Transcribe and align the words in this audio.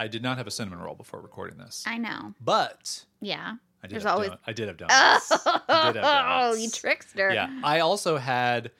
I 0.00 0.08
did 0.08 0.22
not 0.22 0.38
have 0.38 0.46
a 0.46 0.50
cinnamon 0.50 0.78
roll 0.80 0.94
before 0.94 1.20
recording 1.20 1.58
this, 1.58 1.84
I 1.86 1.98
know. 1.98 2.34
but 2.40 3.04
Yeah. 3.20 3.54
I 3.82 3.86
did. 3.86 3.94
There's 3.94 4.02
have 4.04 4.12
always. 4.14 4.28
don- 4.30 4.38
I 4.46 4.52
did 4.52 4.68
have 4.68 4.76
donuts. 4.78 5.30
I 5.68 5.92
did 5.92 5.96
have 6.02 6.04
Oh, 6.04 6.42
donuts. 6.52 6.62
you 6.64 6.70
trickster. 6.70 7.32
Yeah, 7.32 7.60
I 7.62 7.80
also 7.80 8.16
had. 8.16 8.70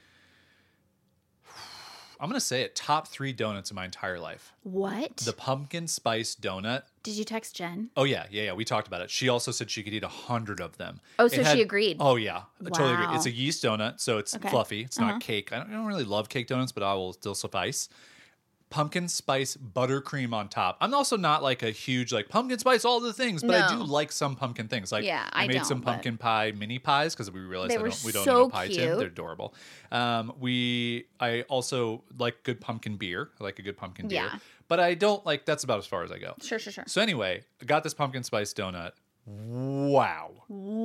I'm 2.18 2.30
gonna 2.30 2.40
say 2.40 2.62
it. 2.62 2.74
Top 2.74 3.08
three 3.08 3.34
donuts 3.34 3.70
in 3.70 3.74
my 3.74 3.84
entire 3.84 4.18
life. 4.18 4.54
What? 4.62 5.18
The 5.18 5.34
pumpkin 5.34 5.86
spice 5.86 6.34
donut. 6.34 6.84
Did 7.02 7.14
you 7.14 7.24
text 7.24 7.54
Jen? 7.56 7.90
Oh 7.94 8.04
yeah, 8.04 8.24
yeah, 8.30 8.44
yeah. 8.44 8.52
We 8.54 8.64
talked 8.64 8.86
about 8.88 9.02
it. 9.02 9.10
She 9.10 9.28
also 9.28 9.50
said 9.50 9.70
she 9.70 9.82
could 9.82 9.92
eat 9.92 10.02
a 10.02 10.08
hundred 10.08 10.60
of 10.60 10.78
them. 10.78 11.00
Oh, 11.18 11.28
so 11.28 11.44
she 11.44 11.60
agreed. 11.60 11.98
Oh 12.00 12.16
yeah, 12.16 12.42
I 12.64 12.70
totally 12.70 12.94
agree. 12.94 13.14
It's 13.16 13.26
a 13.26 13.30
yeast 13.30 13.62
donut, 13.62 14.00
so 14.00 14.16
it's 14.16 14.34
Okay. 14.34 14.48
fluffy. 14.48 14.80
It's 14.80 14.98
not 14.98 15.10
Uh-huh. 15.10 15.18
cake. 15.20 15.52
I 15.52 15.58
don't, 15.58 15.68
I 15.68 15.72
don't 15.74 15.84
really 15.86 16.04
love 16.04 16.30
cake 16.30 16.46
donuts, 16.46 16.72
but 16.72 16.82
I 16.82 16.94
will 16.94 17.12
still 17.12 17.34
suffice. 17.34 17.90
Pumpkin 18.76 19.08
spice 19.08 19.56
buttercream 19.56 20.34
on 20.34 20.50
top. 20.50 20.76
I'm 20.82 20.92
also 20.92 21.16
not 21.16 21.42
like 21.42 21.62
a 21.62 21.70
huge 21.70 22.12
like 22.12 22.28
pumpkin 22.28 22.58
spice 22.58 22.84
all 22.84 23.00
the 23.00 23.14
things, 23.14 23.42
but 23.42 23.54
I 23.54 23.74
do 23.74 23.82
like 23.82 24.12
some 24.12 24.36
pumpkin 24.36 24.68
things. 24.68 24.92
Like 24.92 25.02
Yeah, 25.04 25.26
I 25.32 25.46
made 25.46 25.64
some 25.64 25.80
pumpkin 25.80 26.18
pie 26.18 26.52
mini 26.54 26.78
pies 26.78 27.14
because 27.14 27.30
we 27.30 27.40
realized 27.40 27.72
I 27.72 27.76
don't, 27.76 28.04
we 28.04 28.12
don't 28.12 28.24
so 28.24 28.42
need 28.42 28.46
a 28.46 28.50
pie 28.50 28.66
tin. 28.68 28.74
cute. 28.76 28.98
They're 28.98 29.06
adorable. 29.08 29.54
Um, 29.90 30.34
we 30.38 31.06
I 31.18 31.42
also 31.48 32.02
like 32.18 32.42
good 32.42 32.60
pumpkin 32.60 32.96
beer. 32.98 33.30
I 33.40 33.44
like 33.44 33.58
a 33.58 33.62
good 33.62 33.78
pumpkin 33.78 34.08
beer, 34.08 34.24
Yeah. 34.30 34.38
but 34.68 34.78
I 34.78 34.92
don't 34.92 35.24
like 35.24 35.46
that's 35.46 35.64
about 35.64 35.78
as 35.78 35.86
far 35.86 36.02
as 36.04 36.12
I 36.12 36.18
go. 36.18 36.34
Sure, 36.42 36.58
sure, 36.58 36.70
sure. 36.72 36.84
So 36.86 37.00
anyway, 37.00 37.44
I 37.62 37.64
got 37.64 37.82
this 37.82 37.94
pumpkin 37.94 38.24
spice 38.24 38.52
donut. 38.52 38.92
Wow. 39.24 40.32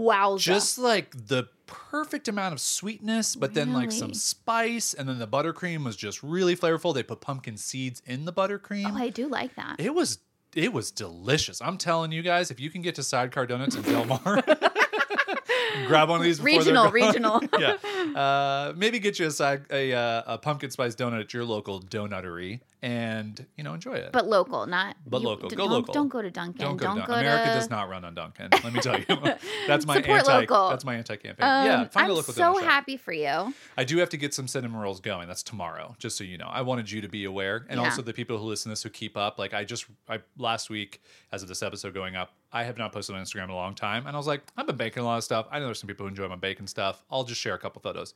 Wowza. 0.02 0.40
Just 0.40 0.78
like 0.78 1.12
the 1.28 1.48
perfect 1.68 2.28
amount 2.28 2.54
of 2.54 2.60
sweetness, 2.60 3.36
but 3.36 3.54
then 3.54 3.72
like 3.74 3.92
some 3.92 4.08
Really? 4.10 4.14
spice, 4.16 4.94
and 4.94 5.08
then 5.08 5.20
the 5.20 5.28
buttercream 5.28 5.86
was 5.86 5.96
just 5.96 6.22
really 6.24 6.56
flavorful. 6.56 6.94
They 6.94 7.04
put 7.04 7.22
pumpkin 7.22 7.56
seeds 7.58 8.02
in 8.06 8.26
the 8.26 8.34
buttercream. 8.34 8.92
Oh, 8.92 8.98
I 8.98 9.10
do 9.10 9.28
like 9.28 9.56
that. 9.56 9.76
It 9.80 9.94
was 9.94 10.20
it 10.54 10.74
was 10.74 10.92
delicious. 10.92 11.62
I'm 11.62 11.78
telling 11.78 12.12
you 12.12 12.22
guys, 12.22 12.52
if 12.52 12.60
you 12.60 12.70
can 12.70 12.82
get 12.82 12.96
to 12.96 13.04
Sidecar 13.04 13.46
Donuts 13.46 13.76
in 13.76 13.84
Del 13.84 14.04
Mar, 14.04 14.44
grab 15.88 16.10
one 16.10 16.20
of 16.20 16.24
these. 16.24 16.40
before 16.40 16.64
they're 16.64 16.74
Regional, 16.92 17.40
gone. 17.40 17.42
regional. 17.42 17.42
yeah, 17.60 17.78
uh, 18.16 18.74
maybe 18.76 19.00
get 19.00 19.20
you 19.20 19.28
a 19.28 19.32
side 19.32 19.64
a, 19.72 19.94
uh, 19.94 20.24
a 20.26 20.38
pumpkin 20.38 20.72
spice 20.72 20.96
donut 20.96 21.20
at 21.22 21.34
your 21.34 21.46
local 21.46 21.82
donuttery, 21.82 22.60
and 22.82 23.46
you 23.58 23.64
know 23.64 23.74
enjoy 23.74 23.94
it. 23.94 24.12
But 24.12 24.28
local, 24.28 24.66
not. 24.66 24.96
But 25.06 25.22
you- 25.22 25.28
local. 25.28 25.50
d- 25.50 25.56
Go 25.56 25.64
don't, 25.64 25.72
local. 25.72 25.94
Don't 25.94 26.08
go 26.10 26.22
to 26.22 26.32
Dunkin'. 26.32 26.66
Don't 26.66 26.78
go 26.78 26.86
Don't 26.86 26.98
Dunkin'. 26.98 27.16
America 27.16 27.48
to. 27.50 27.54
does 27.60 27.70
not 27.70 27.90
run 27.90 28.04
on 28.06 28.14
Dunkin'. 28.16 28.50
Let 28.64 28.74
me 28.74 28.80
tell 28.82 28.98
you, 29.00 29.06
that's 29.68 29.86
my 29.86 29.96
Support 30.02 30.20
anti. 30.20 30.40
local. 30.40 30.70
That's 30.70 30.86
my 30.86 30.96
anti 30.96 31.16
campaign. 31.16 31.48
Um, 31.48 31.66
yeah, 31.66 31.88
find 31.88 32.06
I'm 32.06 32.12
a 32.12 32.14
local 32.16 32.34
so 32.34 32.42
donut 32.54 32.60
shop. 32.62 32.64
happy 32.64 32.98
for 32.98 33.14
you. 33.14 33.54
I 33.78 33.84
do 33.84 33.98
have 33.98 34.10
to 34.10 34.18
get 34.18 34.34
some 34.34 34.48
cinnamon 34.48 34.80
rolls 34.80 35.00
going. 35.00 35.28
That's 35.28 35.44
tomorrow, 35.44 35.96
just 36.00 36.18
so 36.18 36.24
you 36.24 36.38
know. 36.38 36.48
I 36.48 36.62
wanted 36.62 36.90
you 36.92 37.02
to 37.02 37.08
be 37.10 37.26
aware, 37.26 37.66
and 37.70 37.80
Yeah. 37.80 37.86
also 37.86 38.02
the 38.02 38.14
people 38.14 38.38
who 38.38 38.46
listen 38.46 38.70
to 38.70 38.74
this 38.74 38.84
who 38.84 38.90
keep 38.90 39.16
up. 39.18 39.38
Like 39.40 39.54
I 39.54 39.64
just, 39.64 39.86
I 40.10 40.20
last 40.38 40.70
week, 40.70 41.02
as 41.32 41.42
of 41.44 41.48
this 41.50 41.62
episode 41.64 41.94
going 41.94 42.16
up, 42.16 42.32
I 42.54 42.64
have 42.64 42.78
not 42.78 42.92
posted 42.92 43.16
on 43.16 43.22
Instagram 43.24 43.46
in 43.46 43.50
a 43.52 43.56
long 43.56 43.76
time, 43.76 44.08
and 44.08 44.16
I 44.16 44.18
was 44.20 44.28
like, 44.28 44.42
I've 44.58 44.68
been 44.68 44.76
baking 44.76 45.04
a 45.04 45.06
lot 45.06 45.18
of 45.18 45.24
stuff. 45.24 45.48
I 45.52 45.60
know 45.60 45.66
there's 45.66 45.80
some 45.80 45.88
people 45.88 46.06
who 46.06 46.10
enjoy 46.10 46.28
my 46.28 46.36
baking 46.36 46.68
stuff. 46.68 47.04
I'll 47.10 47.24
just 47.24 47.40
share 47.40 47.54
a 47.54 47.58
couple 47.60 47.80
photos. 47.94 48.14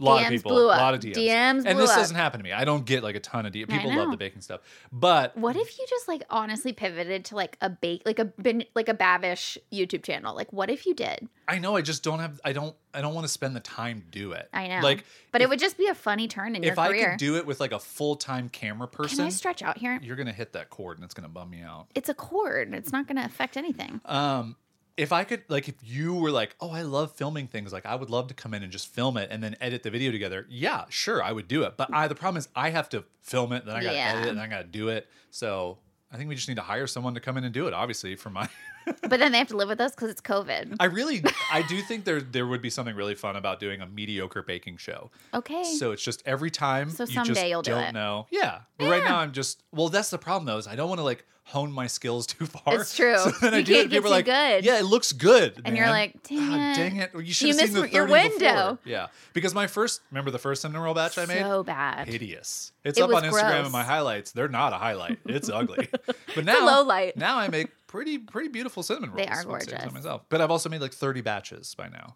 A 0.00 0.04
lot 0.04 0.20
DMs 0.20 0.26
of 0.26 0.30
people, 0.30 0.58
a 0.60 0.62
lot 0.66 0.94
of 0.94 1.00
DMs. 1.00 1.14
DMs 1.14 1.64
and 1.66 1.76
this 1.76 1.90
up. 1.90 1.96
doesn't 1.96 2.14
happen 2.14 2.38
to 2.38 2.44
me. 2.44 2.52
I 2.52 2.64
don't 2.64 2.84
get 2.84 3.02
like 3.02 3.16
a 3.16 3.20
ton 3.20 3.46
of 3.46 3.52
DMs. 3.52 3.68
People 3.68 3.92
love 3.96 4.12
the 4.12 4.16
baking 4.16 4.42
stuff, 4.42 4.60
but 4.92 5.36
What 5.36 5.56
if 5.56 5.76
you 5.76 5.84
just 5.90 6.06
like 6.06 6.22
honestly 6.30 6.72
pivoted 6.72 7.24
to 7.26 7.34
like 7.34 7.56
a 7.60 7.68
bake, 7.68 8.02
like 8.06 8.20
a 8.20 8.26
bin, 8.26 8.64
like 8.76 8.88
a 8.88 8.94
Babish 8.94 9.58
YouTube 9.72 10.04
channel? 10.04 10.36
Like, 10.36 10.52
what 10.52 10.70
if 10.70 10.86
you 10.86 10.94
did? 10.94 11.28
I 11.48 11.58
know 11.58 11.74
I 11.74 11.82
just 11.82 12.04
don't 12.04 12.20
have. 12.20 12.40
I 12.44 12.52
don't. 12.52 12.76
I 12.94 13.00
don't 13.00 13.12
want 13.12 13.24
to 13.24 13.32
spend 13.32 13.56
the 13.56 13.60
time 13.60 14.00
to 14.00 14.06
do 14.06 14.32
it. 14.32 14.48
I 14.52 14.68
know. 14.68 14.80
Like, 14.82 15.04
but 15.32 15.40
if, 15.40 15.46
it 15.46 15.48
would 15.48 15.58
just 15.58 15.76
be 15.76 15.88
a 15.88 15.94
funny 15.96 16.28
turn 16.28 16.54
in 16.54 16.62
your 16.62 16.72
if 16.72 16.78
I 16.78 16.88
career. 16.88 17.10
could 17.10 17.18
do 17.18 17.36
it 17.36 17.44
with 17.44 17.58
like 17.58 17.72
a 17.72 17.80
full 17.80 18.14
time 18.14 18.48
camera 18.48 18.86
person, 18.86 19.18
Can 19.18 19.26
I 19.26 19.30
stretch 19.30 19.62
out 19.62 19.78
here? 19.78 19.98
you're 20.00 20.16
gonna 20.16 20.32
hit 20.32 20.52
that 20.52 20.70
cord, 20.70 20.98
and 20.98 21.04
it's 21.04 21.14
gonna 21.14 21.28
bum 21.28 21.50
me 21.50 21.62
out. 21.62 21.88
It's 21.96 22.08
a 22.08 22.14
cord. 22.14 22.72
It's 22.72 22.92
not 22.92 23.08
to 23.08 23.24
affect 23.24 23.56
anything. 23.56 24.00
Um, 24.04 24.54
if 24.98 25.12
I 25.12 25.22
could, 25.24 25.44
like, 25.48 25.68
if 25.68 25.76
you 25.82 26.12
were 26.12 26.30
like, 26.32 26.56
oh, 26.60 26.70
I 26.70 26.82
love 26.82 27.12
filming 27.12 27.46
things, 27.46 27.72
like, 27.72 27.86
I 27.86 27.94
would 27.94 28.10
love 28.10 28.26
to 28.28 28.34
come 28.34 28.52
in 28.52 28.64
and 28.64 28.72
just 28.72 28.88
film 28.92 29.16
it 29.16 29.28
and 29.30 29.40
then 29.42 29.56
edit 29.60 29.84
the 29.84 29.90
video 29.90 30.10
together. 30.10 30.44
Yeah, 30.50 30.84
sure, 30.90 31.22
I 31.22 31.30
would 31.30 31.46
do 31.46 31.62
it. 31.62 31.76
But 31.76 31.88
I, 31.94 32.08
the 32.08 32.16
problem 32.16 32.36
is, 32.38 32.48
I 32.56 32.70
have 32.70 32.88
to 32.90 33.04
film 33.22 33.52
it, 33.52 33.64
then 33.64 33.76
I 33.76 33.82
got 33.82 33.90
to 33.90 33.96
Yeah. 33.96 34.12
edit 34.12 34.24
it, 34.26 34.30
and 34.30 34.40
I 34.40 34.48
got 34.48 34.58
to 34.58 34.64
do 34.64 34.88
it. 34.88 35.08
So 35.30 35.78
I 36.12 36.16
think 36.16 36.28
we 36.28 36.34
just 36.34 36.48
need 36.48 36.56
to 36.56 36.62
hire 36.62 36.86
someone 36.88 37.14
to 37.14 37.20
come 37.20 37.36
in 37.36 37.44
and 37.44 37.54
do 37.54 37.68
it. 37.68 37.74
Obviously, 37.74 38.16
for 38.16 38.28
my, 38.30 38.48
but 39.08 39.18
then 39.20 39.32
they 39.32 39.38
have 39.38 39.48
to 39.48 39.56
live 39.56 39.68
with 39.68 39.80
us 39.80 39.92
because 39.94 40.10
it's 40.10 40.20
COVID. 40.20 40.76
I 40.80 40.86
really, 40.86 41.22
I 41.52 41.62
do 41.62 41.80
think 41.82 42.04
there 42.04 42.20
there 42.20 42.46
would 42.46 42.62
be 42.62 42.70
something 42.70 42.94
really 42.96 43.14
fun 43.14 43.36
about 43.36 43.60
doing 43.60 43.80
a 43.80 43.86
mediocre 43.86 44.42
baking 44.42 44.76
show. 44.78 45.10
Okay. 45.34 45.64
So 45.64 45.92
it's 45.92 46.02
just 46.02 46.22
every 46.26 46.50
time 46.50 46.90
So 46.90 47.04
you 47.04 47.12
someday 47.14 47.34
just 47.34 47.46
you'll 47.46 47.62
do 47.62 47.70
don't 47.72 47.84
it. 47.84 47.92
know. 47.92 48.26
Yeah. 48.30 48.60
But 48.78 48.90
right 48.90 49.02
Yeah. 49.02 49.08
now 49.10 49.18
I'm 49.18 49.32
just 49.32 49.62
well, 49.72 49.88
that's 49.88 50.10
the 50.10 50.18
problem 50.18 50.44
though, 50.46 50.58
is 50.58 50.66
I 50.66 50.76
don't 50.76 50.88
want 50.88 50.98
to 51.00 51.04
like 51.04 51.24
hone 51.44 51.72
my 51.72 51.86
skills 51.86 52.26
too 52.26 52.44
far. 52.44 52.74
It's 52.80 52.94
true. 52.94 53.16
So 53.18 53.30
then 53.40 53.54
I 53.54 53.58
You 53.58 53.64
do 53.64 53.72
it, 53.72 53.74
can't 53.74 53.82
and 53.84 53.90
get 53.90 53.96
people 54.02 54.12
are 54.12 54.22
too 54.22 54.30
like, 54.30 54.56
good. 54.56 54.64
Yeah, 54.66 54.78
it 54.80 54.84
looks 54.84 55.12
good. 55.12 55.62
And 55.64 55.76
you're 55.78 55.86
man." 55.86 55.92
like, 55.94 56.22
"Dang 56.24 56.38
"God 56.50 56.70
it. 56.72 56.76
dang 56.76 56.96
it. 56.96 57.10
You 57.14 57.32
should 57.32 57.48
have 57.48 57.56
seen 57.58 57.72
the 57.72 57.88
your 57.90 58.06
window." 58.06 58.72
before." 58.74 58.78
Yeah. 58.84 59.06
Because 59.32 59.54
my 59.54 59.66
first 59.66 60.02
remember 60.10 60.30
the 60.30 60.38
first 60.38 60.60
cinnamon 60.62 60.82
roll 60.82 60.92
batch 60.94 61.16
I 61.16 61.24
made? 61.24 61.40
so 61.40 61.62
bad. 61.64 62.06
Hideous. 62.06 62.72
It's 62.84 62.98
It 62.98 63.02
up 63.02 63.08
was 63.10 63.22
on 63.24 63.30
Instagram 63.30 63.50
gross. 63.50 63.66
in 63.66 63.72
my 63.72 63.82
highlights. 63.82 64.32
They're 64.32 64.48
not 64.48 64.72
a 64.74 64.76
highlight. 64.76 65.18
It's 65.24 65.48
ugly. 65.48 65.88
But 66.34 66.44
now 66.44 66.64
low 66.66 66.82
light. 66.84 67.16
Now 67.16 67.38
I 67.38 67.48
make 67.48 67.68
pretty 67.88 68.18
pretty 68.18 68.48
beautiful 68.48 68.84
cinnamon 68.84 69.10
rolls. 69.10 69.26
They 69.26 69.26
are 69.26 69.40
I 69.40 69.44
would 69.44 69.62
say 69.62 69.70
so 69.72 69.76
gorgeous. 69.78 69.92
myself. 69.94 70.22
But 70.28 70.40
I've 70.40 70.50
also 70.52 70.68
made 70.68 70.80
like 70.80 70.92
30 70.94 71.20
batches 71.22 71.74
by 71.74 71.88
now. 71.88 72.14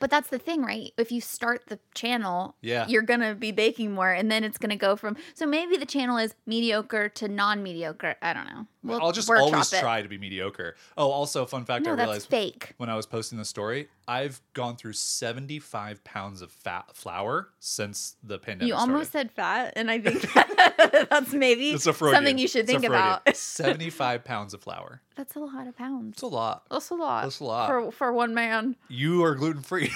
But 0.00 0.10
that's 0.10 0.28
the 0.28 0.38
thing, 0.40 0.62
right? 0.62 0.92
If 0.98 1.12
you 1.12 1.20
start 1.20 1.64
the 1.68 1.78
channel, 1.94 2.56
Yeah. 2.62 2.86
you're 2.88 3.02
gonna 3.02 3.34
be 3.36 3.52
baking 3.52 3.92
more, 3.92 4.10
and 4.10 4.28
then 4.30 4.42
it's 4.42 4.58
gonna 4.58 4.74
go 4.76 4.96
from. 4.96 5.16
So 5.34 5.46
maybe 5.46 5.76
the 5.76 5.86
channel 5.86 6.16
is 6.18 6.34
mediocre 6.46 7.08
to 7.10 7.28
non-mediocre. 7.28 8.16
I 8.20 8.32
don't 8.32 8.46
know. 8.46 8.66
We'll 8.82 9.00
I'll 9.02 9.10
just 9.12 9.28
always 9.28 9.72
it. 9.72 9.80
try 9.80 10.02
to 10.02 10.08
be 10.08 10.18
mediocre. 10.18 10.76
Oh, 10.96 11.10
also, 11.10 11.44
fun 11.46 11.64
fact 11.64 11.84
No, 11.84 11.92
I 11.92 11.96
that's 11.96 12.06
realized 12.06 12.28
fake. 12.28 12.74
when 12.76 12.88
I 12.88 12.94
was 12.94 13.06
posting 13.06 13.36
the 13.36 13.44
story, 13.44 13.88
I've 14.06 14.40
gone 14.54 14.76
through 14.76 14.92
75 14.92 16.04
pounds 16.04 16.42
of 16.42 16.52
fat 16.52 16.94
flour 16.94 17.48
since 17.58 18.14
the 18.22 18.38
pandemic 18.38 18.68
You 18.68 18.74
almost 18.76 19.10
started. 19.10 19.30
said 19.30 19.32
fat, 19.32 19.72
and 19.74 19.90
I 19.90 19.98
think 20.00 20.22
that's 21.10 21.32
maybe 21.32 21.70
It's 21.70 21.86
a 21.88 21.92
Freudian. 21.92 22.16
something 22.18 22.38
you 22.38 22.46
should 22.46 22.66
think 22.68 22.84
about. 22.84 23.34
75 23.36 24.24
pounds 24.24 24.54
of 24.54 24.62
flour. 24.62 25.02
That's 25.16 25.34
a 25.34 25.40
lot 25.40 25.66
of 25.66 25.76
pounds. 25.76 26.12
It's 26.14 26.22
a 26.22 26.26
lot. 26.28 26.62
That's 26.70 26.90
a 26.90 26.94
lot. 26.94 27.22
That's 27.24 27.40
a 27.40 27.44
lot. 27.44 27.66
for 27.68 27.90
for 27.90 28.12
one 28.12 28.32
man. 28.34 28.76
You 28.88 29.24
are 29.24 29.34
gluten 29.34 29.62
free. 29.62 29.90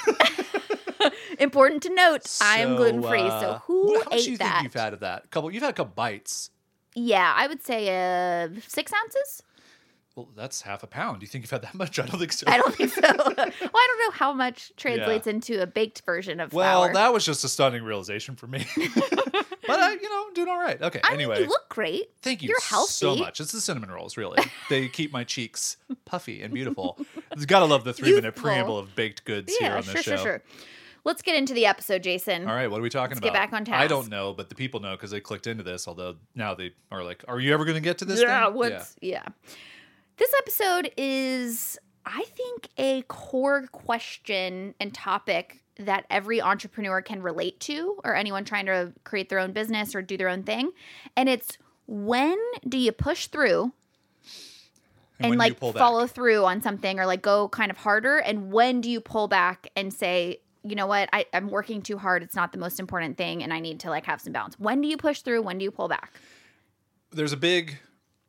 Important 1.38 1.82
to 1.84 1.94
note, 1.94 2.22
I 2.41 2.59
am 2.60 2.76
gluten 2.76 3.03
free. 3.03 3.19
So 3.20 3.26
uh, 3.26 3.59
who 3.60 3.94
how 3.99 4.04
much 4.10 4.12
ate 4.20 4.25
do 4.25 4.31
you 4.32 4.38
that? 4.38 4.53
think 4.54 4.64
you've 4.64 4.75
had 4.75 4.93
of 4.93 5.00
that? 5.00 5.31
couple. 5.31 5.50
You've 5.53 5.62
had 5.62 5.70
a 5.70 5.75
couple 5.75 5.93
bites. 5.94 6.50
Yeah, 6.95 7.33
I 7.37 7.47
would 7.47 7.63
say 7.63 7.89
uh 7.89 8.49
six 8.67 8.93
ounces. 8.93 9.43
Well, 10.15 10.29
that's 10.37 10.61
half 10.61 10.83
a 10.83 10.87
pound. 10.87 11.21
Do 11.21 11.25
you 11.25 11.29
think 11.29 11.43
you've 11.43 11.51
had 11.51 11.63
that 11.63 11.75
much? 11.75 11.99
I 11.99 12.05
don't 12.05 12.19
think 12.19 12.33
so. 12.33 12.45
I 12.47 12.59
don't 12.59 12.75
think 12.75 12.91
so. 12.93 13.01
well, 13.03 13.15
I 13.39 13.45
don't 13.89 13.99
know 13.99 14.11
how 14.13 14.33
much 14.35 14.71
translates 14.77 15.27
into 15.27 15.63
a 15.63 15.67
baked 15.67 16.03
version 16.05 16.39
of 16.39 16.53
Well, 16.53 16.83
flour. 16.83 16.93
that 16.93 17.15
was 17.15 17.25
just 17.25 17.45
a 17.45 17.49
stunning 17.49 17.83
realization 17.83 18.37
for 18.37 18.47
me. 18.47 18.67
but 18.77 19.81
I, 19.81 19.93
you 19.95 20.11
know, 20.11 20.27
I'm 20.27 20.35
doing 20.35 20.49
all 20.49 20.59
right. 20.59 20.81
Okay. 20.83 21.01
I 21.03 21.15
anyway, 21.15 21.37
mean, 21.37 21.45
you 21.45 21.49
look 21.49 21.67
great. 21.71 22.11
Thank 22.21 22.43
you 22.43 22.50
You're 22.50 22.61
healthy. 22.61 22.93
so 22.93 23.17
much. 23.17 23.41
It's 23.41 23.53
the 23.53 23.61
cinnamon 23.62 23.91
rolls, 23.91 24.19
really. 24.19 24.38
they 24.69 24.88
keep 24.88 25.15
my 25.15 25.25
cheeks 25.25 25.79
puffy 26.05 26.43
and 26.43 26.53
beautiful. 26.53 26.99
Gotta 27.47 27.65
love 27.65 27.85
the 27.85 27.95
three 27.95 28.15
minute 28.15 28.37
preamble 28.37 28.79
of 28.79 28.95
baked 28.95 29.25
goods 29.25 29.56
here 29.56 29.73
on 29.73 29.77
this 29.83 29.93
sure, 29.93 30.03
show. 30.03 30.17
sure, 30.17 30.19
sure. 30.19 30.43
Let's 31.04 31.22
get 31.22 31.34
into 31.34 31.52
the 31.52 31.66
episode, 31.66 32.02
Jason. 32.02 32.46
All 32.46 32.54
right, 32.54 32.70
what 32.70 32.78
are 32.78 32.82
we 32.82 32.88
talking 32.88 33.16
Let's 33.16 33.20
get 33.20 33.31
about? 33.31 33.50
back 33.50 33.70
on 33.70 33.75
I 33.75 33.88
don't 33.88 34.08
know, 34.08 34.32
but 34.32 34.49
the 34.49 34.54
people 34.54 34.81
know 34.81 34.93
because 34.93 35.10
they 35.10 35.20
clicked 35.20 35.46
into 35.49 35.64
this. 35.64 35.88
Although 35.88 36.16
now 36.34 36.54
they 36.54 36.72
are 36.93 37.02
like, 37.02 37.25
"Are 37.26 37.40
you 37.40 37.52
ever 37.52 37.64
going 37.64 37.75
to 37.75 37.81
get 37.81 37.99
to 37.99 38.04
this?" 38.04 38.20
yeah, 38.20 38.46
thing? 38.46 38.54
what's 38.54 38.96
yeah. 39.00 39.25
This 40.16 40.32
episode 40.38 40.93
is, 40.96 41.78
I 42.06 42.22
think, 42.37 42.69
a 42.78 43.02
core 43.08 43.66
question 43.72 44.75
and 44.78 44.94
topic 44.94 45.64
that 45.78 46.04
every 46.10 46.40
entrepreneur 46.40 47.02
can 47.02 47.22
relate 47.22 47.58
to, 47.60 47.99
or 48.04 48.14
anyone 48.14 48.44
trying 48.44 48.66
to 48.66 48.93
create 49.04 49.28
their 49.28 49.38
own 49.40 49.52
business 49.52 49.94
or 49.94 50.02
do 50.02 50.16
their 50.16 50.28
own 50.28 50.44
thing. 50.44 50.70
And 51.16 51.28
it's 51.28 51.58
when 51.87 52.38
do 52.69 52.78
you 52.78 52.93
push 52.93 53.26
through 53.26 53.72
and, 55.19 55.32
you 55.32 55.38
like 55.38 55.58
follow 55.58 56.06
through 56.06 56.44
on 56.44 56.60
something 56.62 57.00
or 57.00 57.06
like 57.06 57.22
go 57.22 57.49
kind 57.49 57.70
of 57.70 57.78
harder? 57.78 58.19
And 58.19 58.52
when 58.52 58.81
do 58.81 58.90
you 58.90 59.00
pull 59.00 59.28
back 59.28 59.69
and 59.75 59.93
say, 59.93 60.42
you 60.64 60.75
know 60.76 60.87
what, 60.87 61.09
I, 61.12 61.26
I'm 61.32 61.49
working 61.50 61.82
too 61.82 61.99
hard. 61.99 62.23
It's 62.23 62.35
not 62.37 62.53
the 62.53 62.59
most 62.59 62.79
important 62.81 63.17
thing, 63.17 63.43
and 63.43 63.53
I 63.53 63.61
need 63.61 63.81
to 63.81 63.91
like 63.91 64.06
have 64.06 64.20
some 64.20 64.32
balance. 64.32 64.59
When 64.59 64.81
do 64.81 64.88
you 64.88 64.97
push 64.97 65.23
through? 65.23 65.43
When 65.43 65.59
do 65.59 65.64
you 65.64 65.70
pull 65.70 65.88
back? 65.88 66.14
there's 67.14 67.32
a 67.35 67.37
big 67.37 67.76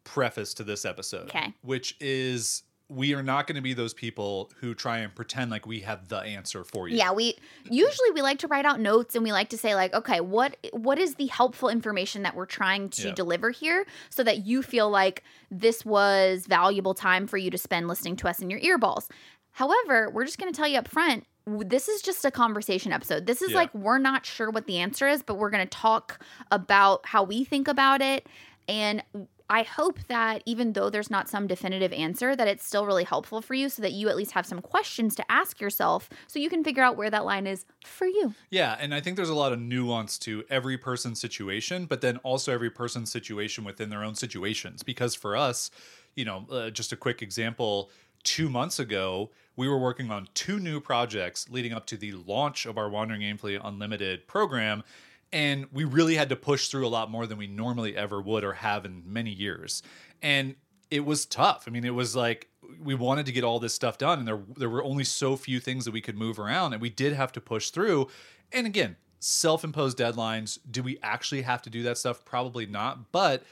preface 0.03 0.53
to 0.55 0.63
this 0.65 0.83
episode, 0.83 1.29
Okay. 1.29 1.53
which 1.61 1.95
is 2.01 2.63
we 2.89 3.13
are 3.15 3.23
not 3.23 3.47
going 3.47 3.55
to 3.55 3.61
be 3.61 3.73
those 3.73 3.93
people 3.93 4.51
who 4.59 4.75
try 4.75 4.97
and 4.99 5.15
pretend 5.15 5.49
like 5.49 5.65
we 5.65 5.79
have 5.79 6.09
the 6.09 6.17
answer 6.17 6.65
for 6.65 6.89
you. 6.89 6.97
Yeah, 6.97 7.13
we 7.13 7.37
usually 7.71 8.11
we 8.13 8.21
like 8.21 8.39
to 8.39 8.47
write 8.49 8.65
out 8.65 8.81
notes 8.81 9.15
and 9.15 9.23
we 9.23 9.31
like 9.31 9.47
to 9.49 9.57
say 9.57 9.73
like, 9.73 9.93
okay, 9.93 10.19
what 10.19 10.57
what 10.73 10.99
is 10.99 11.15
the 11.15 11.27
helpful 11.27 11.69
information 11.69 12.23
that 12.23 12.35
we're 12.35 12.45
trying 12.45 12.89
to 12.89 13.07
Yeah. 13.07 13.13
deliver 13.13 13.51
here 13.51 13.85
so 14.09 14.21
that 14.25 14.45
you 14.45 14.61
feel 14.61 14.89
like 14.89 15.23
this 15.49 15.85
was 15.85 16.45
valuable 16.45 16.93
time 16.93 17.25
for 17.25 17.37
you 17.37 17.49
to 17.51 17.57
spend 17.57 17.87
listening 17.87 18.17
to 18.17 18.27
us 18.27 18.41
in 18.41 18.49
your 18.49 18.59
earballs. 18.59 19.09
However, 19.51 20.09
we're 20.11 20.25
just 20.25 20.37
going 20.37 20.51
to 20.51 20.55
tell 20.57 20.67
you 20.67 20.77
up 20.79 20.89
front 20.89 21.25
this 21.45 21.89
is 21.89 22.01
just 22.01 22.23
a 22.25 22.31
conversation 22.31 22.91
episode. 22.93 23.25
This 23.25 23.41
is 23.41 23.51
Yeah. 23.51 23.57
like 23.57 23.73
we're 23.75 23.97
not 23.97 24.25
sure 24.25 24.49
what 24.49 24.65
the 24.65 24.79
answer 24.79 25.07
is, 25.07 25.21
but 25.23 25.35
we're 25.35 25.49
going 25.49 25.65
to 25.67 25.77
talk 25.77 26.23
about 26.51 27.05
how 27.05 27.23
we 27.23 27.43
think 27.43 27.67
about 27.67 28.01
it 28.01 28.27
and 28.67 29.03
I 29.49 29.63
hope 29.63 29.99
that 30.07 30.41
even 30.45 30.71
though 30.73 30.89
there's 30.89 31.09
not 31.11 31.27
some 31.29 31.47
definitive 31.47 31.91
answer, 31.91 32.33
that 32.35 32.47
it's 32.47 32.65
still 32.65 32.85
really 32.85 33.03
helpful 33.03 33.41
for 33.41 33.53
you 33.53 33.67
so 33.67 33.81
that 33.81 33.91
you 33.91 34.07
at 34.07 34.15
least 34.15 34.31
have 34.31 34.45
some 34.45 34.61
questions 34.61 35.15
to 35.15 35.31
ask 35.31 35.59
yourself 35.59 36.09
so 36.27 36.39
you 36.39 36.49
can 36.49 36.63
figure 36.63 36.81
out 36.81 36.95
where 36.95 37.09
that 37.09 37.25
line 37.25 37.45
is 37.45 37.65
for 37.85 38.07
you. 38.07 38.33
Yeah, 38.49 38.77
and 38.79 38.95
I 38.95 39.01
think 39.01 39.17
there's 39.17 39.29
a 39.29 39.35
lot 39.35 39.51
of 39.51 39.59
nuance 39.59 40.17
to 40.19 40.45
every 40.49 40.77
person's 40.77 41.19
situation, 41.19 41.85
but 41.85 41.99
then 41.99 42.17
also 42.17 42.53
every 42.53 42.69
person's 42.69 43.11
situation 43.11 43.65
within 43.65 43.89
their 43.89 44.03
own 44.03 44.15
situations. 44.15 44.81
Because 44.81 45.13
for 45.13 45.35
us, 45.35 45.69
you 46.15 46.23
know, 46.23 46.47
uh, 46.49 46.69
just 46.69 46.93
a 46.93 46.95
quick 46.95 47.21
example, 47.21 47.91
two 48.23 48.49
months 48.49 48.79
ago, 48.79 49.29
we 49.55 49.67
were 49.67 49.77
working 49.77 50.11
on 50.11 50.27
two 50.33 50.59
new 50.59 50.79
projects 50.79 51.49
leading 51.49 51.73
up 51.73 51.85
to 51.87 51.97
the 51.97 52.13
launch 52.13 52.65
of 52.65 52.77
our 52.77 52.89
Wandering 52.89 53.21
Aimfully 53.21 53.59
Unlimited 53.63 54.27
program. 54.27 54.83
And 55.31 55.67
we 55.71 55.83
really 55.83 56.15
had 56.15 56.29
to 56.29 56.35
push 56.35 56.67
through 56.67 56.85
a 56.85 56.89
lot 56.89 57.09
more 57.09 57.25
than 57.25 57.37
we 57.37 57.47
normally 57.47 57.97
ever 57.97 58.21
would 58.21 58.43
or 58.43 58.53
have 58.53 58.85
in 58.85 59.03
many 59.05 59.31
years. 59.31 59.81
And 60.21 60.55
it 60.91 61.05
was 61.05 61.25
tough. 61.25 61.63
I 61.67 61.71
mean, 61.71 61.85
it 61.85 61.95
was 61.95 62.15
like 62.15 62.49
we 62.79 62.93
wanted 62.93 63.25
to 63.25 63.31
get 63.31 63.43
all 63.43 63.59
this 63.59 63.73
stuff 63.73 63.97
done, 63.97 64.19
and 64.19 64.27
there 64.27 64.39
there 64.55 64.69
were 64.69 64.83
only 64.83 65.03
so 65.03 65.35
few 65.35 65.59
things 65.59 65.85
that 65.85 65.91
we 65.91 66.01
could 66.01 66.17
move 66.17 66.37
around, 66.37 66.73
and 66.73 66.81
we 66.81 66.89
did 66.89 67.13
have 67.13 67.31
to 67.33 67.41
push 67.41 67.71
through. 67.71 68.09
And 68.51 68.67
again, 68.67 68.95
self-imposed 69.19 69.97
deadlines. 69.97 70.59
Do 70.69 70.83
we 70.83 70.99
actually 71.01 71.41
have 71.41 71.63
to 71.63 71.71
do 71.71 71.81
that 71.83 71.97
stuff? 71.97 72.23
Probably 72.25 72.67
not. 72.67 73.11
But 73.11 73.43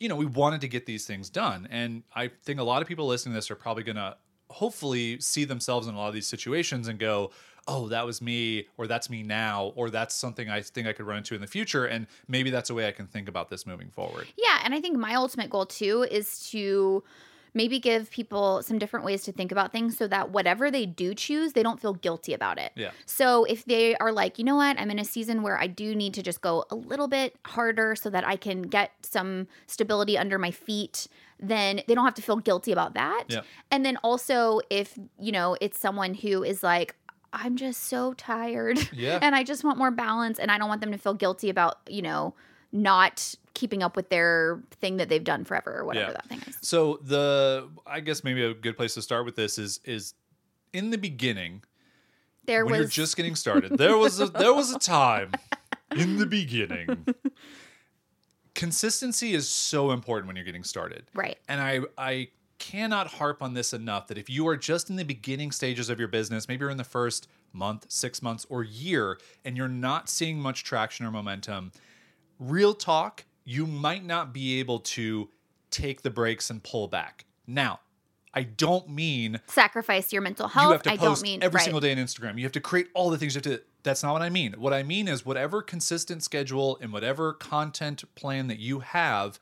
you 0.00 0.08
know, 0.08 0.16
we 0.16 0.24
wanted 0.26 0.60
to 0.62 0.68
get 0.68 0.86
these 0.86 1.06
things 1.06 1.28
done, 1.28 1.68
and 1.70 2.04
I 2.14 2.28
think 2.42 2.58
a 2.58 2.64
lot 2.64 2.80
of 2.80 2.88
people 2.88 3.06
listening 3.06 3.34
to 3.34 3.36
this 3.36 3.50
are 3.50 3.56
probably 3.56 3.82
gonna 3.82 4.16
hopefully 4.50 5.20
see 5.20 5.44
themselves 5.44 5.86
in 5.86 5.94
a 5.94 5.98
lot 5.98 6.08
of 6.08 6.14
these 6.14 6.26
situations 6.26 6.88
and 6.88 6.98
go. 6.98 7.30
Oh, 7.70 7.88
that 7.88 8.06
was 8.06 8.22
me, 8.22 8.66
or 8.78 8.86
that's 8.86 9.10
me 9.10 9.22
now, 9.22 9.74
or 9.76 9.90
that's 9.90 10.14
something 10.14 10.48
I 10.48 10.62
think 10.62 10.88
I 10.88 10.94
could 10.94 11.06
run 11.06 11.18
into 11.18 11.34
in 11.34 11.42
the 11.42 11.46
future. 11.46 11.84
And 11.84 12.06
maybe 12.26 12.48
that's 12.48 12.70
a 12.70 12.74
way 12.74 12.88
I 12.88 12.92
can 12.92 13.06
think 13.06 13.28
about 13.28 13.50
this 13.50 13.66
moving 13.66 13.90
forward. 13.90 14.26
Yeah, 14.38 14.60
and 14.64 14.72
I 14.72 14.80
think 14.80 14.96
my 14.96 15.14
ultimate 15.14 15.50
goal 15.50 15.66
too 15.66 16.06
is 16.10 16.48
to 16.48 17.04
maybe 17.52 17.78
give 17.78 18.10
people 18.10 18.62
some 18.62 18.78
different 18.78 19.04
ways 19.04 19.22
to 19.24 19.32
think 19.32 19.52
about 19.52 19.70
things 19.70 19.98
so 19.98 20.06
that 20.06 20.30
whatever 20.30 20.70
they 20.70 20.86
do 20.86 21.12
choose, 21.12 21.52
they 21.52 21.62
don't 21.62 21.78
feel 21.78 21.92
guilty 21.92 22.32
about 22.32 22.58
it. 22.58 22.72
Yeah. 22.74 22.92
So 23.04 23.44
if 23.44 23.66
they 23.66 23.96
are 23.96 24.12
like, 24.12 24.38
you 24.38 24.44
know 24.44 24.56
what, 24.56 24.80
I'm 24.80 24.90
in 24.90 24.98
a 24.98 25.04
season 25.04 25.42
where 25.42 25.58
I 25.58 25.66
do 25.66 25.94
need 25.94 26.14
to 26.14 26.22
just 26.22 26.40
go 26.40 26.64
a 26.70 26.74
little 26.74 27.08
bit 27.08 27.36
harder 27.44 27.96
so 27.96 28.08
that 28.10 28.26
I 28.26 28.36
can 28.36 28.62
get 28.62 28.92
some 29.02 29.46
stability 29.66 30.16
under 30.16 30.38
my 30.38 30.50
feet, 30.50 31.06
then 31.40 31.82
they 31.86 31.94
don't 31.94 32.04
have 32.04 32.14
to 32.14 32.22
feel 32.22 32.36
guilty 32.36 32.72
about 32.72 32.94
that. 32.94 33.24
Yeah. 33.28 33.40
And 33.70 33.84
then 33.84 33.96
also 34.02 34.60
if, 34.70 34.98
you 35.20 35.32
know, 35.32 35.56
it's 35.60 35.78
someone 35.78 36.14
who 36.14 36.42
is 36.42 36.62
like, 36.62 36.96
I'm 37.32 37.56
just 37.56 37.84
so 37.84 38.14
tired 38.14 38.78
Yeah. 38.92 39.18
and 39.22 39.34
I 39.34 39.44
just 39.44 39.62
want 39.64 39.78
more 39.78 39.90
balance 39.90 40.38
and 40.38 40.50
I 40.50 40.58
don't 40.58 40.68
want 40.68 40.80
them 40.80 40.92
to 40.92 40.98
feel 40.98 41.14
guilty 41.14 41.50
about, 41.50 41.78
you 41.88 42.02
know, 42.02 42.34
not 42.72 43.34
keeping 43.54 43.82
up 43.82 43.96
with 43.96 44.08
their 44.08 44.62
thing 44.80 44.96
that 44.98 45.08
they've 45.08 45.24
done 45.24 45.44
forever 45.44 45.78
or 45.78 45.84
whatever 45.84 46.06
Yeah. 46.08 46.12
that 46.12 46.26
thing 46.28 46.42
is. 46.46 46.58
So 46.62 46.98
the 47.02 47.68
I 47.86 48.00
guess 48.00 48.24
maybe 48.24 48.42
a 48.44 48.54
good 48.54 48.76
place 48.76 48.94
to 48.94 49.02
start 49.02 49.24
with 49.24 49.36
this 49.36 49.58
is 49.58 49.80
is 49.84 50.14
in 50.72 50.90
the 50.90 50.98
beginning 50.98 51.62
There 52.46 52.64
when 52.64 52.72
was 52.72 52.80
you're 52.80 52.88
just 53.04 53.16
getting 53.16 53.34
started. 53.36 53.78
There 53.78 53.96
was 53.96 54.20
a 54.20 54.26
there 54.26 54.54
was 54.54 54.72
a 54.72 54.78
time 54.78 55.32
in 55.96 56.18
the 56.18 56.26
beginning. 56.26 57.06
Consistency 58.58 59.34
is 59.34 59.48
so 59.48 59.92
important 59.92 60.26
when 60.26 60.34
you're 60.34 60.44
getting 60.44 60.64
started. 60.64 61.04
right. 61.14 61.38
And 61.48 61.60
I 61.60 61.80
I 61.96 62.28
cannot 62.58 63.06
harp 63.06 63.40
on 63.40 63.54
this 63.54 63.72
enough 63.72 64.08
that 64.08 64.18
if 64.18 64.28
you 64.28 64.48
are 64.48 64.56
just 64.56 64.90
in 64.90 64.96
the 64.96 65.04
beginning 65.04 65.52
stages 65.52 65.88
of 65.88 66.00
your 66.00 66.08
business, 66.08 66.48
maybe 66.48 66.62
you're 66.62 66.70
in 66.70 66.76
the 66.76 66.82
first 66.82 67.28
month, 67.52 67.86
6 67.88 68.20
months 68.20 68.44
or 68.50 68.64
year 68.64 69.20
and 69.44 69.56
you're 69.56 69.68
not 69.68 70.08
seeing 70.08 70.40
much 70.40 70.64
traction 70.64 71.06
or 71.06 71.12
momentum, 71.12 71.70
real 72.40 72.74
talk, 72.74 73.24
you 73.44 73.64
might 73.64 74.04
not 74.04 74.34
be 74.34 74.58
able 74.58 74.80
to 74.80 75.28
take 75.70 76.02
the 76.02 76.10
breaks 76.10 76.50
and 76.50 76.60
pull 76.64 76.88
back. 76.88 77.26
Now, 77.46 77.78
I 78.34 78.42
don't 78.42 78.88
mean 78.90 79.40
Sacrifice 79.46 80.12
your 80.12 80.22
mental 80.22 80.48
health. 80.48 80.66
you 80.66 80.72
have 80.72 80.82
to 80.82 80.90
I 80.92 80.96
post 80.96 81.22
don't 81.22 81.30
mean 81.30 81.42
every 81.42 81.56
right. 81.58 81.64
single 81.64 81.80
day 81.80 81.92
on 81.92 81.98
Instagram. 81.98 82.36
You 82.36 82.44
have 82.44 82.52
to 82.52 82.60
create 82.60 82.88
all 82.94 83.10
the 83.10 83.18
things 83.18 83.34
you 83.34 83.38
have 83.38 83.58
to. 83.58 83.62
That's 83.82 84.02
not 84.02 84.12
what 84.12 84.22
I 84.22 84.28
mean. 84.28 84.54
What 84.58 84.72
I 84.74 84.82
mean 84.82 85.08
is 85.08 85.24
whatever 85.24 85.62
consistent 85.62 86.22
schedule 86.22 86.78
and 86.82 86.92
whatever 86.92 87.32
content 87.32 88.04
plan 88.14 88.48
that 88.48 88.58
you 88.58 88.80
have, 88.80 89.38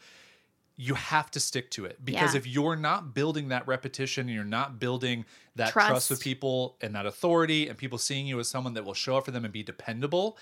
you 0.76 0.94
have 0.94 1.30
to 1.32 1.40
stick 1.40 1.70
to 1.72 1.84
it 1.86 2.04
because 2.04 2.34
Yeah. 2.34 2.38
if 2.38 2.46
you're 2.46 2.76
not 2.76 3.14
building 3.14 3.48
that 3.48 3.66
repetition 3.66 4.26
and 4.28 4.34
you're 4.34 4.44
not 4.44 4.78
building 4.78 5.24
that 5.56 5.72
trust. 5.72 5.88
Trust. 5.88 6.10
with 6.10 6.20
people 6.20 6.76
and 6.80 6.94
that 6.94 7.06
authority 7.06 7.66
and 7.68 7.76
people 7.78 7.98
seeing 7.98 8.26
you 8.26 8.38
as 8.38 8.48
someone 8.48 8.74
that 8.74 8.84
will 8.84 8.94
show 8.94 9.16
up 9.16 9.24
for 9.24 9.30
them 9.30 9.44
and 9.44 9.52
be 9.52 9.62
dependable 9.62 10.36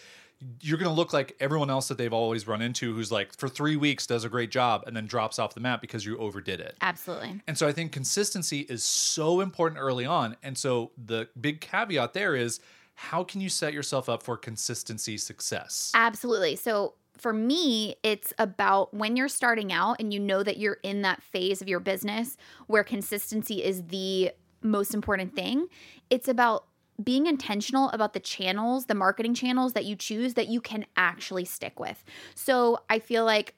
you're 0.60 0.78
going 0.78 0.90
to 0.90 0.94
look 0.94 1.12
like 1.12 1.36
everyone 1.40 1.70
else 1.70 1.88
that 1.88 1.98
they've 1.98 2.12
always 2.12 2.46
run 2.46 2.60
into 2.60 2.94
who's 2.94 3.10
like 3.10 3.34
for 3.36 3.48
3 3.48 3.76
weeks 3.76 4.06
does 4.06 4.24
a 4.24 4.28
great 4.28 4.50
job 4.50 4.82
and 4.86 4.96
then 4.96 5.06
drops 5.06 5.38
off 5.38 5.54
the 5.54 5.60
map 5.60 5.80
because 5.80 6.04
you 6.04 6.18
overdid 6.18 6.60
it 6.60 6.76
Absolutely. 6.82 7.40
and 7.46 7.56
so 7.56 7.66
I 7.66 7.72
think 7.72 7.92
consistency 7.92 8.60
is 8.60 8.84
so 8.84 9.40
important 9.40 9.80
early 9.80 10.04
on. 10.04 10.36
And 10.42 10.56
so 10.58 10.90
the 11.02 11.28
big 11.40 11.60
caveat 11.60 12.12
there 12.12 12.34
is 12.34 12.60
how 12.94 13.24
can 13.24 13.40
you 13.40 13.48
set 13.48 13.72
yourself 13.72 14.08
up 14.08 14.22
for 14.22 14.36
consistency 14.36 15.18
success? 15.18 15.90
Absolutely. 15.94 16.56
So 16.56 16.94
for 17.16 17.32
me, 17.32 17.96
it's 18.02 18.32
about 18.38 18.92
when 18.92 19.16
you're 19.16 19.28
starting 19.28 19.72
out 19.72 19.96
and 20.00 20.12
you 20.12 20.20
know 20.20 20.42
that 20.42 20.58
you're 20.58 20.78
in 20.82 21.02
that 21.02 21.22
phase 21.22 21.62
of 21.62 21.68
your 21.68 21.80
business 21.80 22.36
where 22.66 22.84
consistency 22.84 23.62
is 23.62 23.84
the 23.84 24.32
most 24.62 24.94
important 24.94 25.34
thing. 25.34 25.66
It's 26.10 26.28
about 26.28 26.66
being 27.02 27.26
intentional 27.26 27.90
about 27.90 28.12
the 28.12 28.20
channels, 28.20 28.86
the 28.86 28.94
marketing 28.94 29.34
channels 29.34 29.72
that 29.72 29.84
you 29.84 29.96
choose 29.96 30.34
that 30.34 30.48
you 30.48 30.60
can 30.60 30.86
actually 30.96 31.44
stick 31.44 31.80
with. 31.80 32.04
So 32.34 32.78
I 32.88 32.98
feel 33.00 33.24
like, 33.24 33.54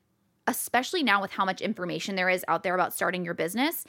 especially 0.46 1.02
now 1.02 1.20
with 1.20 1.32
how 1.32 1.44
much 1.44 1.60
information 1.60 2.16
there 2.16 2.28
is 2.28 2.44
out 2.48 2.62
there 2.62 2.74
about 2.74 2.94
starting 2.94 3.24
your 3.24 3.34
business, 3.34 3.84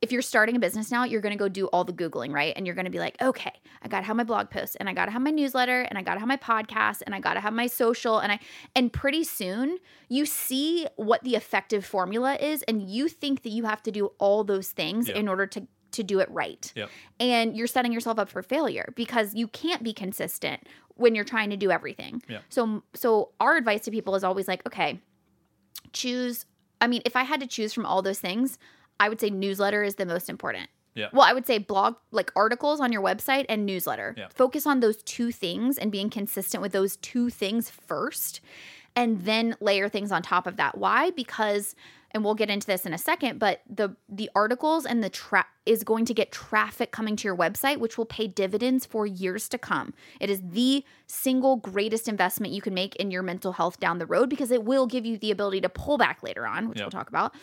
if 0.00 0.10
you're 0.10 0.22
starting 0.22 0.56
a 0.56 0.58
business 0.58 0.90
now, 0.90 1.04
you're 1.04 1.20
going 1.20 1.32
to 1.32 1.38
go 1.38 1.48
do 1.48 1.66
all 1.66 1.84
the 1.84 1.92
Googling, 1.92 2.32
right? 2.32 2.52
And 2.56 2.66
you're 2.66 2.74
going 2.74 2.86
to 2.86 2.90
be 2.90 2.98
like, 2.98 3.20
okay, 3.22 3.52
I 3.82 3.88
got 3.88 4.00
to 4.00 4.06
have 4.06 4.16
my 4.16 4.24
blog 4.24 4.50
post 4.50 4.76
and 4.80 4.88
I 4.88 4.94
got 4.94 5.04
to 5.04 5.12
have 5.12 5.22
my 5.22 5.30
newsletter 5.30 5.82
and 5.82 5.96
I 5.96 6.02
got 6.02 6.14
to 6.14 6.20
have 6.20 6.26
my 6.28 6.36
podcast 6.36 7.02
and 7.06 7.14
I 7.14 7.20
got 7.20 7.34
to 7.34 7.40
have 7.40 7.52
my 7.52 7.68
social. 7.68 8.18
And 8.18 8.32
I, 8.32 8.40
and 8.74 8.92
pretty 8.92 9.22
soon 9.22 9.78
you 10.08 10.26
see 10.26 10.88
what 10.96 11.22
the 11.22 11.36
effective 11.36 11.84
formula 11.86 12.34
is 12.34 12.62
and 12.64 12.82
you 12.82 13.08
think 13.08 13.42
that 13.44 13.50
you 13.50 13.62
have 13.64 13.80
to 13.84 13.92
do 13.92 14.06
all 14.18 14.42
those 14.42 14.70
things 14.70 15.08
Yeah. 15.08 15.14
in 15.16 15.28
order 15.28 15.46
to, 15.46 15.68
to 15.92 16.02
do 16.02 16.20
it 16.20 16.30
right. 16.30 16.72
Yep. 16.74 16.90
And 17.20 17.56
you're 17.56 17.66
setting 17.66 17.92
yourself 17.92 18.18
up 18.18 18.28
for 18.28 18.42
failure 18.42 18.92
because 18.96 19.34
you 19.34 19.48
can't 19.48 19.82
be 19.82 19.92
consistent 19.92 20.66
when 20.94 21.14
you're 21.14 21.24
trying 21.24 21.50
to 21.50 21.56
do 21.56 21.70
everything. 21.70 22.22
Yeah. 22.28 22.40
So, 22.48 22.82
so 22.94 23.30
our 23.40 23.56
advice 23.56 23.82
to 23.82 23.90
people 23.90 24.14
is 24.14 24.24
always 24.24 24.48
like, 24.48 24.66
okay, 24.66 25.00
choose 25.92 26.46
I 26.82 26.88
mean, 26.88 27.00
if 27.06 27.14
I 27.14 27.22
had 27.22 27.38
to 27.40 27.46
choose 27.46 27.72
from 27.72 27.86
all 27.86 28.02
those 28.02 28.18
things, 28.18 28.58
I 28.98 29.08
would 29.08 29.20
say 29.20 29.30
newsletter 29.30 29.84
is 29.84 29.94
the 29.94 30.04
most 30.04 30.28
important. 30.28 30.68
Yeah. 30.94 31.08
Well, 31.12 31.22
I 31.22 31.32
would 31.32 31.46
say 31.46 31.58
blog 31.58 31.94
like 32.10 32.32
articles 32.34 32.80
on 32.80 32.92
your 32.92 33.00
website 33.00 33.46
and 33.48 33.64
newsletter. 33.64 34.14
Yeah. 34.18 34.26
Focus 34.34 34.66
on 34.66 34.80
those 34.80 35.00
two 35.04 35.30
things 35.30 35.78
and 35.78 35.92
being 35.92 36.10
consistent 36.10 36.60
with 36.60 36.72
those 36.72 36.96
two 36.96 37.30
things 37.30 37.70
first 37.70 38.40
and 38.96 39.22
then 39.22 39.56
layer 39.60 39.88
things 39.88 40.10
on 40.10 40.22
top 40.22 40.46
of 40.46 40.56
that. 40.56 40.76
Why? 40.76 41.10
Because 41.12 41.76
and 42.12 42.24
we'll 42.24 42.34
get 42.34 42.50
into 42.50 42.66
this 42.66 42.86
in 42.86 42.92
a 42.92 42.98
second, 42.98 43.38
but 43.38 43.62
the 43.68 43.96
the 44.08 44.30
articles 44.34 44.86
and 44.86 45.02
the 45.02 45.10
tra- 45.10 45.46
is 45.64 45.84
going 45.84 46.04
to 46.04 46.14
get 46.14 46.32
traffic 46.32 46.90
coming 46.90 47.14
to 47.16 47.28
your 47.28 47.36
website 47.36 47.78
which 47.78 47.96
will 47.96 48.04
pay 48.04 48.26
dividends 48.26 48.84
for 48.84 49.06
years 49.06 49.48
to 49.48 49.58
come. 49.58 49.94
It 50.20 50.28
is 50.30 50.40
the 50.44 50.84
single 51.06 51.56
greatest 51.56 52.08
investment 52.08 52.52
you 52.52 52.60
can 52.60 52.74
make 52.74 52.96
in 52.96 53.10
your 53.10 53.22
mental 53.22 53.52
health 53.52 53.78
down 53.80 53.98
the 53.98 54.06
road 54.06 54.28
because 54.28 54.50
it 54.50 54.64
will 54.64 54.86
give 54.86 55.06
you 55.06 55.16
the 55.18 55.30
ability 55.30 55.60
to 55.62 55.68
pull 55.68 55.98
back 55.98 56.22
later 56.22 56.46
on, 56.46 56.68
which 56.68 56.78
Yep. 56.78 56.86
we'll 56.86 56.90
talk 56.90 57.08
about. 57.08 57.34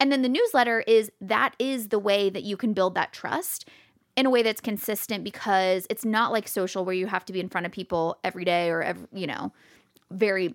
And 0.00 0.10
then 0.12 0.22
the 0.22 0.28
newsletter 0.28 0.80
is 0.86 1.10
that 1.20 1.54
is 1.58 1.88
the 1.88 1.98
way 1.98 2.30
that 2.30 2.42
you 2.42 2.56
can 2.56 2.72
build 2.72 2.94
that 2.94 3.12
trust 3.12 3.68
in 4.16 4.26
a 4.26 4.30
way 4.30 4.42
that's 4.42 4.60
consistent 4.60 5.22
because 5.22 5.86
it's 5.88 6.04
not 6.04 6.32
like 6.32 6.48
social 6.48 6.84
where 6.84 6.94
you 6.94 7.06
have 7.06 7.24
to 7.24 7.32
be 7.32 7.38
in 7.38 7.48
front 7.48 7.66
of 7.66 7.72
people 7.72 8.18
every 8.24 8.44
day 8.44 8.68
or 8.68 8.82
every, 8.82 9.06
you 9.12 9.28
know, 9.28 9.52
very 10.10 10.54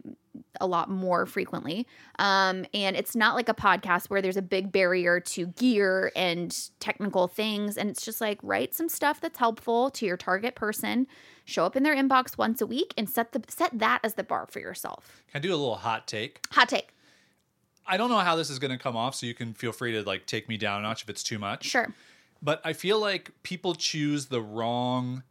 a 0.59 0.67
lot 0.67 0.89
more 0.89 1.25
frequently. 1.25 1.87
Um, 2.19 2.65
and 2.73 2.95
it's 2.95 3.15
not 3.15 3.35
like 3.35 3.49
a 3.49 3.53
podcast 3.53 4.09
where 4.09 4.21
there's 4.21 4.37
a 4.37 4.41
big 4.41 4.71
barrier 4.71 5.19
to 5.19 5.47
gear 5.47 6.11
and 6.15 6.69
technical 6.79 7.27
things. 7.27 7.77
And 7.77 7.89
it's 7.89 8.03
just 8.03 8.19
like 8.21 8.39
write 8.41 8.73
some 8.73 8.89
stuff 8.89 9.21
that's 9.21 9.37
helpful 9.37 9.89
to 9.91 10.05
your 10.05 10.17
target 10.17 10.55
person, 10.55 11.07
show 11.45 11.65
up 11.65 11.75
in 11.75 11.83
their 11.83 11.95
inbox 11.95 12.37
once 12.37 12.61
a 12.61 12.65
week, 12.65 12.93
and 12.97 13.09
set 13.09 13.31
the 13.31 13.43
set 13.47 13.77
that 13.77 13.99
as 14.03 14.15
the 14.15 14.23
bar 14.23 14.47
for 14.49 14.59
yourself. 14.59 15.23
Can 15.31 15.39
I 15.39 15.41
do 15.41 15.49
a 15.49 15.57
little 15.57 15.75
hot 15.75 16.07
take? 16.07 16.45
Hot 16.51 16.69
take. 16.69 16.89
I 17.85 17.97
don't 17.97 18.09
know 18.09 18.19
how 18.19 18.35
this 18.35 18.49
is 18.49 18.59
going 18.59 18.71
to 18.71 18.77
come 18.77 18.95
off, 18.95 19.13
so 19.15 19.25
you 19.25 19.33
can 19.33 19.53
feel 19.53 19.73
free 19.73 19.91
to 19.93 20.03
like 20.03 20.25
take 20.25 20.47
me 20.47 20.57
down 20.57 20.79
a 20.79 20.83
notch 20.83 21.03
if 21.03 21.09
it's 21.09 21.23
too 21.23 21.37
much. 21.37 21.65
Sure. 21.65 21.93
But 22.41 22.61
I 22.65 22.73
feel 22.73 22.99
like 22.99 23.31
people 23.43 23.75
choose 23.75 24.25
the 24.25 24.41
wrong 24.41 25.23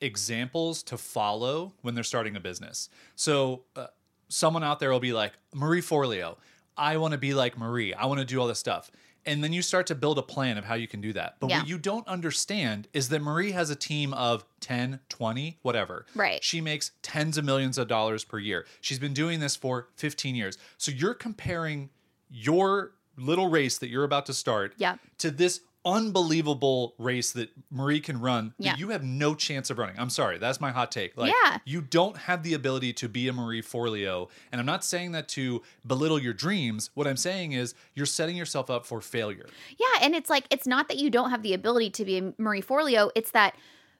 examples 0.00 0.82
to 0.84 0.96
follow 0.98 1.72
when 1.82 1.94
they're 1.94 2.04
starting 2.04 2.36
a 2.36 2.40
business. 2.40 2.88
So 3.16 3.62
uh, 3.76 3.86
someone 4.28 4.64
out 4.64 4.80
there 4.80 4.90
will 4.90 5.00
be 5.00 5.12
like, 5.12 5.32
Marie 5.54 5.80
Forleo, 5.82 6.36
I 6.76 6.96
want 6.96 7.12
to 7.12 7.18
be 7.18 7.34
like 7.34 7.58
Marie. 7.58 7.92
I 7.94 8.06
want 8.06 8.20
to 8.20 8.26
do 8.26 8.40
all 8.40 8.46
this 8.46 8.58
stuff. 8.58 8.90
And 9.26 9.42
then 9.44 9.52
you 9.52 9.60
start 9.62 9.86
to 9.88 9.94
build 9.94 10.16
a 10.16 10.22
plan 10.22 10.56
of 10.56 10.64
how 10.64 10.74
you 10.74 10.86
can 10.88 11.00
do 11.00 11.12
that. 11.12 11.36
But 11.40 11.50
Yeah. 11.50 11.58
what 11.58 11.68
you 11.68 11.76
don't 11.76 12.06
understand 12.06 12.88
is 12.94 13.08
that 13.10 13.20
Marie 13.20 13.50
has 13.50 13.68
a 13.68 13.76
team 13.76 14.14
of 14.14 14.44
10, 14.60 15.00
20, 15.08 15.58
whatever. 15.62 16.06
Right. 16.14 16.42
She 16.42 16.60
makes 16.60 16.92
tens 17.02 17.36
of 17.36 17.44
millions 17.44 17.76
of 17.78 17.88
dollars 17.88 18.24
per 18.24 18.38
year. 18.38 18.64
She's 18.80 18.98
been 18.98 19.12
doing 19.12 19.40
this 19.40 19.56
for 19.56 19.88
15 19.96 20.34
years. 20.34 20.56
So 20.78 20.92
you're 20.92 21.14
comparing 21.14 21.90
your 22.30 22.92
little 23.16 23.48
race 23.48 23.76
that 23.78 23.88
you're 23.88 24.04
about 24.04 24.24
to 24.26 24.32
start 24.34 24.74
Yeah. 24.78 24.96
to 25.18 25.30
this 25.30 25.60
unbelievable 25.88 26.94
race 26.98 27.32
that 27.32 27.50
Marie 27.70 28.00
can 28.00 28.20
run 28.20 28.54
Yeah. 28.58 28.72
that 28.72 28.78
you 28.78 28.90
have 28.90 29.02
no 29.02 29.34
chance 29.34 29.70
of 29.70 29.78
running. 29.78 29.96
I'm 29.98 30.10
sorry, 30.10 30.38
that's 30.38 30.60
my 30.60 30.70
hot 30.70 30.90
take. 30.92 31.16
Like 31.16 31.32
Yeah. 31.44 31.58
you 31.64 31.80
don't 31.80 32.16
have 32.16 32.42
the 32.42 32.54
ability 32.54 32.92
to 32.94 33.08
be 33.08 33.28
a 33.28 33.32
Marie 33.32 33.62
Forleo, 33.62 34.28
and 34.52 34.60
I'm 34.60 34.66
not 34.66 34.84
saying 34.84 35.12
that 35.12 35.28
to 35.30 35.62
belittle 35.86 36.18
your 36.18 36.32
dreams. 36.34 36.90
What 36.94 37.06
I'm 37.06 37.16
saying 37.16 37.52
is 37.52 37.74
you're 37.94 38.06
setting 38.06 38.36
yourself 38.36 38.70
up 38.70 38.86
for 38.86 39.00
failure. 39.00 39.46
Yeah, 39.78 39.86
and 40.02 40.14
it's 40.14 40.30
like 40.30 40.44
it's 40.50 40.66
not 40.66 40.88
that 40.88 40.98
you 40.98 41.10
don't 41.10 41.30
have 41.30 41.42
the 41.42 41.54
ability 41.54 41.90
to 41.90 42.04
be 42.04 42.18
a 42.18 42.32
Marie 42.38 42.62
Forleo, 42.62 43.10
it's 43.14 43.30
that 43.32 43.54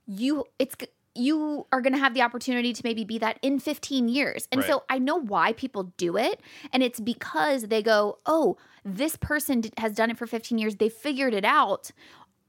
you 0.07 0.45
it's 0.59 0.75
you 1.15 1.67
are 1.73 1.81
going 1.81 1.93
to 1.93 1.99
have 1.99 2.15
the 2.15 2.23
opportunity 2.23 2.73
to 2.73 2.81
maybe 2.85 3.05
be 3.05 3.19
that 3.19 3.38
in 3.43 3.59
15 3.59 4.09
years. 4.09 4.47
And 4.53 4.61
Right. 4.61 4.69
so 4.69 4.85
I 4.88 4.99
know 4.99 5.17
why 5.17 5.53
people 5.53 5.93
do 5.97 6.17
it, 6.17 6.41
and 6.73 6.83
it's 6.83 7.00
because 7.00 7.62
they 7.65 7.83
go, 7.83 8.19
"Oh, 8.27 8.57
this 8.85 9.17
person 9.17 9.62
has 9.79 9.95
done 9.95 10.11
it 10.11 10.17
for 10.17 10.27
15 10.27 10.59
years. 10.59 10.77
They 10.77 10.88
figured 10.88 11.35
it 11.35 11.45
out." 11.45 11.91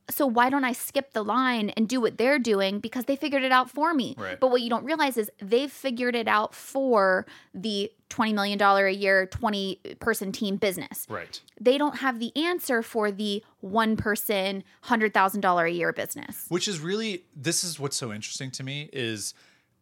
So 0.09 0.25
why 0.25 0.49
don't 0.49 0.63
I 0.63 0.73
skip 0.73 1.13
the 1.13 1.23
line 1.23 1.69
and 1.71 1.87
do 1.87 2.01
what 2.01 2.17
they're 2.17 2.39
doing 2.39 2.79
because 2.79 3.05
they 3.05 3.15
figured 3.15 3.43
it 3.43 3.51
out 3.51 3.69
for 3.69 3.93
me. 3.93 4.15
Right. 4.17 4.39
But 4.39 4.51
what 4.51 4.61
you 4.61 4.69
don't 4.69 4.83
realize 4.85 5.17
is 5.17 5.29
they've 5.41 5.71
figured 5.71 6.15
it 6.15 6.27
out 6.27 6.53
for 6.55 7.25
the 7.53 7.91
20 8.09 8.33
million 8.33 8.57
dollar 8.57 8.87
a 8.87 8.93
year 8.93 9.27
20 9.27 9.79
person 9.99 10.31
team 10.31 10.55
business 10.55 11.05
Right. 11.09 11.39
they 11.61 11.77
don't 11.77 11.97
have 11.99 12.19
the 12.19 12.35
answer 12.35 12.81
for 12.81 13.11
the 13.11 13.43
one 13.61 13.95
person 13.95 14.63
$100,000 14.85 15.63
a 15.65 15.69
year 15.71 15.93
business. 15.93 16.45
Which 16.49 16.67
is 16.67 16.79
really 16.79 17.23
this 17.35 17.63
is 17.63 17.79
what's 17.79 17.95
so 17.95 18.11
interesting 18.11 18.49
to 18.51 18.63
me 18.63 18.89
is 18.91 19.35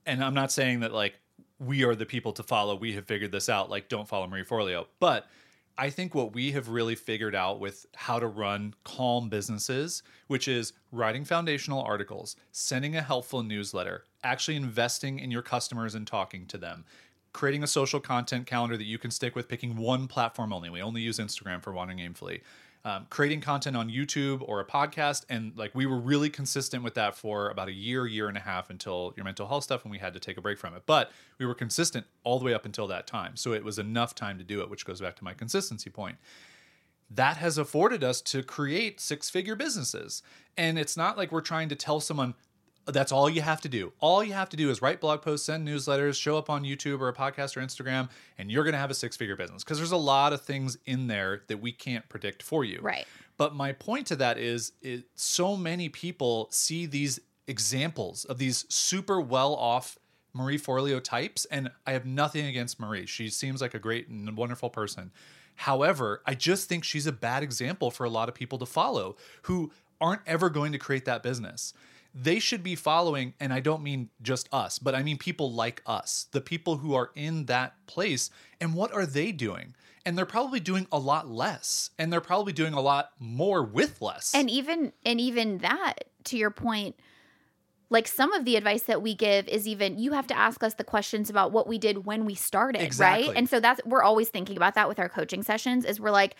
and 0.05 0.23
I'm 0.23 0.33
not 0.33 0.51
saying 0.51 0.81
that 0.81 0.93
like 0.93 1.15
we 1.59 1.83
are 1.85 1.95
the 1.95 2.05
people 2.05 2.33
to 2.33 2.43
follow. 2.43 2.75
We 2.75 2.93
have 2.93 3.05
figured 3.05 3.31
this 3.31 3.47
out. 3.49 3.69
Like 3.69 3.87
don't 3.89 4.07
follow 4.07 4.27
Marie 4.27 4.43
Forleo. 4.43 4.87
But 4.99 5.25
I 5.79 5.91
think 5.91 6.15
what 6.15 6.33
we 6.33 6.53
have 6.53 6.69
really 6.69 6.95
figured 6.95 7.35
out 7.35 7.59
with 7.59 7.85
how 7.95 8.19
to 8.19 8.25
run 8.25 8.73
calm 8.83 9.29
businesses, 9.29 10.01
which 10.25 10.47
is 10.47 10.73
writing 10.91 11.23
foundational 11.23 11.81
articles, 11.81 12.35
sending 12.51 12.95
a 12.95 13.01
helpful 13.01 13.43
newsletter, 13.43 14.03
actually 14.23 14.57
investing 14.57 15.19
in 15.19 15.29
your 15.29 15.43
customers 15.43 15.93
and 15.93 16.07
talking 16.07 16.47
to 16.47 16.57
them, 16.57 16.83
creating 17.31 17.61
a 17.61 17.67
social 17.67 17.99
content 17.99 18.47
calendar 18.47 18.75
that 18.75 18.85
you 18.85 18.97
can 18.97 19.11
stick 19.11 19.35
with, 19.35 19.47
picking 19.47 19.75
one 19.75 20.07
platform 20.07 20.51
only. 20.51 20.71
We 20.71 20.81
only 20.81 21.01
use 21.01 21.19
Instagram 21.19 21.61
for 21.61 21.71
Wandering 21.71 21.99
Aimfully. 21.99 22.41
Um, 22.87 23.05
creating 23.09 23.41
content 23.41 23.75
on 23.75 23.89
YouTube 23.89 24.41
or 24.47 24.61
a 24.61 24.65
podcast, 24.65 25.25
and 25.27 25.51
like 25.57 25.75
we 25.75 25.85
were 25.85 25.99
really 25.99 26.29
consistent 26.29 26.85
with 26.85 26.93
that 26.93 27.17
for 27.17 27.49
about 27.49 27.67
a 27.67 27.73
year, 27.73 28.07
year 28.07 28.29
and 28.29 28.37
a 28.37 28.39
half 28.39 28.69
until 28.69 29.13
your 29.17 29.25
mental 29.25 29.45
health 29.45 29.65
stuff, 29.65 29.83
and 29.83 29.91
we 29.91 29.97
had 29.97 30.13
to 30.13 30.21
take 30.21 30.37
a 30.37 30.41
break 30.41 30.57
from 30.57 30.73
it. 30.73 30.83
But 30.85 31.11
we 31.37 31.45
were 31.45 31.53
consistent 31.53 32.05
all 32.23 32.39
the 32.39 32.45
way 32.45 32.53
up 32.53 32.63
until 32.63 32.87
that 32.87 33.05
time, 33.05 33.35
so 33.35 33.51
it 33.51 33.65
was 33.65 33.77
enough 33.77 34.15
time 34.15 34.37
to 34.37 34.43
do 34.45 34.61
it, 34.61 34.69
which 34.69 34.85
goes 34.85 35.01
back 35.01 35.17
to 35.17 35.23
my 35.25 35.33
consistency 35.33 35.89
point 35.89 36.15
that 37.09 37.37
has 37.37 37.57
afforded 37.57 38.03
us 38.03 38.21
to 38.21 38.43
create 38.43 38.99
six 38.99 39.29
figure 39.29 39.55
businesses. 39.55 40.21
And 40.57 40.77
it's 40.77 40.97
not 40.97 41.17
like 41.17 41.31
we're 41.31 41.41
trying 41.41 41.69
to 41.69 41.75
tell 41.75 41.99
someone 41.99 42.35
that's 42.87 43.11
all 43.11 43.29
you 43.29 43.41
have 43.41 43.61
to 43.61 43.69
do. 43.69 43.93
All 43.99 44.23
you 44.23 44.33
have 44.33 44.49
to 44.49 44.57
do 44.57 44.69
is 44.69 44.81
write 44.81 45.01
blog 45.01 45.21
posts, 45.21 45.45
send 45.45 45.67
newsletters, 45.67 46.19
show 46.19 46.37
up 46.37 46.49
on 46.49 46.63
YouTube 46.63 46.99
or 47.01 47.09
a 47.09 47.13
podcast 47.13 47.57
or 47.57 47.61
Instagram, 47.61 48.09
and 48.37 48.51
you're 48.51 48.63
going 48.63 48.73
to 48.73 48.79
have 48.79 48.91
a 48.91 48.95
six 48.95 49.17
figure 49.17 49.35
business. 49.35 49.63
Because 49.63 49.77
there's 49.77 49.91
a 49.91 49.97
lot 49.97 50.33
of 50.33 50.41
things 50.41 50.77
in 50.85 51.07
there 51.07 51.43
that 51.47 51.59
we 51.59 51.71
can't 51.71 52.07
predict 52.09 52.41
for 52.43 52.63
you. 52.63 52.79
Right. 52.81 53.05
But 53.37 53.53
my 53.55 53.73
point 53.73 54.07
to 54.07 54.15
that 54.17 54.37
is, 54.37 54.71
it, 54.81 55.05
so 55.15 55.55
many 55.55 55.89
people 55.89 56.47
see 56.51 56.85
these 56.85 57.19
examples 57.47 58.25
of 58.25 58.37
these 58.37 58.65
super 58.69 59.21
well 59.21 59.53
off 59.53 59.97
Marie 60.33 60.59
Forleo 60.59 61.03
types, 61.03 61.45
and 61.45 61.71
I 61.85 61.91
have 61.91 62.05
nothing 62.05 62.45
against 62.45 62.79
Marie. 62.79 63.05
She 63.05 63.29
seems 63.29 63.61
like 63.61 63.73
a 63.73 63.79
great 63.79 64.07
and 64.07 64.35
wonderful 64.37 64.69
person. 64.69 65.11
However, 65.55 66.21
I 66.25 66.35
just 66.35 66.69
think 66.69 66.83
she's 66.83 67.07
a 67.07 67.11
bad 67.11 67.41
example 67.41 67.89
for 67.89 68.05
a 68.05 68.09
lot 68.09 68.29
of 68.29 68.35
people 68.35 68.59
to 68.59 68.65
follow 68.65 69.15
who 69.43 69.71
aren't 69.99 70.21
ever 70.27 70.49
going 70.49 70.71
to 70.71 70.77
create 70.77 71.05
that 71.05 71.23
business. 71.23 71.73
They 72.19 72.39
should 72.39 72.63
be 72.63 72.75
following, 72.75 73.33
and 73.39 73.53
I 73.53 73.59
don't 73.59 73.83
mean 73.83 74.09
just 74.21 74.49
us, 74.51 74.79
but 74.79 74.95
I 74.95 75.03
mean 75.03 75.17
people 75.17 75.51
like 75.51 75.81
us, 75.85 76.27
the 76.31 76.41
people 76.41 76.77
who 76.77 76.95
are 76.95 77.11
in 77.15 77.45
that 77.45 77.73
place. 77.85 78.29
And 78.59 78.73
what 78.73 78.91
are 78.91 79.05
they 79.05 79.31
doing? 79.31 79.75
And 80.05 80.17
they're 80.17 80.25
probably 80.25 80.59
doing 80.59 80.87
a 80.91 80.97
lot 80.97 81.29
less, 81.29 81.91
and 81.99 82.11
they're 82.11 82.21
probably 82.21 82.53
doing 82.53 82.73
a 82.73 82.81
lot 82.81 83.11
more 83.19 83.61
with 83.61 84.01
less. 84.01 84.33
And 84.33 84.49
even 84.49 84.93
and 85.05 85.21
even 85.21 85.59
that 85.59 86.05
to 86.25 86.37
your 86.37 86.51
point 86.51 86.95
like 87.89 88.07
some 88.07 88.33
of 88.33 88.45
the 88.45 88.55
advice 88.55 88.83
that 88.83 89.01
we 89.01 89.15
give 89.15 89.47
is 89.47 89.67
even 89.67 89.97
you 89.97 90.11
have 90.11 90.27
to 90.27 90.37
ask 90.37 90.63
us 90.63 90.73
the 90.73 90.83
questions 90.83 91.29
about 91.29 91.51
what 91.51 91.67
we 91.67 91.77
did 91.77 92.05
when 92.05 92.25
we 92.25 92.35
started, 92.35 92.81
Exactly. 92.81 93.29
right? 93.29 93.37
And 93.37 93.49
so 93.49 93.59
that's 93.59 93.79
we're 93.85 94.03
always 94.03 94.29
thinking 94.29 94.57
about 94.57 94.75
that 94.75 94.89
with 94.89 94.99
our 94.99 95.09
coaching 95.09 95.43
sessions 95.43 95.85
is 95.85 95.99
we're 95.99 96.11
like 96.11 96.35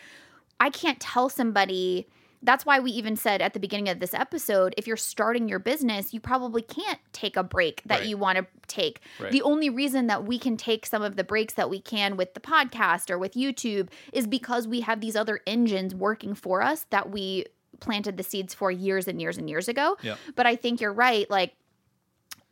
I 0.60 0.70
can't 0.70 1.00
tell 1.00 1.30
somebody 1.30 2.08
that's 2.44 2.66
why 2.66 2.80
we 2.80 2.92
even 2.92 3.16
said 3.16 3.42
at 3.42 3.54
the 3.54 3.60
beginning 3.60 3.90
of 3.90 4.00
this 4.00 4.14
episode 4.14 4.74
if 4.78 4.86
you're 4.88 4.96
starting 4.98 5.50
your 5.50 5.60
business, 5.60 6.14
you 6.14 6.20
probably 6.20 6.62
can't 6.62 7.00
take 7.12 7.36
a 7.36 7.44
break 7.44 7.82
that 7.86 8.00
Right. 8.02 8.08
you 8.10 8.18
want 8.18 8.38
to 8.38 8.46
take. 8.68 9.02
Right. 9.20 9.32
The 9.32 9.42
only 9.42 9.70
reason 9.70 10.08
that 10.08 10.26
we 10.26 10.38
can 10.38 10.56
take 10.58 10.86
some 10.86 11.02
of 11.02 11.16
the 11.16 11.24
breaks 11.24 11.54
that 11.56 11.70
we 11.70 11.80
can 11.82 12.16
with 12.16 12.34
the 12.36 12.40
podcast 12.40 13.10
or 13.10 13.18
with 13.18 13.34
YouTube 13.34 13.90
is 14.14 14.28
because 14.28 14.68
we 14.68 14.82
have 14.82 15.02
these 15.02 15.16
other 15.16 15.40
engines 15.48 15.96
working 15.96 16.36
for 16.36 16.62
us 16.62 16.86
that 16.92 17.10
we 17.10 17.46
planted 17.80 18.18
the 18.18 18.24
seeds 18.24 18.54
for 18.54 18.72
years 18.72 19.08
and 19.08 19.22
years 19.22 19.38
and 19.38 19.50
years 19.50 19.68
ago. 19.68 19.98
Yep. 20.02 20.18
But 20.36 20.46
I 20.46 20.56
think 20.56 20.80
you're 20.82 20.94
right. 20.94 21.30
Like 21.30 21.54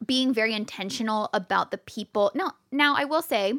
being 0.05 0.33
very 0.33 0.53
intentional 0.53 1.29
about 1.33 1.71
the 1.71 1.77
people. 1.77 2.31
No, 2.35 2.51
now 2.71 2.95
I 2.97 3.05
will 3.05 3.21
say, 3.21 3.53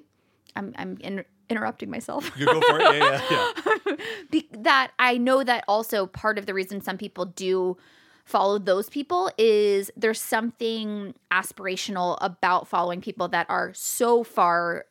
I'm 0.55 0.75
I'm 0.77 0.97
in, 1.01 1.25
interrupting 1.49 1.91
myself. 1.91 2.31
you 2.37 2.47
go 2.47 2.61
for 2.61 2.79
it. 2.81 2.97
Yeah, 2.97 3.23
yeah, 3.31 3.53
yeah. 3.87 3.97
Be- 4.31 4.49
that 4.53 4.93
I 4.99 5.19
know 5.19 5.45
that 5.45 5.65
also 5.69 6.07
part 6.07 6.39
of 6.39 6.47
the 6.47 6.55
reason 6.55 6.81
some 6.81 6.99
people 6.99 7.27
do 7.27 7.77
follow 8.25 8.59
those 8.59 8.89
people 8.91 9.31
is 9.39 9.91
there's 9.97 10.21
something 10.21 11.15
aspirational 11.31 12.19
about 12.21 12.67
following 12.67 13.01
people 13.01 13.29
that 13.29 13.47
are 13.49 13.73
so 13.73 14.25
far 14.25 14.85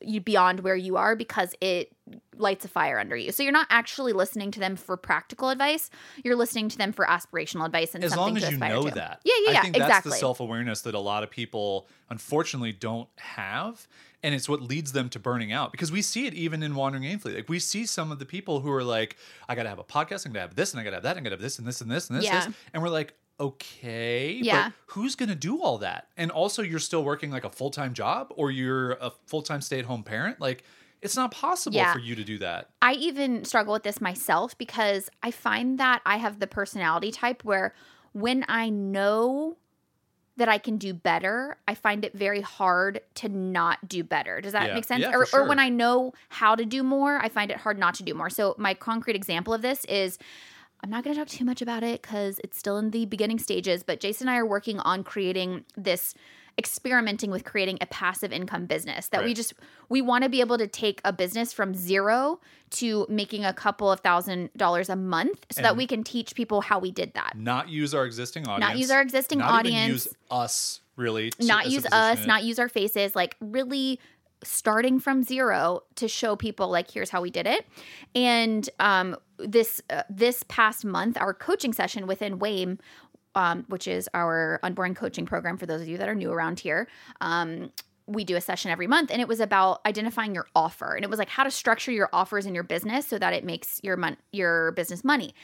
you- 0.00 0.20
beyond 0.20 0.60
where 0.60 0.76
you 0.76 0.96
are 0.96 1.14
because 1.16 1.54
it 1.60 1.92
lights 2.36 2.64
a 2.64 2.68
fire 2.68 2.98
under 2.98 3.16
you. 3.16 3.30
So 3.32 3.42
you're 3.42 3.52
not 3.52 3.66
actually 3.70 4.12
listening 4.12 4.50
to 4.52 4.60
them 4.60 4.76
for 4.76 4.96
practical 4.96 5.48
advice. 5.50 5.88
You're 6.24 6.36
listening 6.36 6.68
to 6.70 6.78
them 6.78 6.92
for 6.92 7.04
aspirational 7.06 7.64
advice 7.64 7.94
and 7.94 8.02
as 8.02 8.10
something 8.12 8.34
long 8.34 8.36
as 8.38 8.44
to 8.44 8.52
you 8.52 8.58
know 8.58 8.82
to. 8.88 8.94
that. 8.94 9.20
Yeah, 9.24 9.34
yeah, 9.46 9.52
yeah, 9.52 9.58
I 9.58 9.62
think 9.62 9.76
that's 9.76 9.88
exactly. 9.88 10.10
the 10.10 10.16
self 10.16 10.40
awareness 10.40 10.82
that 10.82 10.94
a 10.94 10.98
lot 10.98 11.22
of 11.22 11.30
people 11.30 11.86
unfortunately 12.10 12.72
don't 12.72 13.08
have. 13.16 13.86
And 14.24 14.34
it's 14.36 14.48
what 14.48 14.62
leads 14.62 14.92
them 14.92 15.08
to 15.10 15.18
burning 15.18 15.50
out 15.52 15.72
because 15.72 15.90
we 15.90 16.00
see 16.00 16.26
it 16.26 16.34
even 16.34 16.62
in 16.62 16.76
Wandering 16.76 17.02
Aimfully. 17.04 17.34
Like 17.34 17.48
we 17.48 17.58
see 17.58 17.86
some 17.86 18.12
of 18.12 18.20
the 18.20 18.24
people 18.26 18.60
who 18.60 18.70
are 18.70 18.84
like, 18.84 19.16
I 19.48 19.54
gotta 19.56 19.68
have 19.68 19.80
a 19.80 19.84
podcast, 19.84 20.26
I'm 20.26 20.32
gonna 20.32 20.42
have 20.42 20.54
this, 20.54 20.72
and 20.72 20.80
I 20.80 20.84
gotta 20.84 20.96
have 20.96 21.02
that, 21.02 21.16
and 21.16 21.26
I 21.26 21.28
gotta 21.28 21.34
have 21.36 21.42
this 21.42 21.58
and 21.58 21.66
this 21.66 21.80
and 21.80 21.90
this 21.90 22.08
and 22.08 22.18
this, 22.18 22.24
Yeah. 22.26 22.46
this. 22.46 22.54
And 22.72 22.82
we're 22.82 22.88
like, 22.88 23.14
okay, 23.42 24.38
Yeah. 24.42 24.68
but 24.68 24.72
who's 24.94 25.14
gonna 25.16 25.34
do 25.34 25.60
all 25.62 25.78
that? 25.78 26.08
And 26.16 26.30
also 26.30 26.62
you're 26.62 26.78
still 26.78 27.04
working 27.04 27.30
like 27.30 27.44
a 27.44 27.50
full 27.50 27.70
time 27.70 27.94
job 27.94 28.32
or 28.36 28.50
you're 28.50 28.92
a 28.92 29.10
full 29.26 29.42
time 29.42 29.60
stay 29.60 29.78
at 29.78 29.84
home 29.84 30.02
parent. 30.04 30.40
Like 30.40 30.64
it's 31.00 31.16
not 31.16 31.32
possible 31.32 31.76
Yeah. 31.76 31.92
for 31.92 31.98
you 31.98 32.14
to 32.14 32.22
do 32.24 32.38
that. 32.38 32.70
I 32.80 32.92
even 32.94 33.44
struggle 33.44 33.72
with 33.72 33.82
this 33.82 34.00
myself 34.00 34.56
because 34.56 35.10
I 35.22 35.30
find 35.32 35.78
that 35.78 36.00
I 36.06 36.18
have 36.18 36.38
the 36.38 36.46
personality 36.46 37.10
type 37.10 37.42
where 37.44 37.74
when 38.12 38.44
I 38.48 38.68
know 38.68 39.56
that 40.36 40.48
I 40.48 40.56
can 40.58 40.78
do 40.78 40.94
better, 40.94 41.56
I 41.68 41.74
find 41.74 42.04
it 42.06 42.14
very 42.14 42.40
hard 42.40 43.00
to 43.16 43.28
not 43.28 43.86
do 43.88 44.02
better. 44.02 44.40
Does 44.40 44.52
that 44.52 44.68
Yeah. 44.68 44.74
make 44.74 44.84
sense? 44.84 45.02
Yeah, 45.02 45.12
or, 45.14 45.26
for 45.26 45.40
or 45.40 45.48
when. 45.48 45.58
I 45.58 45.68
know 45.68 46.14
how 46.30 46.54
to 46.54 46.64
do 46.64 46.82
more, 46.82 47.18
I 47.22 47.28
find 47.28 47.50
it 47.50 47.58
hard 47.58 47.78
not 47.78 47.94
to 47.96 48.02
do 48.02 48.14
more. 48.14 48.30
So, 48.30 48.54
my 48.56 48.72
concrete 48.72 49.14
example 49.16 49.52
of 49.52 49.60
this 49.60 49.84
is 49.86 50.18
I'm 50.82 50.90
not 50.90 51.04
going 51.04 51.14
to 51.14 51.20
talk 51.20 51.28
too 51.28 51.44
much 51.44 51.62
about 51.62 51.82
it 51.82 52.02
because 52.02 52.40
it's 52.42 52.58
still 52.58 52.76
in 52.78 52.90
the 52.90 53.06
beginning 53.06 53.38
stages, 53.38 53.82
but 53.82 54.00
Jason 54.00 54.28
and 54.28 54.34
I 54.34 54.38
are 54.38 54.46
working 54.46 54.80
on 54.80 55.04
creating 55.04 55.64
this 55.76 56.14
experimenting 56.58 57.30
with 57.30 57.44
creating 57.44 57.78
a 57.80 57.86
passive 57.86 58.30
income 58.30 58.66
business 58.66 59.08
that 59.08 59.24
we 59.24 59.32
just 59.32 59.54
we 59.88 60.02
want 60.02 60.22
to 60.22 60.28
be 60.28 60.40
able 60.40 60.58
to 60.58 60.66
take 60.66 61.00
a 61.02 61.12
business 61.12 61.50
from 61.50 61.74
zero 61.74 62.38
to 62.68 63.06
making 63.08 63.42
a 63.42 63.54
couple 63.54 63.90
of 63.90 64.00
thousand 64.00 64.50
dollars 64.56 64.90
a 64.90 64.96
month 64.96 65.46
so 65.50 65.62
that 65.62 65.76
we 65.76 65.86
can 65.86 66.04
teach 66.04 66.34
people 66.34 66.60
how 66.60 66.78
we 66.78 66.90
did 66.90 67.14
that 67.14 67.32
Not 67.36 67.70
use 67.70 67.94
our 67.94 68.04
existing 68.04 68.46
audience. 68.46 68.70
Not 68.70 68.78
use 68.78 68.90
our 68.90 69.00
existing 69.00 69.40
audience. 69.40 69.88
Use 69.88 70.08
us 70.30 70.80
really. 70.96 71.30
to- 71.30 71.46
not 71.46 71.70
use 71.70 71.86
us 71.90 72.20
in 72.20 72.26
not 72.26 72.44
use 72.44 72.58
our 72.58 72.68
faces 72.68 73.16
like 73.16 73.34
really 73.40 73.98
starting 74.44 74.98
from 74.98 75.22
zero 75.22 75.80
to 75.94 76.08
show 76.08 76.36
people 76.36 76.68
like 76.68 76.90
here's 76.90 77.10
how 77.10 77.22
we 77.22 77.30
did 77.30 77.46
it 77.46 77.64
and 78.14 78.68
um, 78.80 79.16
this 79.46 79.80
uh, 79.90 80.02
this 80.08 80.44
past 80.48 80.84
month 80.84 81.16
our 81.18 81.34
coaching 81.34 81.72
session 81.72 82.06
within 82.06 82.38
WAIM 82.38 82.78
um, 83.34 83.64
which 83.68 83.88
is 83.88 84.08
our 84.12 84.60
unboring 84.62 84.94
coaching 84.94 85.24
program 85.24 85.56
for 85.56 85.66
those 85.66 85.80
of 85.80 85.88
you 85.88 85.98
that 85.98 86.08
are 86.08 86.14
new 86.14 86.30
around 86.32 86.60
here 86.60 86.88
um, 87.20 87.70
we 88.06 88.24
do 88.24 88.36
a 88.36 88.40
session 88.40 88.70
every 88.70 88.86
month 88.86 89.10
and 89.10 89.20
it 89.20 89.28
was 89.28 89.40
about 89.40 89.80
identifying 89.86 90.34
your 90.34 90.46
offer. 90.54 90.94
And 90.94 91.04
it 91.04 91.10
was 91.10 91.18
like 91.18 91.28
how 91.28 91.44
to 91.44 91.50
structure 91.50 91.92
your 91.92 92.08
offers 92.12 92.46
in 92.46 92.54
your 92.54 92.64
business 92.64 93.06
so 93.06 93.18
that 93.18 93.32
it 93.32 93.44
makes 93.44 93.80
your 93.82 93.96
mon- 93.96 94.16
your 94.32 94.72
business 94.72 95.04
money. 95.04 95.34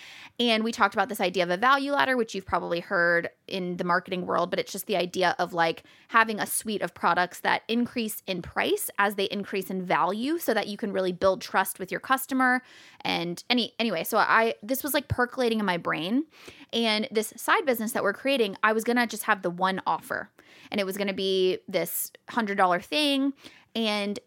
And 0.40 0.64
we 0.64 0.72
talked 0.72 0.94
about 0.94 1.08
this 1.08 1.20
idea 1.20 1.44
of 1.44 1.50
a 1.50 1.56
value 1.56 1.92
ladder 1.92 2.16
which 2.16 2.34
you've 2.34 2.46
probably 2.46 2.80
heard 2.80 3.30
in 3.48 3.76
the 3.78 3.84
marketing 3.84 4.26
world 4.26 4.50
but 4.50 4.58
it's 4.58 4.70
just 4.70 4.86
the 4.86 4.96
idea 4.96 5.34
of 5.38 5.52
like 5.52 5.82
having 6.08 6.38
a 6.38 6.46
suite 6.46 6.82
of 6.82 6.94
products 6.94 7.40
that 7.40 7.62
increase 7.68 8.22
in 8.26 8.42
price 8.42 8.90
as 8.98 9.14
they 9.14 9.24
increase 9.24 9.70
in 9.70 9.82
value 9.82 10.38
so 10.38 10.54
that 10.54 10.68
you 10.68 10.76
can 10.76 10.92
really 10.92 11.12
build 11.12 11.40
trust 11.40 11.78
with 11.78 11.90
your 11.90 12.00
customer 12.00 12.62
and 13.02 13.42
any 13.50 13.74
anyway 13.78 14.04
so 14.04 14.18
i 14.18 14.54
this 14.62 14.82
was 14.82 14.94
like 14.94 15.08
percolating 15.08 15.58
in 15.58 15.66
my 15.66 15.76
brain 15.76 16.24
and 16.72 17.08
this 17.10 17.32
side 17.36 17.64
business 17.64 17.92
that 17.92 18.02
we're 18.02 18.12
creating 18.12 18.56
i 18.62 18.72
was 18.72 18.84
going 18.84 18.96
to 18.96 19.06
just 19.06 19.24
have 19.24 19.42
the 19.42 19.50
one 19.50 19.80
offer 19.86 20.30
and 20.70 20.80
it 20.80 20.84
was 20.84 20.96
going 20.96 21.08
to 21.08 21.14
be 21.14 21.58
this 21.68 22.12
$100 22.30 22.84
thing. 22.84 23.32
And 23.74 24.18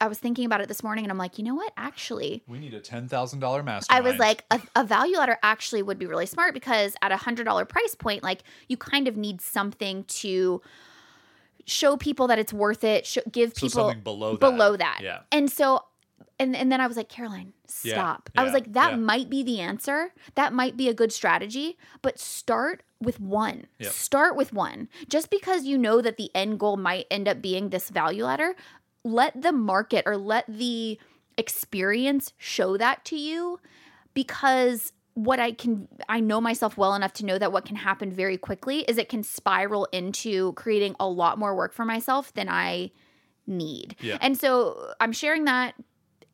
I 0.00 0.08
was 0.08 0.18
thinking 0.18 0.46
about 0.46 0.60
it 0.60 0.68
this 0.68 0.82
morning 0.82 1.04
and 1.04 1.12
I'm 1.12 1.18
like, 1.18 1.38
you 1.38 1.44
know 1.44 1.54
what? 1.54 1.72
Actually, 1.76 2.42
we 2.46 2.58
need 2.58 2.74
a 2.74 2.80
$10,000 2.80 3.08
mastermind. 3.64 3.84
I 3.90 4.00
was 4.00 4.18
like, 4.18 4.44
a, 4.50 4.60
a, 4.76 4.84
value 4.84 5.18
ladder 5.18 5.36
actually 5.42 5.82
would 5.82 5.98
be 5.98 6.06
really 6.06 6.26
smart 6.26 6.54
because 6.54 6.96
at 7.02 7.12
a 7.12 7.16
$100 7.16 7.68
price 7.68 7.94
point, 7.94 8.22
like 8.22 8.42
you 8.68 8.76
kind 8.76 9.08
of 9.08 9.16
need 9.16 9.42
something 9.42 10.04
to 10.04 10.62
show 11.66 11.98
people 11.98 12.28
that 12.28 12.38
it's 12.38 12.52
worth 12.52 12.82
it, 12.82 13.14
give 13.30 13.54
so 13.54 13.66
people 13.66 13.94
below 14.02 14.32
that. 14.32 14.40
below 14.40 14.76
that. 14.76 15.00
Yeah. 15.02 15.20
And 15.30 15.50
so 15.50 15.84
and 16.38 16.54
and 16.56 16.70
then 16.70 16.80
I 16.80 16.86
was 16.86 16.96
like, 16.96 17.08
Caroline, 17.08 17.52
stop. 17.66 18.30
Yeah, 18.34 18.40
I 18.40 18.44
was 18.44 18.50
yeah, 18.50 18.54
like, 18.54 18.72
that 18.72 18.90
yeah. 18.92 18.96
might 18.96 19.30
be 19.30 19.42
the 19.42 19.60
answer. 19.60 20.12
That 20.34 20.52
might 20.52 20.76
be 20.76 20.88
a 20.88 20.94
good 20.94 21.12
strategy, 21.12 21.76
but 22.02 22.18
start 22.18 22.82
with 23.00 23.20
one. 23.20 23.66
Yep. 23.78 23.92
Start 23.92 24.36
with 24.36 24.52
one. 24.52 24.88
Just 25.08 25.30
because 25.30 25.64
you 25.64 25.78
know 25.78 26.00
that 26.00 26.16
the 26.16 26.30
end 26.34 26.58
goal 26.58 26.76
might 26.76 27.06
end 27.10 27.28
up 27.28 27.42
being 27.42 27.70
this 27.70 27.90
value 27.90 28.24
ladder, 28.24 28.54
let 29.04 29.40
the 29.40 29.52
market 29.52 30.04
or 30.06 30.16
let 30.16 30.44
the 30.48 30.98
experience 31.36 32.32
show 32.36 32.76
that 32.76 33.04
to 33.04 33.16
you 33.16 33.60
because 34.12 34.92
what 35.14 35.40
I 35.40 35.52
can 35.52 35.88
I 36.08 36.20
know 36.20 36.40
myself 36.40 36.76
well 36.76 36.94
enough 36.94 37.12
to 37.14 37.24
know 37.24 37.38
that 37.38 37.52
what 37.52 37.64
can 37.64 37.76
happen 37.76 38.12
very 38.12 38.36
quickly 38.36 38.80
is 38.82 38.98
it 38.98 39.08
can 39.08 39.22
spiral 39.22 39.86
into 39.92 40.52
creating 40.52 40.94
a 41.00 41.08
lot 41.08 41.38
more 41.38 41.56
work 41.56 41.72
for 41.72 41.84
myself 41.84 42.32
than 42.34 42.48
I 42.48 42.92
need. 43.46 43.96
Yeah. 44.00 44.18
And 44.20 44.38
so 44.38 44.92
I'm 45.00 45.12
sharing 45.12 45.44
that 45.44 45.74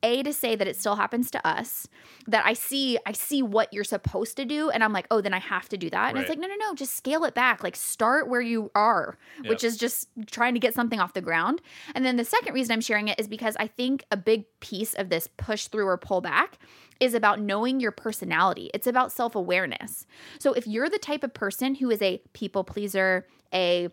a 0.04 0.23
to 0.23 0.32
say 0.32 0.54
that 0.54 0.68
it 0.68 0.76
still 0.76 0.94
happens 0.96 1.30
to 1.32 1.44
us 1.46 1.88
that 2.28 2.44
i 2.46 2.52
see 2.52 2.96
i 3.06 3.12
see 3.12 3.42
what 3.42 3.73
you're 3.73 3.82
supposed 3.82 4.37
to 4.37 4.44
do 4.44 4.70
and 4.70 4.84
i'm 4.84 4.92
like 4.92 5.06
oh 5.11 5.20
then 5.20 5.34
i 5.34 5.38
have 5.40 5.68
to 5.68 5.76
do 5.76 5.90
that. 5.90 6.11
And 6.11 6.18
it's 6.18 6.28
like 6.28 6.38
no 6.38 6.46
no 6.46 6.54
no 6.56 6.75
just 6.75 6.94
scale 6.94 7.25
it 7.25 7.34
back. 7.34 7.64
Like 7.64 7.75
start 7.75 8.28
where 8.28 8.40
you 8.40 8.70
are 8.75 9.18
which 9.46 9.62
Yep. 9.64 9.68
is 9.73 9.76
just 9.76 10.08
trying 10.30 10.54
to 10.54 10.61
get 10.61 10.75
something 10.75 11.00
off 11.00 11.14
the 11.14 11.20
ground. 11.20 11.61
And 11.94 12.04
then 12.04 12.16
the 12.16 12.25
second 12.25 12.54
reason 12.54 12.73
i'm 12.75 12.80
sharing 12.80 13.08
it 13.08 13.18
is 13.18 13.26
because 13.26 13.56
i 13.58 13.66
think 13.66 14.04
a 14.12 14.16
big 14.16 14.44
piece 14.61 14.94
of 14.94 15.08
this 15.08 15.26
push 15.37 15.66
through 15.68 15.87
or 15.87 15.96
pull 15.99 16.20
back 16.20 16.58
is 17.00 17.14
about 17.14 17.40
knowing 17.40 17.80
your 17.80 17.90
personality. 17.90 18.70
It's 18.73 18.87
about 18.87 19.11
self-awareness. 19.11 20.06
So 20.38 20.52
if 20.52 20.66
you're 20.66 20.88
the 20.88 20.99
type 20.99 21.25
of 21.25 21.34
person 21.34 21.75
who 21.75 21.90
is 21.90 22.00
a 22.00 22.23
people 22.34 22.62
pleaser 22.64 23.26
a 23.52 23.88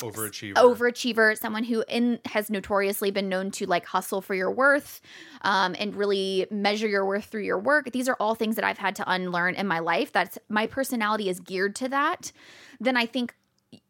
overachiever. 0.00 0.54
overachiever, 0.54 1.38
someone 1.38 1.64
who 1.64 1.84
in 1.88 2.18
has 2.26 2.50
notoriously 2.50 3.10
been 3.10 3.28
known 3.28 3.50
to 3.52 3.66
like 3.66 3.86
hustle 3.86 4.20
for 4.20 4.34
your 4.34 4.50
worth 4.50 5.00
um, 5.42 5.74
and 5.78 5.94
really 5.94 6.46
measure 6.50 6.88
your 6.88 7.06
worth 7.06 7.26
through 7.26 7.42
your 7.42 7.58
work. 7.58 7.92
These 7.92 8.08
are 8.08 8.16
all 8.20 8.34
things 8.34 8.56
that 8.56 8.64
I've 8.64 8.78
had 8.78 8.96
to 8.96 9.10
unlearn 9.10 9.54
in 9.54 9.66
my 9.66 9.78
life. 9.78 10.12
That's 10.12 10.38
my 10.48 10.66
personality 10.66 11.28
is 11.28 11.40
geared 11.40 11.74
to 11.76 11.88
that. 11.88 12.32
Then 12.80 12.96
I 12.96 13.06
think 13.06 13.34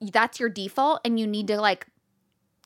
that's 0.01 0.41
your 0.41 0.49
default, 0.49 1.01
and 1.05 1.19
you 1.19 1.27
need 1.27 1.49
to 1.49 1.61
like 1.61 1.87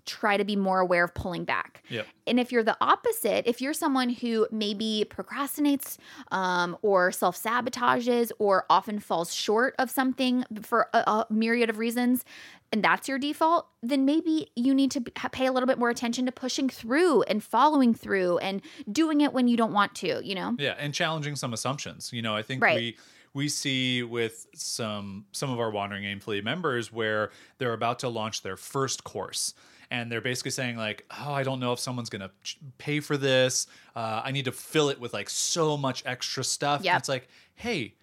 try 0.08 0.38
to 0.38 0.44
be 0.44 0.56
more 0.56 0.80
aware 0.80 1.04
of 1.04 1.14
pulling 1.14 1.44
back. 1.44 1.82
Yep. 1.90 2.06
And 2.26 2.40
if 2.40 2.50
you're 2.50 2.64
the 2.64 2.76
opposite, 2.80 3.46
if 3.46 3.60
you're 3.60 3.74
someone 3.74 4.08
who 4.08 4.48
maybe 4.50 5.04
procrastinates 5.08 5.98
um, 6.32 6.76
or 6.82 7.12
self 7.12 7.40
sabotages 7.40 8.32
or 8.38 8.64
often 8.70 8.98
falls 8.98 9.32
short 9.32 9.74
of 9.78 9.90
something 9.90 10.44
for 10.62 10.88
a, 10.94 10.98
a 10.98 11.26
myriad 11.30 11.68
of 11.68 11.78
reasons, 11.78 12.24
and 12.72 12.82
that's 12.84 13.08
your 13.08 13.18
default, 13.18 13.66
then 13.82 14.04
maybe 14.04 14.50
you 14.54 14.74
need 14.74 14.90
to 14.92 15.00
pay 15.00 15.46
a 15.46 15.52
little 15.52 15.66
bit 15.66 15.78
more 15.78 15.90
attention 15.90 16.26
to 16.26 16.32
pushing 16.32 16.68
through 16.68 17.22
and 17.22 17.42
following 17.42 17.94
through 17.94 18.38
and 18.38 18.60
doing 18.92 19.20
it 19.22 19.32
when 19.32 19.48
you 19.48 19.56
don't 19.56 19.72
want 19.72 19.94
to, 19.96 20.20
you 20.22 20.34
know? 20.34 20.54
Yeah, 20.58 20.74
and 20.78 20.92
challenging 20.92 21.34
some 21.36 21.52
assumptions. 21.54 22.12
You 22.12 22.22
know, 22.22 22.36
I 22.36 22.42
think 22.42 22.62
Right. 22.62 22.76
we 22.76 22.96
we 23.34 23.48
see 23.48 24.02
with 24.02 24.46
some 24.54 25.26
some 25.32 25.50
of 25.50 25.60
our 25.60 25.70
wandering 25.70 26.04
aimfully 26.04 26.42
members 26.42 26.92
where 26.92 27.30
they're 27.58 27.74
about 27.74 27.98
to 28.00 28.08
launch 28.08 28.42
their 28.42 28.56
first 28.56 29.04
course 29.04 29.54
and 29.90 30.10
they're 30.10 30.22
basically 30.22 30.50
saying 30.50 30.76
like 30.76 31.04
oh 31.10 31.32
i 31.32 31.42
don't 31.42 31.60
know 31.60 31.72
if 31.72 31.78
someone's 31.78 32.08
gonna 32.08 32.30
pay 32.78 33.00
for 33.00 33.16
this 33.18 33.66
uh, 33.94 34.22
i 34.24 34.32
need 34.32 34.46
to 34.46 34.50
fill 34.52 34.88
it 34.88 34.98
with 34.98 35.12
like 35.12 35.28
so 35.30 35.76
much 35.76 36.02
extra 36.06 36.42
stuff 36.42 36.82
Yep. 36.82 36.92
And 36.94 37.00
it's 37.00 37.08
like 37.08 37.28
hey 37.54 37.94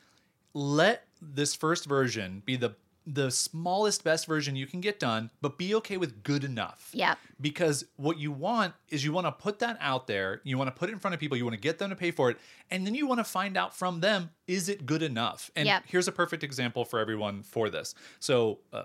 let 0.54 1.06
this 1.22 1.56
first 1.56 1.86
version 1.86 2.42
be 2.46 2.56
the 2.56 2.76
the 3.08 3.30
smallest 3.30 4.04
best 4.04 4.26
version 4.26 4.56
you 4.56 4.66
can 4.66 4.82
get 4.82 5.00
done 5.00 5.30
but 5.42 5.58
be 5.58 5.76
okay 5.76 5.98
with 5.98 6.24
good 6.24 6.44
enough 6.44 6.90
yeah 6.94 7.16
because 7.40 7.86
what 7.98 8.18
you 8.18 8.32
want 8.32 8.74
is 8.90 9.04
you 9.06 9.12
want 9.12 9.28
to 9.28 9.32
put 9.32 9.60
that 9.60 9.78
out 9.80 10.08
there 10.08 10.42
you 10.44 10.58
want 10.58 10.68
to 10.68 10.72
put 10.80 10.90
it 10.90 10.94
in 10.94 11.00
front 11.00 11.14
of 11.14 11.20
people 11.20 11.38
you 11.38 11.44
want 11.46 11.54
to 11.56 11.60
get 11.62 11.78
them 11.78 11.90
to 11.92 11.96
pay 11.96 12.10
for 12.12 12.30
it 12.32 12.38
and 12.72 12.86
then 12.86 12.96
you 12.96 13.06
want 13.06 13.20
to 13.20 13.24
find 13.24 13.56
out 13.58 13.76
from 13.76 14.00
them 14.00 14.32
is 14.48 14.70
it 14.70 14.86
good 14.86 15.04
enough 15.04 15.52
and 15.56 15.68
Yep. 15.68 15.84
here's 15.88 16.08
a 16.08 16.12
perfect 16.12 16.44
example 16.44 16.84
for 16.84 17.00
everyone 17.00 17.44
for 17.44 17.70
this 17.70 17.94
so 18.20 18.60
uh, 18.74 18.84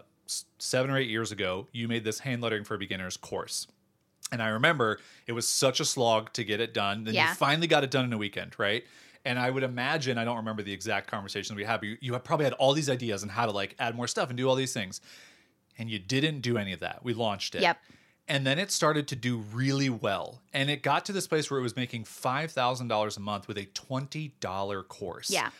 seven 0.58 0.90
or 0.90 0.98
eight 0.98 1.08
years 1.08 1.32
ago 1.32 1.66
you 1.72 1.88
made 1.88 2.04
this 2.04 2.18
hand 2.20 2.42
lettering 2.42 2.64
for 2.64 2.76
beginners 2.76 3.16
course 3.16 3.66
and 4.32 4.40
I 4.40 4.48
remember 4.48 5.00
it 5.26 5.32
was 5.32 5.48
such 5.48 5.80
a 5.80 5.84
slog 5.84 6.32
to 6.34 6.44
get 6.44 6.60
it 6.60 6.72
done. 6.72 7.02
Then 7.02 7.14
Yeah. 7.14 7.30
you 7.30 7.34
finally 7.34 7.66
got 7.66 7.82
it 7.82 7.90
done 7.90 8.04
in 8.04 8.12
a 8.12 8.16
weekend, 8.18 8.54
right? 8.60 8.84
And 9.24 9.38
I 9.38 9.50
would 9.50 9.62
imagine, 9.62 10.16
I 10.18 10.24
don't 10.24 10.36
remember 10.38 10.62
the 10.62 10.72
exact 10.72 11.10
conversation 11.10 11.54
we 11.56 11.64
had, 11.64 11.80
but 11.80 11.88
you, 11.88 11.96
you 12.00 12.18
probably 12.20 12.44
had 12.44 12.54
all 12.54 12.72
these 12.72 12.88
ideas 12.88 13.22
on 13.22 13.28
how 13.28 13.46
to 13.46 13.52
like 13.52 13.74
add 13.78 13.94
more 13.94 14.08
stuff 14.08 14.28
and 14.30 14.36
do 14.36 14.48
all 14.48 14.54
these 14.54 14.72
things. 14.72 15.00
And 15.78 15.90
you 15.90 15.98
didn't 15.98 16.40
do 16.40 16.56
any 16.58 16.72
of 16.72 16.80
that. 16.80 17.00
We 17.04 17.12
launched 17.14 17.54
it. 17.54 17.62
Yep. 17.62 17.78
And 18.28 18.46
then 18.46 18.58
it 18.58 18.70
started 18.70 19.08
to 19.08 19.16
do 19.16 19.38
really 19.38 19.90
well. 19.90 20.40
And 20.54 20.70
it 20.70 20.82
got 20.82 21.04
to 21.06 21.12
this 21.12 21.26
place 21.26 21.50
where 21.50 21.58
it 21.58 21.62
was 21.62 21.74
making 21.76 22.04
$5,000 22.04 23.16
a 23.16 23.20
month 23.20 23.48
with 23.48 23.58
a 23.58 23.66
$20 23.66 24.88
course 24.88 25.30
Yeah. 25.30 25.50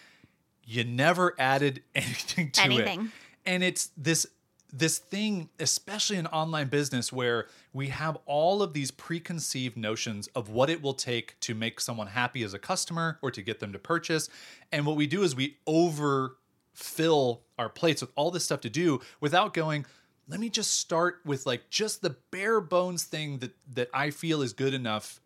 you 0.65 0.85
never 0.85 1.35
added 1.39 1.83
anything 1.95 2.51
to 2.53 2.61
it. 2.63 2.65
Anything. 2.65 3.01
it 3.07 3.11
and 3.47 3.63
it's 3.65 3.91
this 3.97 4.27
this 4.73 4.99
thing 4.99 5.49
especially 5.59 6.17
in 6.17 6.27
online 6.29 6.69
business 6.69 7.13
where 7.13 7.47
we 7.73 7.89
have 7.89 8.19
all 8.27 8.63
of 8.63 8.73
these 8.73 8.91
preconceived 8.91 9.77
notions 9.77 10.29
of 10.29 10.49
what 10.49 10.71
it 10.71 10.83
will 10.83 10.95
take 10.95 11.39
to 11.41 11.55
make 11.55 11.81
someone 11.81 12.09
happy 12.09 12.43
as 12.43 12.55
a 12.55 12.59
customer 12.59 13.19
or 13.23 13.31
to 13.31 13.43
get 13.43 13.61
them 13.61 13.73
to 13.73 13.79
purchase. 13.79 14.29
And 14.73 14.87
what 14.87 14.97
we 14.97 15.07
do 15.07 15.23
is 15.23 15.35
we 15.35 15.59
overfill 15.67 17.43
our 17.59 17.69
plates 17.69 18.01
with 18.01 18.11
all 18.17 18.31
this 18.31 18.45
stuff 18.45 18.61
to 18.63 18.71
do 18.71 19.01
without 19.21 19.55
going 19.55 19.87
let 20.29 20.39
me 20.39 20.49
just 20.49 20.79
start 20.79 21.21
with 21.25 21.45
like 21.45 21.69
just 21.71 22.03
the 22.03 22.17
bare 22.31 22.61
bones 22.61 23.03
thing 23.03 23.39
that 23.39 23.51
that 23.75 23.89
I 23.93 24.11
feel 24.11 24.43
is 24.43 24.53
good 24.53 24.75
enough 24.75 25.21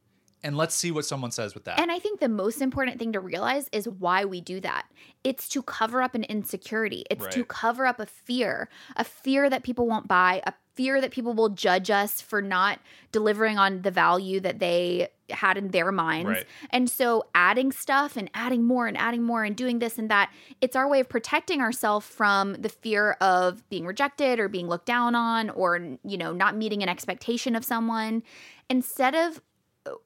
and 0.44 0.56
let's 0.56 0.74
see 0.74 0.92
what 0.92 1.06
someone 1.06 1.30
says 1.30 1.54
with 1.54 1.64
that 1.64 1.80
And 1.80 1.90
I 1.90 1.98
think 1.98 2.20
the 2.20 2.28
most 2.28 2.60
important 2.60 2.98
thing 2.98 3.12
to 3.12 3.20
realize 3.20 3.68
is 3.72 3.88
why 3.88 4.26
we 4.26 4.40
do 4.40 4.60
that. 4.60 4.86
It's 5.24 5.48
to 5.48 5.62
cover 5.62 6.02
up 6.02 6.14
an 6.14 6.22
insecurity. 6.24 7.04
It's 7.10 7.26
to 7.28 7.44
cover 7.44 7.86
up 7.86 7.98
a 7.98 8.06
fear, 8.06 8.68
a 8.96 9.04
fear 9.04 9.48
that 9.48 9.62
people 9.62 9.86
won't 9.88 10.06
buy, 10.06 10.42
a 10.46 10.52
fear 10.74 11.00
that 11.00 11.12
people 11.12 11.32
will 11.32 11.48
judge 11.48 11.88
us 11.88 12.20
for 12.20 12.42
not 12.42 12.78
delivering 13.10 13.58
on 13.58 13.82
the 13.82 13.90
value 13.90 14.40
that 14.40 14.58
they 14.58 15.08
had 15.30 15.56
in 15.56 15.68
their 15.68 15.90
minds. 15.90 16.28
Right. 16.28 16.46
And 16.70 16.90
so 16.90 17.24
adding 17.34 17.72
stuff 17.72 18.16
and 18.16 18.30
adding 18.34 18.64
more 18.64 18.86
and 18.86 18.98
adding 18.98 19.22
more 19.22 19.44
and 19.44 19.56
doing 19.56 19.78
this 19.78 19.98
and 19.98 20.10
that, 20.10 20.30
it's 20.60 20.76
our 20.76 20.88
way 20.88 21.00
of 21.00 21.08
protecting 21.08 21.60
ourselves 21.60 22.06
from 22.06 22.54
the 22.54 22.68
fear 22.68 23.12
of 23.20 23.66
being 23.70 23.86
rejected 23.86 24.38
or 24.38 24.48
being 24.48 24.68
looked 24.68 24.86
down 24.86 25.14
on 25.14 25.48
or 25.50 25.96
you 26.04 26.18
know, 26.18 26.32
not 26.32 26.56
meeting 26.56 26.82
an 26.82 26.88
expectation 26.88 27.56
of 27.56 27.64
someone. 27.64 28.22
Instead 28.68 29.14
of 29.14 29.40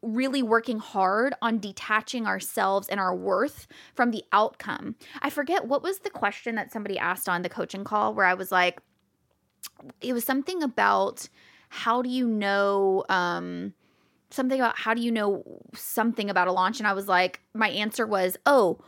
really 0.03 0.43
working 0.43 0.79
hard 0.79 1.35
on 1.41 1.59
detaching 1.59 2.27
ourselves 2.27 2.89
and 2.89 2.99
our 2.99 3.15
worth 3.15 3.67
from 3.95 4.11
the 4.11 4.25
outcome. 4.33 4.97
I 5.23 5.31
forget 5.31 5.67
what 5.67 5.83
was 5.83 6.01
the 6.01 6.11
question 6.11 6.57
that 6.57 6.73
somebody 6.73 6.99
asked 6.99 7.29
on 7.29 7.43
the 7.43 7.49
coaching 7.49 7.85
call 7.85 8.15
where 8.15 8.27
I 8.27 8.35
was 8.35 8.51
like, 8.51 8.81
it 10.01 10.13
was 10.13 10.25
something 10.25 10.63
about 10.63 11.29
how 11.69 12.03
do 12.03 12.09
you 12.09 12.27
know, 12.27 13.05
um, 13.09 13.75
something 14.31 14.61
about 14.61 14.79
how 14.79 14.95
do 14.95 15.01
you 15.01 15.13
know 15.13 15.45
something 15.75 16.31
about 16.31 16.49
a 16.49 16.53
launch? 16.53 16.79
And 16.79 16.87
I 16.87 16.93
was 16.93 17.09
like, 17.09 17.41
my 17.55 17.69
answer 17.69 18.07
was, 18.07 18.37
oh, 18.47 18.81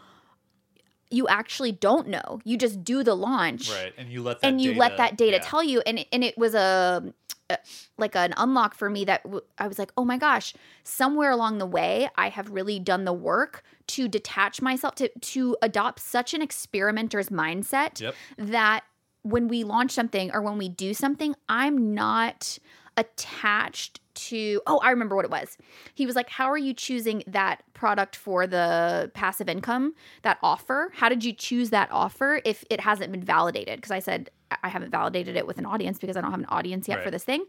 you 1.11 1.27
actually 1.29 1.73
don't 1.73 2.09
know. 2.09 2.41
You 2.45 2.57
just 2.57 2.85
do 2.85 3.03
the 3.03 3.15
launch 3.15 3.71
right 3.71 3.93
and 3.99 4.11
you 4.11 4.23
let 4.23 4.41
that 4.41 4.47
and 4.47 4.61
you 4.61 4.71
data, 4.71 4.81
let 4.81 4.97
that 4.97 5.17
data 5.17 5.39
yeah. 5.39 5.43
tell 5.43 5.63
you 5.63 5.83
and 5.85 5.99
it, 5.99 6.09
and 6.13 6.23
it 6.23 6.39
was 6.39 6.55
a 6.55 7.13
Uh, 7.51 7.57
like 7.99 8.15
an 8.17 8.33
unlock 8.37 8.75
for 8.75 8.89
me 8.89 9.05
that 9.05 9.23
w- 9.25 9.43
I 9.59 9.67
was 9.67 9.79
like, 9.79 9.93
oh 9.97 10.05
my 10.05 10.17
gosh, 10.17 10.55
somewhere 10.85 11.31
along 11.31 11.59
the 11.59 11.67
way, 11.67 12.09
I 12.17 12.29
have 12.29 12.51
really 12.51 12.79
done 12.79 13.05
the 13.05 13.13
work 13.13 13.63
to 13.89 14.09
detach 14.09 14.63
myself 14.63 14.95
to 14.97 15.09
to 15.09 15.57
adopt 15.61 16.01
such 16.01 16.33
an 16.33 16.43
experimenter's 16.43 17.29
mindset 17.29 18.01
Yep. 18.01 18.15
that 18.39 18.85
when 19.23 19.49
we 19.49 19.65
launch 19.65 19.91
something 19.91 20.31
or 20.33 20.41
when 20.41 20.57
we 20.59 20.69
do 20.69 20.95
something, 20.95 21.35
I'm 21.49 21.93
not 21.95 22.59
attached 22.97 24.00
to 24.15 24.61
oh 24.67 24.79
i 24.83 24.91
remember 24.91 25.17
what 25.17 25.25
it 25.25 25.31
was. 25.31 25.57
He 25.95 26.07
was 26.07 26.17
like 26.17 26.29
how 26.29 26.51
are 26.51 26.59
you 26.59 26.75
choosing 26.75 27.23
that 27.27 27.63
product 27.75 28.17
for 28.17 28.47
the 28.47 29.11
passive 29.15 29.49
income 29.49 29.95
that 30.23 30.39
offer? 30.43 30.91
How 30.95 31.09
did 31.09 31.25
you 31.25 31.33
choose 31.33 31.71
that 31.71 31.91
offer 31.93 32.41
if 32.45 32.65
it 32.71 32.81
hasn't 32.81 33.11
been 33.13 33.23
validated? 33.23 33.77
Because 33.77 33.91
i 33.91 33.99
said 33.99 34.31
I- 34.63 34.69
haven't 34.69 34.91
validated 34.91 35.37
it 35.37 35.47
with 35.47 35.59
an 35.59 35.67
audience 35.67 35.99
because 35.99 36.17
i 36.17 36.21
don't 36.21 36.31
have 36.33 36.41
an 36.41 36.47
audience 36.49 36.89
yet 36.89 36.99
for 37.05 37.11
this 37.11 37.25
thing. 37.25 37.45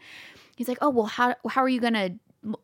He's 0.55 0.67
like 0.67 0.77
oh 0.81 0.89
well 0.89 1.05
how, 1.07 1.35
how 1.49 1.61
are 1.61 1.69
you 1.69 1.79
gonna 1.81 2.11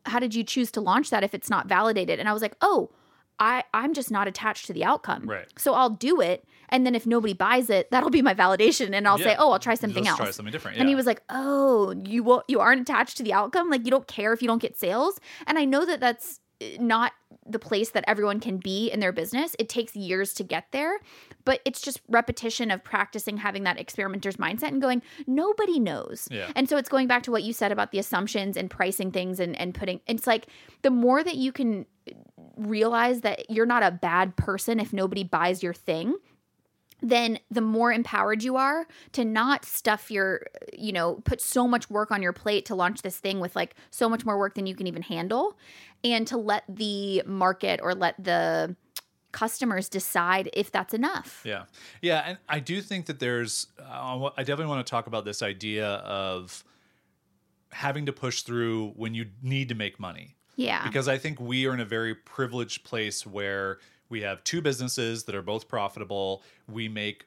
how 0.06 0.18
did 0.18 0.34
you 0.34 0.44
choose 0.44 0.70
to 0.72 0.80
launch 0.80 1.10
that 1.10 1.22
if 1.24 1.34
it's 1.34 1.50
not 1.50 1.66
validated? 1.68 2.18
And 2.20 2.28
i 2.28 2.32
was 2.32 2.42
like 2.42 2.54
oh 2.60 2.90
I, 3.40 3.64
I'm 3.72 3.94
just 3.94 4.10
not 4.10 4.26
attached 4.26 4.66
to 4.66 4.72
the 4.72 4.84
outcome. 4.84 5.24
Right. 5.26 5.46
So 5.56 5.74
I'll 5.74 5.90
do 5.90 6.20
it. 6.20 6.44
And 6.70 6.84
then 6.84 6.94
if 6.94 7.06
nobody 7.06 7.32
buys 7.32 7.70
it, 7.70 7.90
that'll 7.90 8.10
be 8.10 8.22
my 8.22 8.34
validation. 8.34 8.92
And 8.92 9.08
I'll 9.08 9.18
say, 9.18 9.36
oh, 9.38 9.52
I'll 9.52 9.58
try 9.58 9.74
something 9.74 10.04
Let's 10.04 10.10
else. 10.10 10.18
Try 10.18 10.30
something 10.32 10.52
different. 10.52 10.78
And 10.78 10.88
he 10.88 10.94
was 10.94 11.06
like, 11.06 11.22
"Oh, 11.30 11.94
you 12.04 12.22
will, 12.22 12.42
you 12.48 12.60
aren't 12.60 12.82
attached 12.82 13.16
to 13.18 13.22
the 13.22 13.32
outcome. 13.32 13.70
Like 13.70 13.84
you 13.84 13.90
don't 13.90 14.06
care 14.06 14.32
if 14.32 14.42
you 14.42 14.48
don't 14.48 14.60
get 14.60 14.78
sales." 14.78 15.18
And 15.46 15.58
I 15.58 15.64
know 15.64 15.86
that 15.86 16.00
that's 16.00 16.40
eh, 16.60 16.76
not 16.78 17.12
the 17.46 17.58
place 17.58 17.90
that 17.90 18.04
everyone 18.06 18.40
can 18.40 18.58
be 18.58 18.90
in 18.90 19.00
their 19.00 19.12
business. 19.12 19.56
It 19.58 19.70
takes 19.70 19.96
years 19.96 20.34
to 20.34 20.44
get 20.44 20.66
there, 20.72 20.98
but 21.46 21.60
it's 21.64 21.80
just 21.80 22.00
repetition 22.08 22.70
of 22.70 22.84
practicing 22.84 23.38
having 23.38 23.64
that 23.64 23.80
experimenter's 23.80 24.36
mindset 24.36 24.68
and 24.68 24.82
going, 24.82 25.00
"Nobody 25.26 25.80
knows." 25.80 26.28
Yeah. 26.30 26.52
And 26.54 26.68
so 26.68 26.76
it's 26.76 26.90
going 26.90 27.06
back 27.06 27.22
to 27.22 27.30
what 27.30 27.44
you 27.44 27.54
said 27.54 27.72
about 27.72 27.92
the 27.92 27.98
assumptions 27.98 28.58
and 28.58 28.68
pricing 28.68 29.10
things 29.10 29.40
and 29.40 29.58
and 29.58 29.74
putting 29.74 30.00
it's 30.06 30.26
like 30.26 30.48
the 30.82 30.90
more 30.90 31.24
that 31.24 31.36
you 31.36 31.50
can 31.50 31.86
realize 32.56 33.20
that 33.22 33.50
you're 33.50 33.66
not 33.66 33.82
a 33.82 33.90
bad 33.90 34.36
person 34.36 34.80
if 34.80 34.92
nobody 34.92 35.24
buys 35.24 35.62
your 35.62 35.74
thing 35.74 36.16
then 37.00 37.38
the 37.48 37.60
more 37.60 37.92
empowered 37.92 38.42
you 38.42 38.56
are 38.56 38.86
to 39.12 39.24
not 39.24 39.64
stuff 39.64 40.10
your 40.10 40.42
you 40.72 40.92
know 40.92 41.16
put 41.24 41.40
so 41.40 41.68
much 41.68 41.88
work 41.88 42.10
on 42.10 42.22
your 42.22 42.32
plate 42.32 42.64
to 42.66 42.74
launch 42.74 43.02
this 43.02 43.18
thing 43.18 43.38
with 43.38 43.54
like 43.54 43.76
so 43.90 44.08
much 44.08 44.24
more 44.24 44.36
work 44.38 44.54
than 44.54 44.66
you 44.66 44.74
can 44.74 44.86
even 44.86 45.02
handle 45.02 45.56
and 46.02 46.26
to 46.26 46.36
let 46.36 46.64
the 46.68 47.22
market 47.24 47.80
or 47.82 47.94
let 47.94 48.22
the 48.22 48.74
customers 49.30 49.88
decide 49.88 50.50
if 50.52 50.72
that's 50.72 50.94
enough 50.94 51.42
Yeah, 51.44 51.64
yeah, 52.02 52.24
and 52.26 52.38
I 52.48 52.60
do 52.60 52.80
think 52.80 53.06
that 53.06 53.20
there's. 53.20 53.68
Uh, 53.78 54.30
I 54.36 54.42
definitely 54.42 54.66
want 54.66 54.86
to 54.86 54.90
talk 54.90 55.06
about 55.06 55.24
this 55.24 55.42
idea 55.42 55.86
of 55.86 56.64
having 57.70 58.06
to 58.06 58.12
push 58.12 58.42
through 58.42 58.92
when 58.96 59.14
you 59.14 59.26
need 59.42 59.68
to 59.68 59.74
make 59.74 60.00
money. 60.00 60.37
Yeah 60.58 60.82
Because 60.86 61.08
I 61.08 61.16
think 61.16 61.40
we 61.40 61.66
are 61.66 61.72
in 61.72 61.80
a 61.80 61.84
very 61.86 62.14
privileged 62.14 62.84
place 62.84 63.24
where 63.26 63.78
we 64.10 64.20
have 64.22 64.42
two 64.44 64.60
businesses 64.60 65.24
that 65.24 65.34
are 65.34 65.42
both 65.42 65.68
profitable. 65.68 66.42
We 66.68 66.88
make 66.88 67.24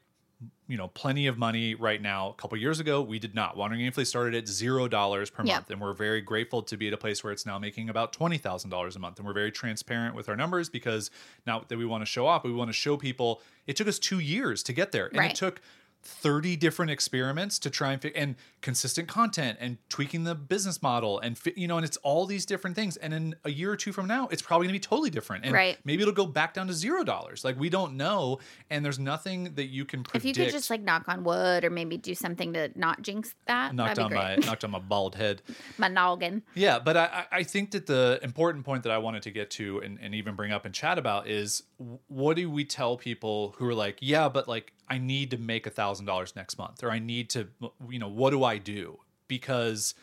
you 0.67 0.75
know 0.75 0.87
plenty 0.87 1.27
of 1.27 1.37
money 1.37 1.75
right 1.75 2.01
now. 2.01 2.29
A 2.29 2.33
couple 2.33 2.57
years 2.57 2.79
ago, 2.79 3.01
we 3.01 3.19
did 3.19 3.35
not. 3.35 3.55
Wandering 3.55 3.81
Aimfully 3.81 4.07
started 4.07 4.33
at 4.33 4.47
zero 4.47 4.87
dollars 4.87 5.29
per 5.29 5.43
Yeah. 5.45 5.55
month, 5.57 5.69
and 5.69 5.79
we're 5.79 5.93
very 5.93 6.19
grateful 6.21 6.63
to 6.63 6.75
be 6.77 6.87
at 6.87 6.93
a 6.93 6.97
place 6.97 7.23
where 7.23 7.31
it's 7.31 7.45
now 7.45 7.59
making 7.59 7.89
about 7.89 8.11
twenty 8.11 8.39
thousand 8.39 8.71
dollars 8.71 8.95
a 8.95 8.99
month. 8.99 9.17
And 9.19 9.27
we're 9.27 9.33
very 9.33 9.51
transparent 9.51 10.15
with 10.15 10.27
our 10.29 10.35
numbers 10.35 10.67
because 10.69 11.11
now 11.45 11.63
that 11.67 11.77
we 11.77 11.85
want 11.85 12.01
to 12.01 12.05
show 12.07 12.25
off, 12.25 12.43
we 12.43 12.51
want 12.51 12.69
to 12.69 12.73
show 12.73 12.97
people 12.97 13.41
it 13.67 13.75
took 13.75 13.87
us 13.87 13.99
two 13.99 14.19
years 14.19 14.63
to 14.63 14.73
get 14.73 14.91
there, 14.91 15.07
and 15.07 15.17
Right. 15.17 15.31
it 15.31 15.35
took. 15.37 15.61
30 16.03 16.55
different 16.55 16.91
experiments 16.91 17.59
to 17.59 17.69
try 17.69 17.93
and 17.93 18.01
fi- 18.01 18.11
and 18.15 18.35
consistent 18.61 19.07
content 19.07 19.57
and 19.59 19.77
tweaking 19.89 20.23
the 20.23 20.35
business 20.35 20.81
model 20.81 21.19
and 21.19 21.37
fi- 21.37 21.53
you 21.55 21.67
know 21.67 21.77
and 21.77 21.85
it's 21.85 21.97
all 21.97 22.25
these 22.25 22.45
different 22.45 22.75
things. 22.75 22.97
And 22.97 23.13
in 23.13 23.35
a 23.45 23.51
year 23.51 23.71
or 23.71 23.75
two 23.77 23.91
from 23.93 24.07
now 24.07 24.27
it's 24.29 24.41
probably 24.41 24.67
going 24.67 24.73
to 24.79 24.79
be 24.79 24.89
totally 24.89 25.09
different. 25.09 25.45
And 25.45 25.53
Right. 25.53 25.77
maybe 25.83 26.01
it'll 26.01 26.13
go 26.13 26.25
back 26.25 26.53
down 26.53 26.67
to 26.67 26.73
zero 26.73 27.03
dollars. 27.03 27.43
Like 27.43 27.59
we 27.59 27.69
don't 27.69 27.97
know. 27.97 28.39
And 28.69 28.83
there's 28.83 28.99
nothing 28.99 29.53
that 29.55 29.65
you 29.67 29.85
can 29.85 30.03
predict. 30.03 30.25
if 30.25 30.37
you 30.37 30.45
could 30.45 30.51
just 30.51 30.69
like 30.69 30.81
knock 30.81 31.05
on 31.07 31.23
wood 31.23 31.63
or 31.63 31.69
maybe 31.69 31.97
do 31.97 32.15
something 32.15 32.53
to 32.53 32.71
not 32.75 33.01
jinx 33.01 33.35
that 33.47 33.75
knocked 33.75 33.99
on 33.99 34.13
my 34.13 34.35
knocked 34.37 34.63
on 34.63 34.71
my 34.71 34.79
bald 34.79 35.15
head. 35.15 35.41
My 35.77 35.87
noggin. 35.87 36.43
Yeah 36.55 36.79
but 36.79 36.97
I, 36.97 37.25
I 37.31 37.39
I 37.39 37.43
think 37.43 37.71
that 37.71 37.85
the 37.87 38.19
important 38.23 38.65
point 38.65 38.83
that 38.83 38.91
i 38.91 38.97
wanted 38.97 39.23
to 39.23 39.31
get 39.31 39.49
to 39.51 39.79
and, 39.79 39.97
and 40.01 40.13
even 40.13 40.35
bring 40.35 40.51
up 40.51 40.65
and 40.65 40.73
chat 40.73 40.97
about 40.97 41.27
is 41.27 41.63
what 42.07 42.35
do 42.35 42.49
we 42.49 42.65
tell 42.65 42.97
people 42.97 43.55
who 43.57 43.67
are 43.67 43.73
like 43.73 43.97
yeah 44.01 44.29
but 44.29 44.47
like 44.47 44.73
i 44.91 44.97
need 44.97 45.31
to 45.31 45.37
make 45.37 45.65
a 45.65 45.69
thousand 45.69 46.05
dollars 46.05 46.35
next 46.35 46.57
month 46.57 46.83
or 46.83 46.91
i 46.91 46.99
need 46.99 47.29
to 47.29 47.47
you 47.89 47.99
know 47.99 48.07
what 48.07 48.29
do 48.31 48.43
i 48.43 48.57
do 48.57 48.99
because 49.27 49.93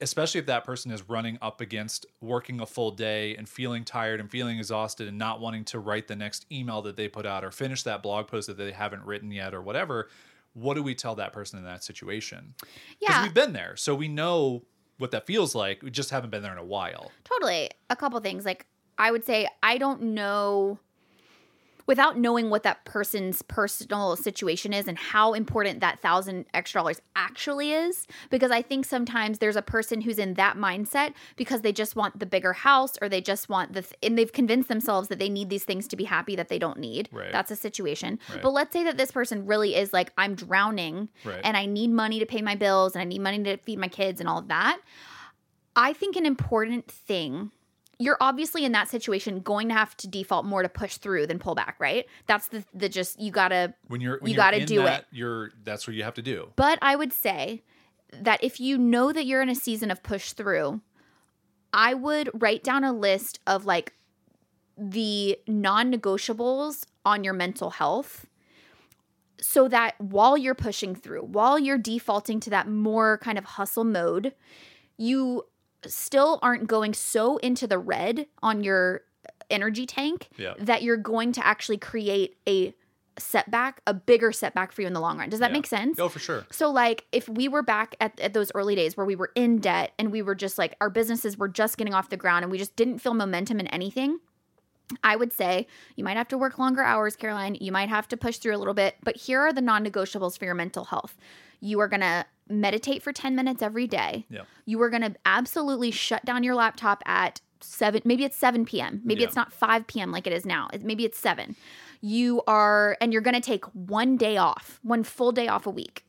especially 0.00 0.40
if 0.40 0.46
that 0.46 0.64
person 0.64 0.90
is 0.90 1.06
running 1.08 1.36
up 1.42 1.60
against 1.60 2.06
working 2.22 2.60
a 2.60 2.66
full 2.66 2.90
day 2.90 3.36
and 3.36 3.46
feeling 3.48 3.84
tired 3.84 4.18
and 4.20 4.30
feeling 4.30 4.58
exhausted 4.58 5.06
and 5.06 5.18
not 5.18 5.40
wanting 5.40 5.64
to 5.64 5.78
write 5.78 6.08
the 6.08 6.16
next 6.16 6.46
email 6.50 6.80
that 6.80 6.96
they 6.96 7.08
put 7.08 7.26
out 7.26 7.44
or 7.44 7.50
finish 7.50 7.82
that 7.82 8.02
blog 8.02 8.26
post 8.26 8.46
that 8.46 8.56
they 8.56 8.72
haven't 8.72 9.04
written 9.04 9.30
yet 9.30 9.52
or 9.52 9.60
whatever 9.60 10.08
what 10.54 10.74
do 10.74 10.82
we 10.82 10.94
tell 10.94 11.14
that 11.14 11.32
person 11.32 11.58
in 11.58 11.64
that 11.64 11.84
situation 11.84 12.54
because 12.58 12.70
yeah 13.00 13.22
we've 13.22 13.34
been 13.34 13.52
there 13.52 13.76
so 13.76 13.94
we 13.94 14.08
know 14.08 14.62
what 14.98 15.10
that 15.12 15.26
feels 15.26 15.54
like 15.54 15.82
we 15.82 15.90
just 15.90 16.10
haven't 16.10 16.30
been 16.30 16.42
there 16.42 16.52
in 16.52 16.58
a 16.58 16.64
while 16.64 17.10
Totally. 17.24 17.70
A 17.88 17.96
couple 17.96 18.20
things. 18.20 18.44
Like 18.44 18.66
I 18.98 19.10
would 19.10 19.24
say 19.24 19.48
I 19.62 19.78
don't 19.78 20.02
know 20.02 20.78
without 21.90 22.16
knowing 22.16 22.50
what 22.50 22.62
that 22.62 22.84
person's 22.84 23.42
personal 23.42 24.14
situation 24.14 24.72
is 24.72 24.86
and 24.86 24.96
how 24.96 25.32
important 25.34 25.80
that 25.80 26.00
thousand 26.00 26.46
extra 26.54 26.80
dollars 26.80 27.00
actually 27.16 27.72
is 27.72 28.06
because 28.30 28.52
i 28.52 28.62
think 28.62 28.84
sometimes 28.84 29.38
there's 29.38 29.56
a 29.56 29.62
person 29.76 30.00
who's 30.00 30.18
in 30.18 30.34
that 30.34 30.56
mindset 30.56 31.12
because 31.34 31.62
they 31.62 31.72
just 31.72 31.96
want 31.96 32.16
the 32.20 32.26
bigger 32.26 32.52
house 32.52 32.94
or 33.02 33.08
they 33.08 33.20
just 33.20 33.48
want 33.48 33.72
the 33.72 33.82
th- 33.82 33.94
and 34.04 34.16
they've 34.16 34.32
convinced 34.32 34.68
themselves 34.68 35.08
that 35.08 35.18
they 35.18 35.28
need 35.28 35.50
these 35.50 35.64
things 35.64 35.88
to 35.88 35.96
be 35.96 36.04
happy 36.04 36.36
that 36.36 36.48
they 36.48 36.60
don't 36.60 36.78
need 36.78 37.08
Right. 37.12 37.32
that's 37.32 37.50
a 37.50 37.56
situation 37.56 38.18
Right. 38.30 38.40
but 38.40 38.52
let's 38.52 38.72
say 38.72 38.84
that 38.84 38.96
this 38.96 39.10
person 39.10 39.44
really 39.46 39.74
is 39.74 39.92
like 39.92 40.12
i'm 40.16 40.36
drowning 40.36 41.08
Right. 41.24 41.40
and 41.42 41.56
i 41.56 41.66
need 41.66 41.90
money 41.90 42.20
to 42.20 42.26
pay 42.26 42.40
my 42.40 42.54
bills 42.54 42.94
and 42.94 43.02
i 43.02 43.04
need 43.04 43.20
money 43.20 43.42
to 43.42 43.56
feed 43.56 43.80
my 43.80 43.88
kids 43.88 44.20
and 44.20 44.28
all 44.28 44.38
of 44.38 44.48
that 44.48 44.78
I 45.76 45.92
think 45.92 46.16
an 46.16 46.26
important 46.26 46.90
thing 46.90 47.52
you're 48.00 48.16
obviously 48.20 48.64
in 48.64 48.72
that 48.72 48.88
situation 48.88 49.40
going 49.40 49.68
to 49.68 49.74
have 49.74 49.94
to 49.98 50.08
default 50.08 50.46
more 50.46 50.62
to 50.62 50.68
push 50.70 50.96
through 50.96 51.26
than 51.26 51.38
pull 51.38 51.54
back, 51.54 51.76
right? 51.78 52.06
That's 52.26 52.48
the 52.48 52.64
the 52.74 52.88
just 52.88 53.20
you 53.20 53.30
gotta. 53.30 53.74
when 53.88 54.00
you're 54.00 54.18
when 54.20 54.30
You 54.30 54.34
you're 54.34 54.42
gotta 54.44 54.60
in 54.60 54.66
do 54.66 54.82
that, 54.82 55.00
it. 55.00 55.06
you're 55.12 55.50
that's 55.62 55.86
what 55.86 55.94
you 55.94 56.02
have 56.02 56.14
to 56.14 56.22
do 56.22 56.50
But 56.56 56.78
I 56.80 56.96
would 56.96 57.12
say 57.12 57.62
that 58.12 58.42
if 58.42 58.58
you 58.58 58.78
know 58.78 59.12
that 59.12 59.26
you're 59.26 59.42
in 59.42 59.50
a 59.50 59.54
season 59.54 59.90
of 59.90 60.02
push 60.02 60.32
through, 60.32 60.80
I 61.74 61.92
would 61.94 62.30
write 62.34 62.64
down 62.64 62.84
a 62.84 62.92
list 62.92 63.38
of 63.46 63.66
like 63.66 63.92
the 64.78 65.38
non-negotiables 65.46 66.86
on 67.04 67.22
your 67.22 67.34
mental 67.34 67.70
health 67.70 68.26
so 69.40 69.68
that 69.68 69.94
while 70.00 70.36
you're 70.38 70.54
pushing 70.54 70.94
through, 70.94 71.22
while 71.22 71.58
you're 71.58 71.78
defaulting 71.78 72.40
to 72.40 72.50
that 72.50 72.66
more 72.68 73.18
kind 73.18 73.36
of 73.38 73.44
hustle 73.44 73.84
mode, 73.84 74.34
you 74.96 75.44
still 75.86 76.38
aren't 76.42 76.66
going 76.66 76.94
so 76.94 77.36
into 77.38 77.66
the 77.66 77.78
red 77.78 78.26
on 78.42 78.62
your 78.64 79.02
energy 79.48 79.86
tank 79.86 80.28
Yeah. 80.36 80.54
that 80.58 80.82
you're 80.82 80.96
going 80.96 81.32
to 81.32 81.44
actually 81.46 81.78
create 81.78 82.36
a 82.48 82.74
setback, 83.18 83.82
a 83.86 83.92
bigger 83.92 84.32
setback 84.32 84.72
for 84.72 84.80
you 84.82 84.86
in 84.86 84.92
the 84.94 85.00
long 85.00 85.18
run. 85.18 85.28
Does 85.28 85.40
that 85.40 85.50
Yeah. 85.50 85.56
make 85.58 85.66
sense? 85.66 85.98
oh 85.98 86.08
for 86.08 86.18
sure 86.20 86.46
So, 86.50 86.70
like, 86.70 87.04
if 87.12 87.28
we 87.28 87.48
were 87.48 87.62
back 87.62 87.96
at, 88.00 88.18
at 88.20 88.32
those 88.32 88.50
early 88.54 88.74
days 88.74 88.96
where 88.96 89.04
we 89.04 89.16
were 89.16 89.32
in 89.34 89.58
debt 89.58 89.92
and 89.98 90.10
we 90.12 90.22
were 90.22 90.34
just 90.34 90.56
like, 90.56 90.76
our 90.80 90.88
businesses 90.88 91.36
were 91.36 91.48
just 91.48 91.76
getting 91.76 91.92
off 91.92 92.08
the 92.08 92.16
ground 92.16 92.44
and 92.44 92.52
we 92.52 92.56
just 92.58 92.76
didn't 92.76 93.00
feel 93.00 93.12
momentum 93.12 93.60
in 93.60 93.66
anything, 93.68 94.20
I 95.04 95.16
would 95.16 95.32
say 95.32 95.66
you 95.96 96.04
might 96.04 96.16
have 96.16 96.28
to 96.28 96.38
work 96.38 96.58
longer 96.58 96.82
hours, 96.82 97.14
Caroline. 97.16 97.56
You 97.60 97.72
might 97.72 97.88
have 97.88 98.08
to 98.08 98.16
push 98.16 98.38
through 98.38 98.56
a 98.56 98.58
little 98.58 98.74
bit, 98.74 98.96
but 99.02 99.16
here 99.16 99.40
are 99.40 99.52
the 99.52 99.60
non 99.60 99.84
negotiables 99.84 100.38
for 100.38 100.44
your 100.46 100.54
mental 100.54 100.84
health. 100.84 101.16
You 101.60 101.78
are 101.80 101.88
going 101.88 102.00
to 102.00 102.24
meditate 102.50 103.02
for 103.02 103.12
10 103.12 103.34
minutes 103.34 103.62
every 103.62 103.86
day. 103.86 104.26
Yeah. 104.30 104.42
You 104.66 104.80
are 104.82 104.90
going 104.90 105.02
to 105.02 105.14
absolutely 105.24 105.90
shut 105.90 106.24
down 106.24 106.42
your 106.42 106.54
laptop 106.54 107.02
at 107.06 107.40
7 107.62 108.00
maybe 108.06 108.24
it's 108.24 108.36
7 108.36 108.64
p.m. 108.64 109.02
Maybe 109.04 109.22
it's 109.22 109.36
not 109.36 109.52
5 109.52 109.86
p.m. 109.86 110.10
like 110.10 110.26
it 110.26 110.32
is 110.32 110.46
now. 110.46 110.68
It- 110.72 110.82
Maybe 110.82 111.04
it's 111.04 111.18
7. 111.18 111.54
You 112.00 112.42
are 112.46 112.96
and 113.00 113.12
you're 113.12 113.20
going 113.22 113.34
to 113.34 113.40
take 113.40 113.64
one 113.66 114.16
day 114.16 114.38
off, 114.38 114.80
one 114.82 115.04
full 115.04 115.30
day 115.32 115.46
off 115.48 115.66
a 115.66 115.70
week. 115.70 116.06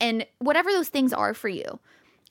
And 0.00 0.24
whatever 0.38 0.70
those 0.70 0.88
things 0.88 1.12
are 1.12 1.34
for 1.34 1.48
you, 1.48 1.80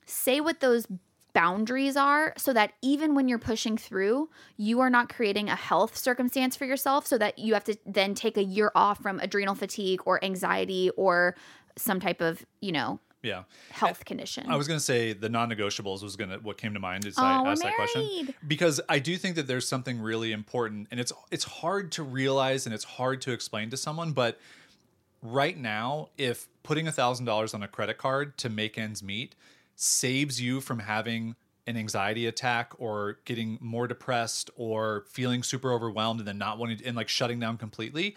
say 0.06 0.40
what 0.40 0.60
those 0.62 0.88
boundaries 1.34 1.98
are 1.98 2.34
so 2.38 2.54
that 2.54 2.72
even 2.82 3.14
when 3.14 3.28
you're 3.28 3.38
pushing 3.40 3.78
through, 3.78 4.30
you 4.56 4.80
are 4.80 4.90
not 4.90 5.10
creating 5.14 5.50
a 5.50 5.56
health 5.56 5.98
circumstance 5.98 6.56
for 6.56 6.64
yourself 6.64 7.06
so 7.06 7.18
that 7.18 7.38
you 7.38 7.54
have 7.54 7.64
to 7.66 7.76
then 7.86 8.16
take 8.16 8.38
a 8.38 8.44
year 8.44 8.72
off 8.74 9.02
from 9.02 9.20
adrenal 9.20 9.54
fatigue 9.56 10.00
or 10.06 10.24
anxiety 10.24 10.90
or 10.96 11.36
some 11.76 12.00
type 12.00 12.22
of, 12.22 12.46
you 12.62 12.72
know, 12.72 13.02
yeah. 13.26 13.44
Health 13.72 14.06
condition. 14.06 14.46
I 14.50 14.56
was 14.56 14.68
gonna 14.68 14.80
say 14.80 15.14
the 15.14 15.30
non-negotiables 15.30 16.04
was 16.04 16.16
gonna 16.16 16.38
what 16.38 16.58
came 16.58 16.74
to 16.74 16.80
mind 16.80 17.06
as 17.06 17.16
Oh, 17.18 17.24
I 17.24 17.52
asked 17.52 17.64
that 17.64 17.76
question. 17.76 18.34
because 18.48 18.80
I 18.88 19.00
do 19.00 19.18
think 19.18 19.36
that 19.36 19.48
there's 19.48 19.68
something 19.68 20.00
really 20.00 20.32
important 20.32 20.88
and 20.92 21.00
it's 21.00 21.12
it's 21.32 21.44
hard 21.44 21.92
to 21.94 22.04
realize 22.04 22.66
and 22.66 22.74
it's 22.76 22.84
hard 22.86 23.22
to 23.22 23.32
explain 23.32 23.70
to 23.72 23.78
someone 23.78 24.12
but 24.14 24.40
right 25.22 25.58
now 25.58 26.10
if 26.18 26.48
putting 26.64 26.88
a 26.88 26.92
thousand 26.92 27.26
dollars 27.26 27.54
on 27.54 27.64
a 27.64 27.68
credit 27.68 27.98
card 27.98 28.38
to 28.38 28.50
make 28.50 28.78
ends 28.78 29.02
meet 29.02 29.36
saves 29.76 30.40
you 30.40 30.62
from 30.62 30.80
having 30.80 31.36
an 31.68 31.76
anxiety 31.78 32.28
attack 32.28 32.74
or 32.78 33.18
getting 33.26 33.58
more 33.60 33.88
depressed 33.88 34.52
or 34.56 35.04
feeling 35.10 35.42
super 35.42 35.74
overwhelmed 35.74 36.20
and 36.20 36.28
then 36.28 36.38
not 36.38 36.60
wanting 36.60 36.78
to, 36.78 36.86
and 36.86 36.96
like 36.96 37.10
shutting 37.10 37.40
down 37.40 37.58
completely 37.58 38.16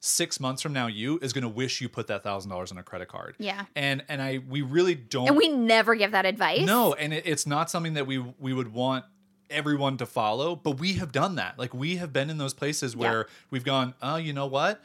six 0.00 0.38
months 0.38 0.62
from 0.62 0.72
now 0.72 0.86
you 0.86 1.18
is 1.22 1.32
going 1.32 1.42
to 1.42 1.48
wish 1.48 1.80
you 1.80 1.88
put 1.88 2.06
that 2.06 2.22
thousand 2.22 2.50
dollars 2.50 2.70
on 2.70 2.78
a 2.78 2.82
credit 2.82 3.08
card 3.08 3.34
Yeah. 3.38 3.64
and 3.74 4.04
and 4.08 4.22
i 4.22 4.38
we 4.48 4.62
really 4.62 4.94
don't 4.94 5.26
And 5.28 5.36
we 5.36 5.48
never 5.48 5.94
give 5.96 6.12
that 6.12 6.24
advice. 6.24 6.64
no 6.64 6.94
and 6.94 7.12
it, 7.12 7.24
it's 7.26 7.46
not 7.46 7.68
something 7.70 7.94
that 7.94 8.06
we 8.06 8.18
we 8.18 8.52
would 8.52 8.72
want 8.72 9.04
everyone 9.50 9.96
to 9.96 10.06
follow 10.06 10.54
but 10.54 10.78
we 10.78 10.92
have 10.94 11.10
done 11.10 11.34
that 11.36 11.58
like 11.58 11.72
we 11.74 11.96
have 11.96 12.12
been 12.12 12.30
in 12.30 12.38
those 12.38 12.54
places 12.54 12.94
where 12.94 13.26
we've 13.50 13.64
gone 13.64 13.94
oh 14.02 14.16
you 14.16 14.32
know 14.32 14.46
what 14.46 14.80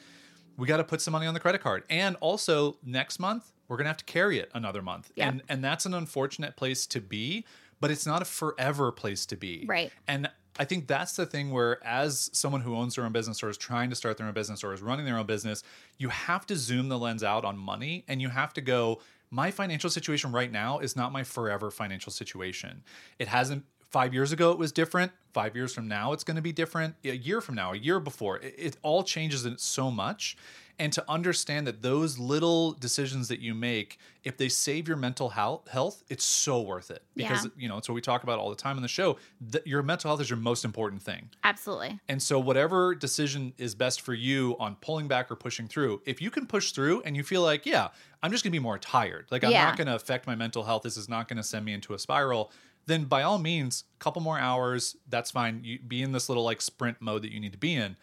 we 0.58 0.66
got 0.68 0.78
to 0.78 0.84
put 0.84 1.02
some 1.02 1.12
money 1.12 1.28
on 1.28 1.34
the 1.34 1.40
credit 1.40 1.62
card 1.62 1.84
and 1.90 2.16
also 2.22 2.78
next 2.84 3.20
month 3.20 3.52
we're 3.68 3.78
going 3.78 3.86
to 3.86 3.90
have 3.90 3.98
to 3.98 4.06
carry 4.06 4.40
it 4.40 4.50
another 4.54 4.82
month 4.82 5.12
Yeah. 5.16 5.28
and 5.30 5.44
and 5.50 5.64
that's 5.64 5.86
an 5.86 5.94
unfortunate 5.94 6.56
place 6.56 6.88
to 6.88 7.02
be 7.02 7.46
but 7.82 7.92
it's 7.92 8.06
not 8.06 8.22
a 8.22 8.26
forever 8.26 8.92
place 8.94 9.26
to 9.28 9.36
be 9.36 9.66
Right. 9.68 9.92
and 10.08 10.30
I 10.60 10.66
think 10.66 10.88
that's 10.88 11.16
the 11.16 11.26
thing 11.26 11.52
where, 11.52 11.84
as 11.84 12.30
someone 12.34 12.62
who 12.62 12.76
owns 12.76 12.96
their 12.96 13.06
own 13.06 13.12
business 13.12 13.42
or 13.42 13.50
is 13.50 13.58
trying 13.58 13.90
to 13.90 13.96
start 13.96 14.18
their 14.18 14.28
own 14.28 14.34
business 14.34 14.64
or 14.64 14.74
is 14.74 14.82
running 14.82 15.06
their 15.06 15.18
own 15.18 15.26
business, 15.26 15.64
you 15.98 16.10
have 16.10 16.46
to 16.48 16.56
zoom 16.56 16.90
the 16.90 16.98
lens 16.98 17.24
out 17.24 17.44
on 17.44 17.58
money 17.58 18.06
and 18.08 18.22
you 18.22 18.30
have 18.30 18.54
to 18.54 18.62
go, 18.62 19.02
my 19.32 19.50
financial 19.50 19.90
situation 19.90 20.32
right 20.32 20.52
now 20.52 20.78
is 20.78 20.96
not 20.96 21.12
my 21.12 21.24
forever 21.24 21.72
financial 21.72 22.12
situation. 22.12 22.84
It 23.18 23.28
hasn't, 23.28 23.66
five 23.90 24.14
years 24.14 24.32
ago, 24.32 24.52
it 24.52 24.58
was 24.60 24.72
different. 24.72 25.12
Five 25.34 25.56
years 25.56 25.74
from 25.74 25.88
now, 25.88 26.14
it's 26.14 26.24
going 26.24 26.36
to 26.36 26.42
be 26.42 26.52
different. 26.52 26.96
A 27.04 27.16
year 27.16 27.42
from 27.42 27.56
now, 27.56 27.74
a 27.74 27.78
year 27.78 28.00
before, 28.00 28.38
it, 28.38 28.54
it 28.58 28.78
all 28.84 29.04
changes 29.04 29.48
so 29.58 29.90
much. 29.90 30.38
And 30.80 30.92
to 30.94 31.06
understand 31.10 31.68
that 31.68 31.82
those 31.84 32.18
little 32.18 32.72
decisions 32.74 33.28
that 33.28 33.40
you 33.40 33.54
make, 33.54 34.00
if 34.24 34.38
they 34.38 34.50
save 34.50 34.88
your 34.88 34.98
mental 34.98 35.30
health, 35.30 36.04
it's 36.10 36.24
so 36.24 36.62
worth 36.62 36.90
it 36.90 37.04
because 37.16 37.46
Yeah. 37.46 37.52
you 37.58 37.68
know, 37.70 37.78
it's 37.78 37.88
what 37.88 37.94
we 37.96 38.02
talk 38.02 38.24
about 38.24 38.40
all 38.40 38.50
the 38.50 38.56
time 38.56 38.76
on 38.78 38.82
the 38.82 38.88
show. 38.88 39.18
That 39.40 39.68
your 39.68 39.84
mental 39.84 40.10
health 40.10 40.20
is 40.22 40.30
your 40.30 40.38
most 40.40 40.66
important 40.66 41.04
thing. 41.04 41.30
Absolutely. 41.44 42.00
And 42.08 42.22
so, 42.22 42.40
whatever 42.40 42.96
decision 42.96 43.54
is 43.58 43.76
best 43.76 44.02
for 44.02 44.14
you 44.16 44.56
on 44.60 44.76
pulling 44.78 45.08
back 45.08 45.30
or 45.30 45.36
pushing 45.36 45.68
through, 45.68 46.02
if 46.06 46.22
you 46.22 46.32
can 46.32 46.48
push 46.48 46.72
through 46.72 47.02
and 47.04 47.16
you 47.16 47.24
feel 47.24 47.44
like, 47.44 47.66
yeah, 47.68 47.90
I'm 48.24 48.32
just 48.32 48.44
gonna 48.44 48.52
be 48.52 48.60
more 48.60 48.80
tired, 48.80 49.28
like 49.30 49.44
I'm 49.44 49.52
Yeah. 49.52 49.66
not 49.66 49.78
gonna 49.78 49.96
affect 49.96 50.26
my 50.26 50.36
mental 50.36 50.64
health, 50.64 50.82
this 50.84 50.98
is 50.98 51.08
not 51.08 51.28
gonna 51.28 51.44
send 51.44 51.66
me 51.66 51.74
into 51.74 51.94
a 51.94 52.00
spiral, 52.00 52.52
then 52.88 53.06
by 53.06 53.22
all 53.22 53.38
means, 53.38 53.84
a 53.96 54.00
couple 54.04 54.22
more 54.22 54.40
hours, 54.40 54.96
that's 55.08 55.30
fine. 55.32 55.62
You 55.64 55.80
be 55.80 56.02
in 56.02 56.12
this 56.14 56.30
little 56.30 56.44
like 56.44 56.62
sprint 56.62 57.00
mode 57.00 57.22
that 57.22 57.32
you 57.32 57.40
need 57.40 57.52
to 57.54 57.58
be 57.60 57.76
in. 57.76 57.96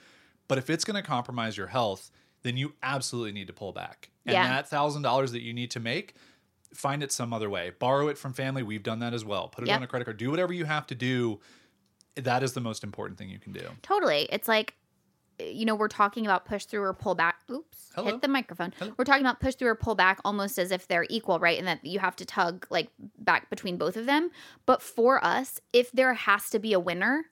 But 0.49 0.59
if 0.59 0.71
it's 0.71 0.85
gonna 0.85 1.03
compromise 1.03 1.57
your 1.57 1.67
health, 1.69 2.11
then 2.43 2.57
you 2.57 2.73
absolutely 2.83 3.33
need 3.33 3.47
to 3.49 3.53
pull 3.53 3.73
back. 3.73 4.11
And 4.27 4.35
Yeah. 4.35 4.49
that 4.49 4.69
thousand 4.69 5.03
dollars 5.03 5.33
that 5.33 5.43
you 5.43 5.53
need 5.53 5.71
to 5.73 5.81
make, 5.81 6.15
find 6.75 7.03
it 7.03 7.11
some 7.13 7.33
other 7.33 7.51
way. 7.51 7.71
Borrow 7.79 8.09
it 8.09 8.17
from 8.19 8.33
family. 8.33 8.63
We've 8.63 8.83
done 8.83 9.01
that 9.01 9.13
as 9.15 9.25
well. 9.25 9.49
Put 9.49 9.65
it 9.65 9.69
Yep. 9.69 9.77
on 9.79 9.83
a 9.83 9.87
credit 9.87 10.05
card. 10.05 10.17
Do 10.19 10.31
whatever 10.31 10.53
you 10.53 10.65
have 10.65 10.87
to 10.89 10.95
do. 10.95 11.41
That 12.17 12.43
is 12.43 12.53
the 12.53 12.61
most 12.61 12.83
important 12.85 13.19
thing 13.19 13.29
you 13.29 13.39
can 13.39 13.53
do. 13.53 13.67
Totally. 13.83 14.29
It's 14.31 14.49
like, 14.49 14.75
you 15.39 15.65
know, 15.65 15.75
we're 15.75 15.89
talking 15.89 16.27
about 16.27 16.45
push 16.45 16.65
through 16.67 16.83
or 16.83 16.93
pull 16.93 17.15
back. 17.15 17.37
Oops, 17.51 17.91
Hello. 17.95 18.11
hit 18.11 18.21
the 18.21 18.29
microphone. 18.29 18.75
Hello. 18.79 18.93
We're 18.99 19.05
talking 19.07 19.23
about 19.25 19.41
push 19.41 19.55
through 19.55 19.69
or 19.69 19.75
pull 19.75 19.95
back 19.95 20.21
almost 20.25 20.59
as 20.59 20.71
if 20.71 20.87
they're 20.87 21.07
equal, 21.09 21.39
right? 21.39 21.57
And 21.59 21.67
that 21.67 21.83
you 21.85 21.99
have 21.99 22.15
to 22.17 22.27
tug 22.27 22.67
like 22.69 22.91
back 23.19 23.49
between 23.49 23.79
both 23.79 23.97
of 23.97 24.05
them. 24.07 24.31
But 24.67 24.83
for 24.83 25.25
us, 25.25 25.59
if 25.73 25.91
there 25.93 26.13
has 26.13 26.51
to 26.51 26.59
be 26.59 26.73
a 26.75 26.81
winner, 26.81 27.25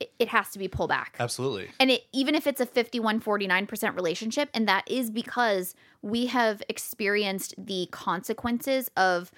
it, 0.00 0.28
has 0.28 0.50
to 0.50 0.58
be 0.58 0.68
pull 0.68 0.88
back. 0.88 1.16
Absolutely. 1.18 1.70
And 1.78 1.90
it, 1.90 2.02
even 2.12 2.34
if 2.34 2.46
it's 2.46 2.60
a 2.60 2.66
51 2.66 3.20
49% 3.20 3.94
relationship, 3.94 4.48
and 4.52 4.66
that 4.68 4.88
is 4.90 5.10
because 5.10 5.74
we 6.02 6.26
have 6.26 6.62
experienced 6.68 7.54
the 7.58 7.88
consequences 7.90 8.90
of 8.96 9.30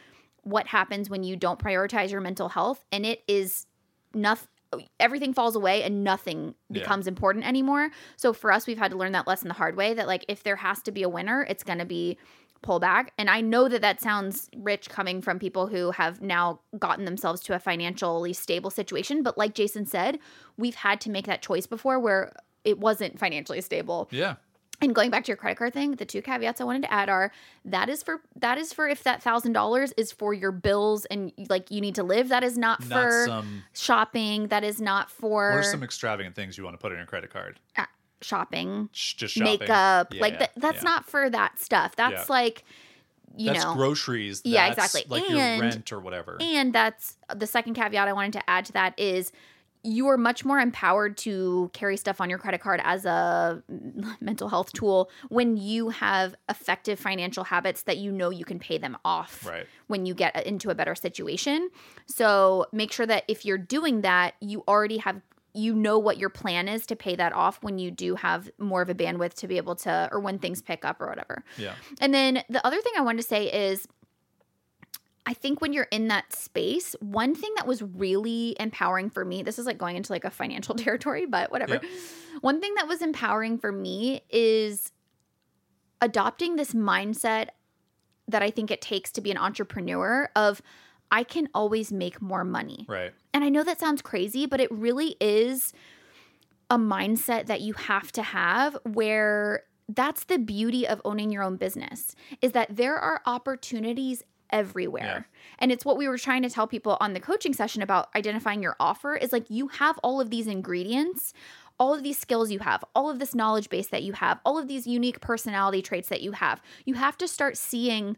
what 0.43 0.69
happens 0.69 1.11
when 1.11 1.23
you 1.25 1.37
don't 1.37 1.59
prioritize 1.59 2.11
your 2.11 2.21
mental 2.21 2.49
health, 2.51 2.85
and 2.93 3.05
it 3.05 3.23
is 3.29 3.67
nothing. 4.15 4.49
Everything 4.99 5.33
falls 5.33 5.55
away 5.57 5.83
and 5.83 6.03
nothing 6.03 6.55
Yeah. 6.71 6.81
becomes 6.81 7.07
important 7.07 7.47
anymore. 7.47 7.91
So 8.17 8.33
for 8.33 8.51
us, 8.51 8.67
we've 8.67 8.79
had 8.79 8.91
to 8.91 8.97
learn 8.97 9.13
that 9.13 9.27
lesson 9.27 9.49
the 9.49 9.55
hard 9.55 9.77
way 9.77 9.95
that, 9.95 10.07
like, 10.07 10.25
if 10.29 10.43
there 10.43 10.57
has 10.57 10.83
to 10.83 10.93
be 10.93 11.03
a 11.03 11.09
winner, 11.09 11.47
it's 11.49 11.63
going 11.63 11.79
to 11.79 11.85
be 11.85 12.19
pull 12.63 12.81
back. 12.81 13.13
And 13.19 13.29
I 13.31 13.41
know 13.41 13.69
that 13.69 13.83
that 13.83 14.01
sounds 14.01 14.49
rich 14.57 14.89
coming 14.89 15.23
from 15.23 15.39
people 15.39 15.67
who 15.67 15.91
have 15.93 16.21
now 16.21 16.61
gotten 16.79 17.05
themselves 17.05 17.41
to 17.43 17.55
a 17.55 17.59
financially 17.59 18.33
stable 18.33 18.71
situation. 18.71 19.23
But 19.23 19.39
like 19.39 19.55
Jason 19.55 19.87
said, 19.87 20.19
we've 20.57 20.75
had 20.75 21.01
to 21.03 21.11
make 21.11 21.27
that 21.27 21.43
choice 21.43 21.67
before 21.67 21.99
where 22.01 22.33
it 22.65 22.79
wasn't 22.79 23.19
financially 23.19 23.61
stable. 23.61 24.09
Yeah. 24.11 24.37
And 24.83 24.95
going 24.95 25.11
back 25.11 25.25
to 25.25 25.29
your 25.29 25.39
credit 25.39 25.57
card 25.57 25.73
thing, 25.73 25.93
the 25.93 26.05
two 26.05 26.21
caveats 26.21 26.61
I 26.61 26.65
wanted 26.65 26.83
to 26.83 26.93
add 26.93 27.09
are 27.09 27.33
that 27.65 27.89
is 27.89 28.03
for 28.03 28.21
that 28.41 28.59
is 28.59 28.75
for 28.75 28.87
if 28.87 29.05
that 29.05 29.23
thousand 29.23 29.53
dollars 29.55 29.93
is 29.97 30.13
for 30.13 30.35
your 30.35 30.53
bills 30.53 31.07
and 31.07 31.33
like 31.49 31.71
you 31.71 31.81
need 31.81 31.95
to 31.95 32.03
live. 32.03 32.29
That 32.29 32.45
is 32.45 32.59
not 32.59 32.87
Not 32.87 33.03
for 33.03 33.25
some. 33.27 33.63
shopping. 33.73 34.49
That 34.49 34.65
is 34.65 34.79
not 34.79 35.11
for 35.11 35.51
are 35.51 35.63
some 35.63 35.83
extravagant 35.83 36.35
things 36.35 36.59
you 36.59 36.65
want 36.65 36.75
to 36.75 36.79
put 36.79 36.93
on 36.93 36.99
your 36.99 37.07
credit 37.07 37.31
card? 37.31 37.59
Uh, 37.75 37.85
shopping, 38.27 38.89
Just 38.93 39.35
shopping. 39.35 39.61
makeup. 39.61 40.13
Yeah, 40.13 40.21
like 40.21 40.55
that's 40.57 40.79
yeah. 40.79 40.83
not 40.83 41.09
for 41.09 41.31
that 41.31 41.59
stuff. 41.59 41.97
That's 41.97 42.29
Yeah. 42.29 42.35
like 42.35 42.65
you 43.37 43.53
that's 43.53 43.65
know 43.65 43.75
groceries. 43.75 44.43
Yeah, 44.45 44.69
That's 44.75 44.95
exactly. 44.95 45.21
Like 45.21 45.31
And- 45.31 45.39
your 45.61 45.69
rent 45.71 45.93
or 45.93 46.01
whatever. 46.01 46.39
And 46.41 46.73
that's 46.73 47.17
the 47.35 47.47
second 47.47 47.75
caveat 47.75 48.09
I 48.09 48.13
wanted 48.13 48.33
to 48.35 48.51
add 48.51 48.65
to 48.67 48.73
that 48.73 48.99
is 48.99 49.31
you 49.83 50.09
are 50.09 50.17
much 50.17 50.45
more 50.45 50.59
empowered 50.59 51.17
to 51.17 51.71
carry 51.73 51.97
stuff 51.97 52.21
on 52.21 52.29
your 52.29 52.41
credit 52.41 52.61
card 52.61 52.81
as 52.83 53.05
a 53.05 53.63
mental 54.21 54.49
health 54.49 54.73
tool 54.73 55.09
when 55.29 55.57
you 55.57 55.91
have 55.91 56.35
effective 56.49 56.99
financial 56.99 57.45
habits 57.45 57.83
that 57.83 57.97
you 57.99 58.11
know 58.11 58.31
you 58.31 58.45
can 58.45 58.59
pay 58.59 58.79
them 58.79 58.97
off 59.05 59.47
right. 59.47 59.67
when 59.87 60.05
you 60.05 60.13
get 60.15 60.45
into 60.45 60.71
a 60.71 60.75
better 60.75 60.95
situation. 60.97 61.69
So 62.07 62.67
make 62.73 62.91
sure 62.91 63.07
that 63.07 63.25
if 63.29 63.45
you're 63.45 63.59
doing 63.59 64.01
that, 64.01 64.35
you 64.41 64.65
already 64.67 64.97
have 64.99 65.21
you 65.57 65.75
know 65.75 65.99
what 65.99 66.19
your 66.19 66.29
plan 66.29 66.69
is 66.69 66.87
to 66.87 66.97
pay 66.97 67.17
that 67.17 67.33
off 67.33 67.63
when 67.63 67.79
you 67.79 67.91
do 67.91 68.15
have 68.15 68.51
more 68.59 68.83
of 68.83 68.89
a 68.89 68.95
bandwidth 68.95 69.35
to 69.35 69.49
be 69.49 69.57
able 69.57 69.75
to 69.75 70.09
or 70.13 70.21
when 70.21 70.39
things 70.39 70.61
pick 70.61 70.85
up 70.85 71.01
or 71.01 71.09
whatever. 71.09 71.45
Yeah. 71.57 71.75
And 72.01 72.13
then 72.13 72.43
the 72.49 72.65
other 72.67 72.81
thing 72.81 72.93
I 72.97 73.01
wanted 73.01 73.23
to 73.23 73.29
say 73.29 73.71
is 73.71 73.89
I 75.25 75.35
think 75.35 75.61
when 75.61 75.73
you're 75.73 75.89
in 75.91 76.09
that 76.09 76.33
space, 76.33 76.95
one 77.01 77.35
thing 77.35 77.53
that 77.57 77.67
was 77.67 77.83
really 77.83 78.55
empowering 78.61 79.11
for 79.11 79.25
me, 79.25 79.43
this 79.43 79.59
is 79.59 79.67
like 79.67 79.77
going 79.77 79.97
into 79.97 80.13
like 80.13 80.25
a 80.25 80.31
financial 80.31 80.75
territory, 80.77 81.27
but 81.27 81.51
whatever. 81.51 81.81
Yeah. 81.83 81.89
One 82.43 82.61
thing 82.61 82.75
that 82.77 82.87
was 82.87 83.03
empowering 83.03 83.59
for 83.59 83.73
me 83.73 84.23
is 84.31 84.93
adopting 86.01 86.57
this 86.57 86.73
mindset 86.73 87.49
that 88.29 88.43
I 88.43 88.51
think 88.51 88.71
it 88.71 88.81
takes 88.81 89.11
to 89.13 89.21
be 89.21 89.31
an 89.31 89.39
entrepreneur 89.39 90.29
of 90.37 90.63
I 91.11 91.23
can 91.23 91.49
always 91.55 91.93
make 91.93 92.21
more 92.21 92.45
money. 92.45 92.85
Right. 92.89 93.13
And 93.33 93.45
I 93.45 93.49
know 93.49 93.63
that 93.65 93.81
sounds 93.81 94.03
crazy, 94.03 94.47
but 94.47 94.61
it 94.61 94.71
really 94.71 95.17
is 95.21 95.73
a 96.71 96.79
mindset 96.79 97.47
that 97.47 97.61
you 97.61 97.75
have 97.75 98.11
to 98.13 98.23
have 98.23 98.77
where 98.85 99.65
that's 99.89 100.25
the 100.25 100.39
beauty 100.39 100.87
of 100.87 101.01
owning 101.05 101.31
your 101.31 101.43
own 101.43 101.57
business 101.57 102.17
is 102.43 102.53
that 102.53 102.75
there 102.75 102.97
are 102.97 103.21
opportunities 103.25 104.25
everywhere. 104.51 105.27
Yeah. 105.29 105.55
And 105.59 105.73
it's 105.73 105.85
what 105.85 105.97
we 105.97 106.09
were 106.09 106.19
trying 106.19 106.43
to 106.43 106.51
tell 106.51 106.67
people 106.67 106.97
on 107.01 107.13
the 107.13 107.21
coaching 107.21 107.53
session 107.53 107.83
about 107.83 108.09
identifying 108.15 108.63
your 108.63 108.77
offer 108.81 109.15
is 109.15 109.33
like 109.33 109.49
you 109.49 109.69
have 109.69 109.99
all 109.99 110.21
of 110.21 110.31
these 110.31 110.47
ingredients, 110.47 111.33
all 111.79 111.95
of 111.95 112.03
these 112.03 112.19
skills 112.19 112.51
you 112.51 112.61
have, 112.61 112.85
all 112.95 113.11
of 113.11 113.19
this 113.19 113.35
knowledge 113.35 113.69
base 113.69 113.89
that 113.89 114.03
you 114.03 114.13
have, 114.15 114.41
all 114.45 114.59
of 114.59 114.69
these 114.69 114.87
unique 114.87 115.21
personality 115.21 115.83
traits 115.83 116.09
that 116.09 116.23
you 116.23 116.33
have. 116.33 116.61
You 116.85 116.95
have 116.95 117.17
to 117.19 117.29
start 117.29 117.57
seeing 117.57 118.17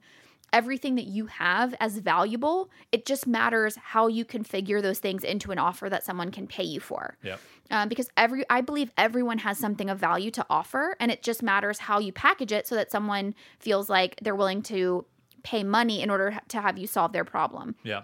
everything 0.52 0.94
that 0.96 1.06
you 1.06 1.26
have 1.26 1.74
as 1.80 1.98
valuable. 1.98 2.70
It 2.92 3.06
just 3.06 3.26
matters 3.26 3.76
how 3.76 4.06
you 4.06 4.24
configure 4.24 4.80
those 4.82 4.98
things 4.98 5.24
into 5.24 5.50
an 5.50 5.58
offer 5.58 5.88
that 5.90 6.04
someone 6.04 6.30
can 6.30 6.46
pay 6.46 6.64
you 6.64 6.80
for. 6.80 7.16
Yeah. 7.22 7.36
Um, 7.70 7.88
because 7.88 8.08
every 8.16 8.44
I 8.48 8.60
believe 8.60 8.90
everyone 8.96 9.38
has 9.38 9.58
something 9.58 9.90
of 9.90 9.98
value 9.98 10.30
to 10.32 10.46
offer, 10.48 10.96
and 11.00 11.10
it 11.10 11.22
just 11.22 11.42
matters 11.42 11.78
how 11.78 11.98
you 11.98 12.12
package 12.12 12.52
it 12.52 12.66
so 12.66 12.74
that 12.74 12.90
someone 12.90 13.34
feels 13.58 13.90
like 13.90 14.18
they're 14.22 14.34
willing 14.34 14.62
to 14.62 15.04
pay 15.42 15.62
money 15.62 16.02
in 16.02 16.10
order 16.10 16.38
to 16.48 16.60
have 16.60 16.78
you 16.78 16.86
solve 16.86 17.12
their 17.12 17.24
problem. 17.24 17.74
Yeah. 17.82 18.02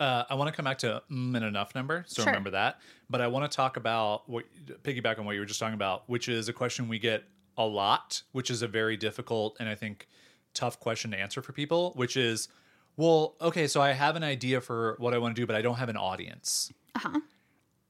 Uh, 0.00 0.24
I 0.28 0.34
want 0.34 0.48
to 0.48 0.56
come 0.56 0.64
back 0.64 0.78
to 0.78 1.02
mm 1.10 1.34
and 1.36 1.44
enough 1.44 1.74
number, 1.74 2.04
so 2.06 2.22
Sure. 2.22 2.32
remember 2.32 2.50
that. 2.50 2.80
But 3.08 3.20
I 3.20 3.28
want 3.28 3.50
to 3.50 3.54
talk 3.54 3.76
about 3.76 4.28
what 4.28 4.44
piggyback 4.82 5.18
on 5.18 5.24
what 5.24 5.32
you 5.32 5.40
were 5.40 5.46
just 5.46 5.60
talking 5.60 5.74
about, 5.74 6.08
which 6.08 6.28
is 6.28 6.48
a 6.48 6.52
question 6.52 6.88
we 6.88 6.98
get 6.98 7.24
a 7.56 7.64
lot, 7.64 8.22
which 8.32 8.50
is 8.50 8.62
a 8.62 8.68
very 8.68 8.96
difficult 8.96 9.56
and 9.60 9.68
I 9.68 9.74
think 9.74 10.08
tough 10.54 10.80
question 10.80 11.10
to 11.10 11.18
answer 11.18 11.42
for 11.42 11.52
people, 11.52 11.92
which 11.96 12.16
is, 12.16 12.48
well, 12.96 13.34
okay, 13.40 13.66
so 13.66 13.82
I 13.82 13.92
have 13.92 14.16
an 14.16 14.24
idea 14.24 14.60
for 14.60 14.96
what 14.98 15.14
I 15.14 15.18
want 15.18 15.34
to 15.34 15.42
do, 15.42 15.46
but 15.46 15.56
I 15.56 15.62
don't 15.62 15.76
have 15.76 15.88
an 15.88 15.96
audience. 15.96 16.72
Uh-huh. 16.94 17.20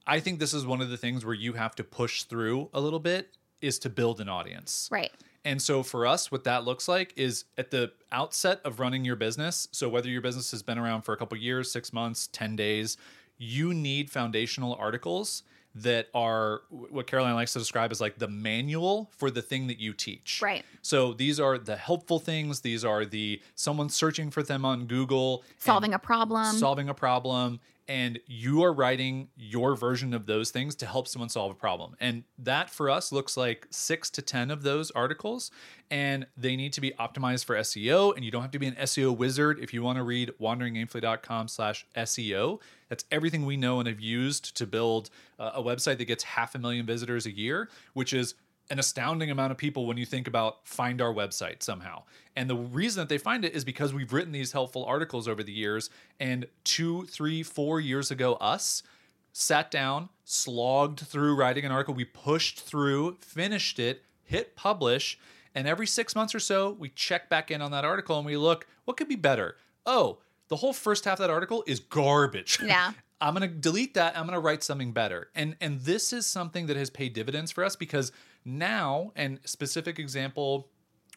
I 0.07 0.21
think 0.21 0.39
this 0.39 0.53
is 0.53 0.67
one 0.67 0.81
of 0.81 0.91
the 0.91 0.97
things 0.97 1.25
where 1.25 1.35
you 1.35 1.55
have 1.55 1.75
to 1.77 1.85
push 1.85 2.25
through 2.25 2.69
a 2.75 2.81
little 2.81 3.01
bit 3.01 3.37
is 3.61 3.79
to 3.81 3.91
build 3.91 4.21
an 4.21 4.29
audience. 4.29 4.89
Right. 4.91 5.13
And 5.45 5.61
so 5.61 5.83
for 5.83 6.07
us, 6.07 6.33
what 6.33 6.45
that 6.45 6.65
looks 6.65 6.89
like 6.89 7.13
is 7.17 7.45
at 7.59 7.71
the 7.71 7.93
outset 8.13 8.61
of 8.65 8.81
running 8.81 9.05
your 9.05 9.17
business. 9.17 9.69
So 9.73 9.89
whether 9.89 10.09
your 10.09 10.23
business 10.23 10.51
has 10.53 10.63
been 10.63 10.79
around 10.79 11.03
for 11.03 11.13
a 11.13 11.17
couple 11.17 11.37
years, 11.37 11.71
six 11.71 11.93
months, 11.93 12.29
10 12.33 12.57
days, 12.57 12.97
you 13.37 13.75
need 13.75 14.11
foundational 14.11 14.75
articles 14.75 15.43
that 15.77 16.09
are 16.15 16.63
what 16.71 17.07
Caroline 17.07 17.35
likes 17.35 17.53
to 17.55 17.59
describe 17.59 17.91
as 17.91 18.01
like 18.01 18.19
the 18.19 18.29
manual 18.29 19.11
for 19.17 19.31
the 19.31 19.43
thing 19.43 19.67
that 19.67 19.81
you 19.81 19.93
teach. 19.93 20.41
Right. 20.43 20.65
So 20.83 21.13
these 21.13 21.41
are 21.41 21.59
the 21.59 21.77
helpful 21.77 22.19
things. 22.21 22.61
These 22.61 22.85
are 22.85 23.05
the 23.05 23.41
someone 23.57 23.89
searching 23.89 24.31
for 24.31 24.43
them 24.43 24.65
on 24.65 24.87
Google, 24.87 25.43
Solving 25.59 25.93
a 25.93 25.99
problem. 25.99 26.57
solving 26.57 26.89
a 26.89 26.95
problem, 26.95 27.61
and 27.87 28.19
you 28.27 28.65
are 28.65 28.73
writing 28.73 29.29
your 29.37 29.77
version 29.77 30.15
of 30.15 30.27
those 30.27 30.51
things 30.51 30.75
to 30.77 30.87
help 30.87 31.07
someone 31.07 31.29
solve 31.29 31.51
a 31.51 31.55
problem. 31.55 31.97
And 32.01 32.25
that 32.39 32.71
for 32.71 32.89
us 32.89 33.13
looks 33.13 33.37
like 33.37 33.67
six 33.71 34.09
to 34.11 34.23
10 34.23 34.51
of 34.51 34.63
those 34.63 34.91
articles. 34.93 35.51
And 35.91 36.27
they 36.37 36.57
need 36.57 36.73
to 36.73 36.81
be 36.81 36.93
optimized 36.93 37.45
for 37.45 37.57
SEO. 37.57 38.15
And 38.17 38.25
you 38.25 38.31
don't 38.31 38.43
have 38.43 38.51
to 38.53 38.59
be 38.59 38.67
an 38.67 38.75
SEO 38.77 39.17
wizard 39.17 39.59
if 39.61 39.75
you 39.75 39.83
want 39.83 39.99
to 39.99 40.03
read 40.03 40.33
wanderingaimfully.com 40.41 41.49
slash 41.49 41.87
SEO. 41.95 42.61
That's 42.89 43.05
everything 43.11 43.45
we 43.45 43.57
know 43.57 43.81
and 43.81 43.89
have 43.89 44.01
used 44.01 44.57
to 44.57 44.67
build 44.67 45.11
a 45.39 45.63
website 45.63 45.99
that 45.99 46.07
gets 46.07 46.25
half 46.25 46.55
a 46.55 46.59
million 46.59 46.87
visitors 46.87 47.27
a 47.27 47.35
year, 47.35 47.69
which 47.93 48.13
is 48.15 48.35
an 48.71 48.79
astounding 48.79 49.31
amount 49.31 49.53
of 49.53 49.59
people 49.59 49.87
when 49.87 49.97
you 49.97 50.07
think 50.07 50.27
about 50.27 50.67
find 50.67 51.01
our 51.03 51.13
website 51.13 51.63
somehow. 51.63 52.03
And 52.37 52.49
the 52.49 52.57
reason 52.57 53.03
that 53.03 53.09
they 53.09 53.19
find 53.19 53.45
it 53.45 53.55
is 53.55 53.65
because 53.65 53.93
we've 53.93 54.13
written 54.13 54.33
these 54.33 54.53
helpful 54.53 54.85
articles 54.85 55.29
over 55.29 55.43
the 55.43 55.53
years. 55.53 55.91
And 56.19 56.47
two, 56.65 57.05
three, 57.07 57.43
four 57.43 57.81
years 57.81 58.11
ago, 58.11 58.35
us 58.35 58.83
sat 59.33 59.71
down, 59.71 60.09
slogged 60.25 61.01
through 61.01 61.35
writing 61.37 61.65
an 61.65 61.73
article. 61.73 61.95
We 61.95 62.05
pushed 62.05 62.61
through, 62.61 63.19
finished 63.21 63.79
it, 63.79 64.03
hit 64.23 64.57
publish. 64.57 65.19
And 65.55 65.69
every 65.69 65.87
six 65.87 66.17
months 66.17 66.35
or 66.35 66.41
so, 66.41 66.73
we 66.79 66.89
check 66.89 67.29
back 67.29 67.51
in 67.51 67.63
on 67.63 67.71
that 67.73 67.85
article 67.85 68.17
and 68.17 68.27
we 68.27 68.37
look, 68.37 68.67
what 68.85 68.97
could 68.97 69.09
be 69.09 69.17
better? 69.17 69.57
Oh, 69.87 70.19
the 70.49 70.57
whole 70.57 70.73
first 70.73 71.05
half 71.05 71.15
of 71.15 71.19
that 71.21 71.31
article 71.31 71.63
is 71.67 71.81
garbage. 71.81 72.59
Yeah. 72.65 72.93
I'm 73.21 73.35
going 73.35 73.49
to 73.49 73.55
delete 73.55 73.95
that. 73.95 74.19
I'm 74.19 74.25
going 74.25 74.35
to 74.35 74.41
write 74.41 74.63
something 74.63 74.93
better. 74.93 75.29
And 75.35 75.57
and 75.61 75.81
this 75.81 76.13
is 76.13 76.27
something 76.27 76.67
that 76.67 76.77
has 76.77 76.91
paid 76.91 77.15
dividends 77.15 77.51
for 77.53 77.65
us 77.65 77.75
because 77.75 78.13
now 78.45 79.13
and 79.17 79.41
specific 79.45 79.99
example 79.99 80.69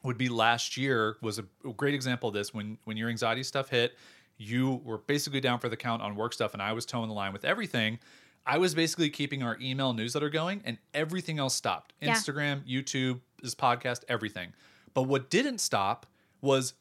would 0.03 0.17
be 0.17 0.29
last 0.29 0.77
year 0.77 1.17
was 1.21 1.39
a 1.39 1.45
great 1.75 1.93
example 1.93 2.29
of 2.29 2.35
this 2.35 2.53
when 2.53 2.77
when 2.85 2.97
your 2.97 3.09
anxiety 3.09 3.43
stuff 3.43 3.69
hit, 3.69 3.97
you 4.37 4.81
were 4.85 4.99
basically 4.99 5.41
down 5.41 5.59
for 5.59 5.69
the 5.69 5.77
count 5.77 6.01
on 6.01 6.15
work 6.15 6.33
stuff 6.33 6.53
and 6.53 6.61
I 6.61 6.73
was 6.73 6.85
towing 6.85 7.09
the 7.09 7.15
line 7.15 7.33
with 7.33 7.45
everything. 7.45 7.99
I 8.45 8.59
was 8.59 8.73
basically 8.73 9.09
keeping 9.09 9.43
our 9.43 9.57
email 9.59 9.93
newsletter 9.93 10.29
going 10.29 10.61
and 10.63 10.77
everything 10.93 11.37
else 11.39 11.53
stopped. 11.55 11.93
Yeah. 12.01 12.13
Instagram, 12.13 12.65
YouTube, 12.67 13.19
this 13.41 13.55
podcast, 13.55 14.03
everything. 14.07 14.53
But 14.93 15.03
what 15.03 15.29
didn't 15.29 15.57
stop 15.59 16.05
was 16.41 16.73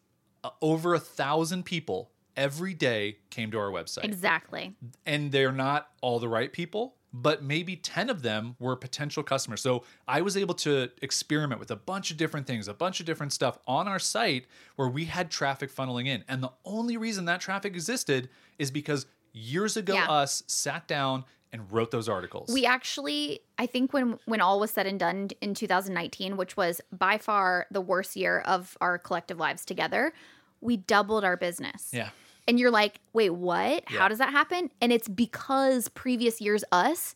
uh, 0.44 0.50
over 0.62 0.94
a 0.94 1.00
thousand 1.00 1.64
people 1.64 2.12
every 2.36 2.74
day 2.74 3.16
came 3.30 3.50
to 3.50 3.58
our 3.58 3.70
website 3.70 4.04
Exactly. 4.04 4.76
and 5.06 5.32
they're 5.32 5.50
not 5.52 5.88
all 6.02 6.20
the 6.20 6.28
right 6.28 6.52
people 6.52 6.95
but 7.12 7.42
maybe 7.42 7.76
10 7.76 8.10
of 8.10 8.22
them 8.22 8.56
were 8.58 8.76
potential 8.76 9.22
customers 9.22 9.60
so 9.60 9.82
i 10.08 10.20
was 10.20 10.36
able 10.36 10.54
to 10.54 10.90
experiment 11.02 11.58
with 11.60 11.70
a 11.70 11.76
bunch 11.76 12.10
of 12.10 12.16
different 12.16 12.46
things 12.46 12.68
a 12.68 12.74
bunch 12.74 13.00
of 13.00 13.06
different 13.06 13.32
stuff 13.32 13.58
on 13.66 13.88
our 13.88 13.98
site 13.98 14.46
where 14.76 14.88
we 14.88 15.04
had 15.06 15.30
traffic 15.30 15.72
funneling 15.74 16.06
in 16.06 16.24
and 16.28 16.42
the 16.42 16.52
only 16.64 16.96
reason 16.96 17.24
that 17.24 17.40
traffic 17.40 17.74
existed 17.74 18.28
is 18.58 18.70
because 18.70 19.06
years 19.32 19.76
ago 19.76 19.94
Yeah. 19.94 20.10
us 20.10 20.42
sat 20.46 20.86
down 20.88 21.24
and 21.52 21.70
wrote 21.72 21.90
those 21.92 22.08
articles 22.08 22.50
We 22.52 22.66
actually, 22.66 23.40
I 23.56 23.66
think 23.66 23.92
when 23.92 24.18
when 24.26 24.40
all 24.40 24.58
was 24.58 24.72
said 24.72 24.86
and 24.86 24.98
done 24.98 25.28
in 25.40 25.54
2019, 25.54 26.36
which 26.36 26.56
was 26.56 26.80
by 26.92 27.18
far 27.18 27.66
the 27.70 27.80
worst 27.80 28.16
year 28.16 28.40
of 28.40 28.76
our 28.80 28.98
collective 28.98 29.38
lives 29.38 29.64
together, 29.64 30.12
we 30.60 30.76
doubled 30.76 31.24
our 31.24 31.36
business. 31.36 31.90
yeah 31.92 32.10
And 32.48 32.58
you're 32.60 32.70
like, 32.70 33.00
wait, 33.12 33.30
what? 33.30 33.84
Yeah. 33.90 33.98
How 33.98 34.08
does 34.08 34.18
that 34.18 34.30
happen? 34.30 34.70
And 34.80 34.92
it's 34.92 35.08
because 35.08 35.88
previous 35.88 36.40
years 36.40 36.64
us 36.72 37.14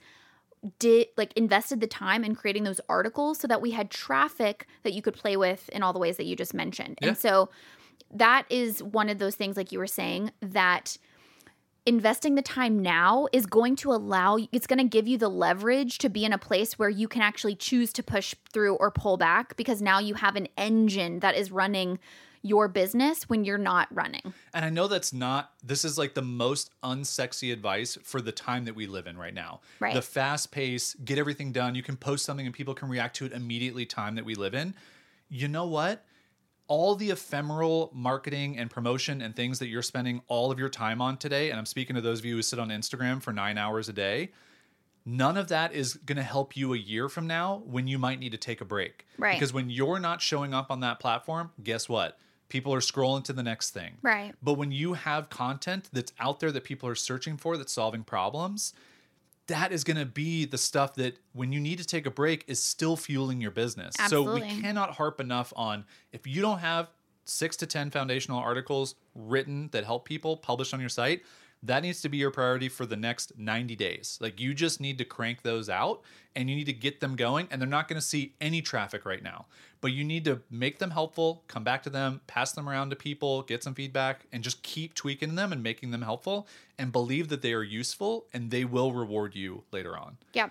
did 0.79 1.09
like 1.17 1.33
invested 1.35 1.81
the 1.81 1.87
time 1.87 2.23
in 2.23 2.35
creating 2.35 2.65
those 2.65 2.81
articles 2.89 3.39
so 3.39 3.49
that 3.49 3.63
we 3.63 3.71
had 3.71 3.91
traffic 3.91 4.67
that 4.83 4.93
you 4.93 5.01
could 5.01 5.15
play 5.15 5.37
with 5.37 5.69
in 5.71 5.83
all 5.83 5.93
the 5.93 5.99
ways 5.99 6.17
that 6.19 6.27
you 6.27 6.37
just 6.37 6.53
mentioned. 6.53 6.99
Yeah. 7.01 7.09
And 7.09 7.19
so 7.19 7.49
that 8.13 8.45
is 8.51 8.83
one 8.83 9.09
of 9.09 9.19
those 9.19 9.37
things 9.37 9.57
like 9.57 9.73
you 9.73 9.79
were 9.79 9.87
saying 9.87 10.33
that 10.43 10.99
investing 11.87 12.35
the 12.35 12.43
time 12.43 12.83
now 12.83 13.27
is 13.33 13.47
going 13.47 13.75
to 13.75 13.91
allow 13.91 14.39
it's 14.53 14.67
going 14.67 14.79
to 14.79 14.85
give 14.85 15.09
you 15.09 15.17
the 15.17 15.31
leverage 15.31 15.97
to 15.99 16.11
be 16.11 16.25
in 16.27 16.33
a 16.33 16.39
place 16.39 16.79
where 16.79 16.91
you 16.91 17.09
can 17.09 17.23
actually 17.23 17.55
choose 17.55 17.93
to 17.93 18.03
push 18.03 18.35
through 18.53 18.75
or 18.75 18.91
pull 18.91 19.17
back 19.17 19.57
because 19.57 19.81
now 19.81 19.99
you 19.99 20.15
have 20.15 20.37
an 20.37 20.47
engine 20.59 21.21
that 21.21 21.35
is 21.35 21.51
running 21.51 21.99
your 22.43 22.69
business 22.69 23.29
when 23.29 23.45
you're 23.45 23.59
not 23.59 23.87
running. 23.95 24.33
And 24.55 24.65
I 24.65 24.71
know 24.71 24.89
that's 24.89 25.13
not, 25.13 25.53
this 25.63 25.85
is 25.85 25.99
like 25.99 26.15
the 26.15 26.23
most 26.23 26.71
unsexy 26.83 27.53
advice 27.53 27.99
for 28.03 28.21
the 28.21 28.33
time 28.33 28.65
that 28.65 28.75
we 28.75 28.87
live 28.87 29.07
in 29.07 29.19
right 29.19 29.35
now. 29.35 29.61
Right. 29.79 29.95
The 29.95 30.03
fast 30.03 30.51
pace, 30.51 30.95
get 31.05 31.19
everything 31.19 31.53
done. 31.53 31.75
You 31.75 31.83
can 31.83 31.97
post 31.97 32.25
something 32.25 32.47
and 32.47 32.55
people 32.55 32.75
can 32.75 32.89
react 32.89 33.17
to 33.17 33.27
it 33.27 33.33
immediately, 33.33 33.85
time 33.85 34.15
that 34.15 34.25
we 34.25 34.35
live 34.35 34.55
in. 34.55 34.75
You 35.29 35.49
know 35.49 35.67
what? 35.67 36.05
All 36.67 36.95
the 36.95 37.11
ephemeral 37.11 37.91
marketing 37.93 38.57
and 38.57 38.71
promotion 38.71 39.21
and 39.21 39.37
things 39.37 39.59
that 39.59 39.69
you're 39.69 39.83
spending 39.83 40.23
all 40.29 40.51
of 40.51 40.59
your 40.59 40.69
time 40.69 41.03
on 41.03 41.17
today, 41.17 41.51
and 41.51 41.59
I'm 41.59 41.67
speaking 41.67 41.97
to 41.97 42.01
those 42.01 42.21
of 42.21 42.25
you 42.25 42.37
who 42.37 42.43
sit 42.43 42.59
on 42.59 42.69
Instagram 42.69 43.21
for 43.21 43.33
nine 43.33 43.59
hours 43.59 43.89
a 43.89 43.93
day, 43.93 44.31
none 45.05 45.37
of 45.37 45.49
that 45.49 45.75
is 45.75 45.95
going 45.95 46.17
to 46.17 46.23
help 46.23 46.57
you 46.57 46.73
a 46.73 46.79
year 46.79 47.09
from 47.09 47.27
now 47.27 47.63
when 47.67 47.89
you 47.89 47.99
might 47.99 48.21
need 48.21 48.33
to 48.33 48.39
take 48.39 48.61
a 48.61 48.65
break. 48.65 49.07
Right. 49.19 49.35
Because 49.35 49.53
when 49.53 49.69
you're 49.69 49.99
not 49.99 50.23
showing 50.23 50.55
up 50.55 50.71
on 50.71 50.81
that 50.81 51.01
platform, 51.01 51.51
guess 51.63 51.89
what? 51.89 52.19
People 52.51 52.75
are 52.75 52.81
scrolling 52.81 53.25
to 53.25 53.33
the 53.33 53.43
next 53.43 53.71
thing. 53.71 53.97
Right. 54.03 54.35
But 54.43 54.55
when 54.55 54.71
you 54.71 54.93
have 54.93 55.31
content 55.31 55.89
that's 55.93 56.13
out 56.21 56.41
there 56.41 56.53
that 56.53 56.65
people 56.65 56.89
are 56.89 56.95
searching 56.95 57.39
for, 57.39 57.57
that's 57.57 57.73
solving 57.73 58.05
problems, 58.05 58.75
that 59.47 59.73
is 59.73 59.83
going 59.85 59.97
to 59.97 60.07
be 60.07 60.45
the 60.45 60.59
stuff 60.59 60.95
that 60.97 61.17
when 61.33 61.53
you 61.53 61.61
need 61.61 61.79
to 61.79 61.85
take 61.85 62.07
a 62.07 62.11
break 62.11 62.45
is 62.47 62.63
still 62.63 62.97
fueling 62.97 63.41
your 63.41 63.51
business. 63.51 63.97
So 64.09 64.35
we 64.35 64.43
cannot 64.43 64.91
harp 64.91 65.21
enough 65.21 65.53
on 65.57 65.85
if 66.13 66.27
you 66.27 66.43
don't 66.43 66.59
have 66.59 66.91
6 67.25 67.57
to 67.59 67.67
10 67.67 67.91
foundational 67.91 68.39
articles 68.39 68.97
written 69.15 69.69
that 69.73 69.85
help 69.85 70.05
people 70.05 70.37
published 70.37 70.75
on 70.75 70.81
your 70.81 70.89
site, 70.89 71.23
that 71.63 71.83
needs 71.83 72.01
to 72.01 72.09
be 72.09 72.17
your 72.17 72.31
priority 72.31 72.69
for 72.69 72.87
the 72.87 72.97
next 72.97 73.39
90 73.39 73.77
days. 73.77 74.19
Like 74.21 74.41
you 74.41 74.55
just 74.55 74.81
need 74.81 74.99
to 74.99 75.05
crank 75.05 75.43
those 75.43 75.69
out 75.69 76.01
and 76.35 76.49
you 76.49 76.57
need 76.57 76.67
to 76.67 76.73
get 76.73 77.01
them 77.01 77.17
going 77.17 77.49
and 77.51 77.61
they're 77.61 77.69
not 77.69 77.87
going 77.87 78.01
to 78.01 78.07
see 78.07 78.35
any 78.41 78.63
traffic 78.63 79.05
right 79.05 79.23
now. 79.23 79.47
But 79.81 79.93
you 79.93 80.05
need 80.05 80.25
to 80.25 80.41
make 80.51 80.79
them 80.79 80.91
helpful, 80.91 81.43
come 81.49 81.65
back 81.65 81.83
to 81.83 81.91
them, 81.91 82.21
pass 82.27 82.53
them 82.53 82.69
around 82.69 82.91
to 82.91 82.97
people, 82.97 83.43
get 83.43 83.63
some 83.63 83.75
feedback 83.75 84.27
and 84.33 84.43
just 84.43 84.63
keep 84.63 84.95
tweaking 84.95 85.35
them 85.35 85.53
and 85.53 85.63
making 85.63 85.91
them 85.91 86.03
helpful 86.03 86.47
and 86.79 86.93
believe 86.93 87.29
that 87.29 87.43
they 87.43 87.53
are 87.53 87.63
useful 87.63 88.27
and 88.33 88.51
they 88.51 88.65
will 88.65 88.93
reward 88.93 89.35
you 89.35 89.65
later 89.71 89.99
on. 89.99 90.17
Yeah. 90.33 90.49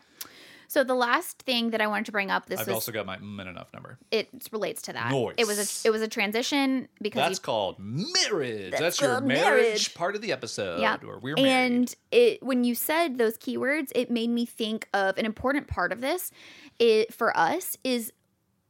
So 0.69 0.83
the 0.83 0.93
last 0.93 1.41
thing 1.41 1.71
that 1.71 1.81
I 1.81 1.87
wanted 1.87 2.05
to 2.05 2.11
bring 2.11 2.29
up 2.29 2.45
this 2.45 2.59
I've 2.59 2.67
was 2.67 2.75
also 2.75 2.91
got 2.91 3.07
my 3.07 3.17
mm 3.17 3.39
and 3.39 3.49
enough 3.49 3.73
number. 3.73 3.97
it 4.11 4.29
relates 4.51 4.83
to 4.83 4.93
that. 4.93 5.11
Nice. 5.11 5.33
It 5.37 5.47
was 5.47 5.57
a 5.83 5.87
it 5.87 5.91
was 5.91 6.03
a 6.03 6.07
transition 6.07 6.87
because 7.01 7.21
That's 7.21 7.39
you 7.39 7.43
called 7.43 7.77
marriage. 7.79 8.69
That's, 8.71 8.81
That's 8.81 9.01
your 9.01 9.19
marriage, 9.19 9.41
marriage. 9.41 9.93
part 9.95 10.15
of 10.15 10.21
the 10.21 10.31
episode 10.31 10.79
Yeah. 10.79 10.97
we're 11.01 11.35
married. 11.35 11.47
and 11.47 11.95
it 12.11 12.43
when 12.43 12.63
you 12.63 12.75
said 12.75 13.17
those 13.17 13.35
keywords, 13.37 13.91
it 13.95 14.11
made 14.11 14.29
me 14.29 14.45
think 14.45 14.87
of 14.93 15.17
an 15.17 15.25
important 15.25 15.67
part 15.67 15.91
of 15.91 16.01
this. 16.01 16.31
It 16.77 17.13
for 17.13 17.35
us 17.35 17.75
is 17.83 18.13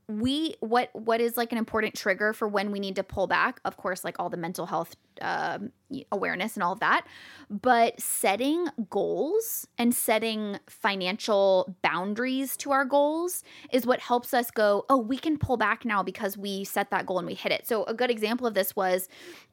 we 0.09 0.55
what 0.59 0.89
what 0.93 1.21
is 1.21 1.37
like 1.37 1.51
an 1.51 1.57
important 1.59 1.93
trigger 1.93 2.33
for 2.33 2.47
when 2.47 2.71
we 2.71 2.79
need 2.79 2.95
to 2.95 3.03
pull 3.03 3.27
back 3.27 3.59
of 3.63 3.77
course 3.77 4.03
like 4.03 4.15
all 4.17 4.27
the 4.27 4.37
mental 4.37 4.65
health 4.65 4.95
um, 5.21 5.71
awareness 6.11 6.55
and 6.55 6.63
all 6.63 6.73
of 6.73 6.79
that 6.79 7.05
but 7.49 7.99
setting 7.99 8.67
goals 8.89 9.67
and 9.77 9.93
setting 9.93 10.57
financial 10.67 11.75
boundaries 11.83 12.57
to 12.57 12.71
our 12.71 12.85
goals 12.85 13.43
is 13.71 13.85
what 13.85 13.99
helps 13.99 14.33
us 14.33 14.49
go 14.49 14.83
oh 14.89 14.97
we 14.97 15.17
can 15.17 15.37
pull 15.37 15.57
back 15.57 15.85
now 15.85 16.01
because 16.01 16.35
we 16.35 16.63
set 16.63 16.89
that 16.89 17.05
goal 17.05 17.19
and 17.19 17.27
we 17.27 17.35
hit 17.35 17.51
it 17.51 17.67
so 17.67 17.83
a 17.83 17.93
good 17.93 18.09
example 18.09 18.47
of 18.47 18.55
this 18.55 18.75
was 18.75 19.07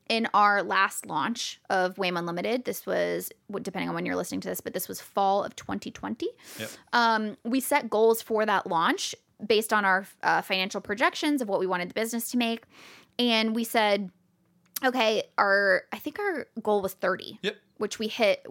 in 0.08 0.28
our 0.32 0.62
last 0.62 1.04
launch 1.04 1.60
of 1.68 1.98
WAIM 1.98 2.16
Unlimited, 2.16 2.64
this 2.64 2.86
was 2.86 3.32
depending 3.60 3.88
on 3.88 3.94
when 3.96 4.06
you're 4.06 4.14
listening 4.14 4.40
to 4.42 4.48
this, 4.48 4.60
but 4.60 4.72
this 4.72 4.86
was 4.86 5.00
fall 5.00 5.42
of 5.42 5.56
2020. 5.56 6.28
Yep. 6.60 6.70
Um, 6.92 7.36
we 7.44 7.58
set 7.58 7.90
goals 7.90 8.22
for 8.22 8.46
that 8.46 8.68
launch 8.68 9.16
based 9.44 9.72
on 9.72 9.84
our 9.84 10.06
uh, 10.22 10.42
financial 10.42 10.80
projections 10.80 11.42
of 11.42 11.48
what 11.48 11.60
we 11.60 11.66
wanted 11.66 11.90
the 11.90 11.94
business 11.94 12.30
to 12.30 12.36
make, 12.36 12.64
and 13.18 13.54
we 13.54 13.64
said, 13.64 14.10
okay, 14.84 15.22
our 15.38 15.82
I 15.92 15.98
think 15.98 16.18
our 16.18 16.46
goal 16.62 16.82
was 16.82 16.94
30, 16.94 17.38
Yep. 17.42 17.56
which 17.78 17.98
we 17.98 18.08
hit, 18.08 18.46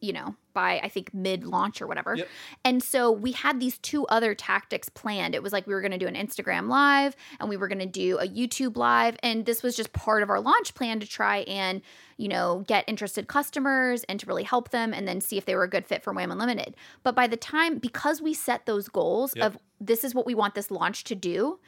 you 0.00 0.12
know, 0.12 0.34
by 0.54 0.80
I 0.82 0.88
think 0.88 1.12
mid 1.12 1.44
launch 1.44 1.82
or 1.82 1.86
whatever. 1.86 2.14
Yep. 2.14 2.28
And 2.64 2.82
so 2.82 3.10
we 3.10 3.32
had 3.32 3.60
these 3.60 3.78
two 3.78 4.06
other 4.06 4.34
tactics 4.34 4.88
planned. 4.88 5.34
It 5.34 5.42
was 5.42 5.52
like 5.52 5.66
we 5.66 5.74
were 5.74 5.80
going 5.80 5.92
to 5.92 5.98
do 5.98 6.06
an 6.06 6.14
Instagram 6.14 6.68
live 6.68 7.14
and 7.40 7.48
we 7.48 7.56
were 7.56 7.68
going 7.68 7.80
to 7.80 7.86
do 7.86 8.18
a 8.18 8.26
YouTube 8.26 8.76
live. 8.76 9.16
And 9.22 9.44
this 9.44 9.62
was 9.62 9.76
just 9.76 9.92
part 9.92 10.22
of 10.22 10.30
our 10.30 10.40
launch 10.40 10.74
plan 10.74 11.00
to 11.00 11.06
try 11.06 11.38
and, 11.40 11.82
you 12.16 12.28
know, 12.28 12.64
get 12.66 12.84
interested 12.86 13.28
customers 13.28 14.04
and 14.04 14.18
to 14.20 14.26
really 14.26 14.44
help 14.44 14.70
them 14.70 14.94
and 14.94 15.06
then 15.06 15.20
see 15.20 15.36
if 15.36 15.44
they 15.44 15.54
were 15.54 15.64
a 15.64 15.70
good 15.70 15.86
fit 15.86 16.02
for 16.02 16.12
WAIM 16.12 16.30
Unlimited. 16.30 16.74
But 17.02 17.14
by 17.14 17.26
the 17.26 17.36
time, 17.36 17.78
because 17.78 18.22
we 18.22 18.32
set 18.32 18.66
those 18.66 18.88
goals 18.88 19.34
Yep. 19.36 19.46
of 19.46 19.58
this 19.80 20.04
is 20.04 20.14
what 20.14 20.24
we 20.24 20.34
want 20.34 20.54
this 20.54 20.70
launch 20.70 21.04
to 21.04 21.14
do, 21.14 21.58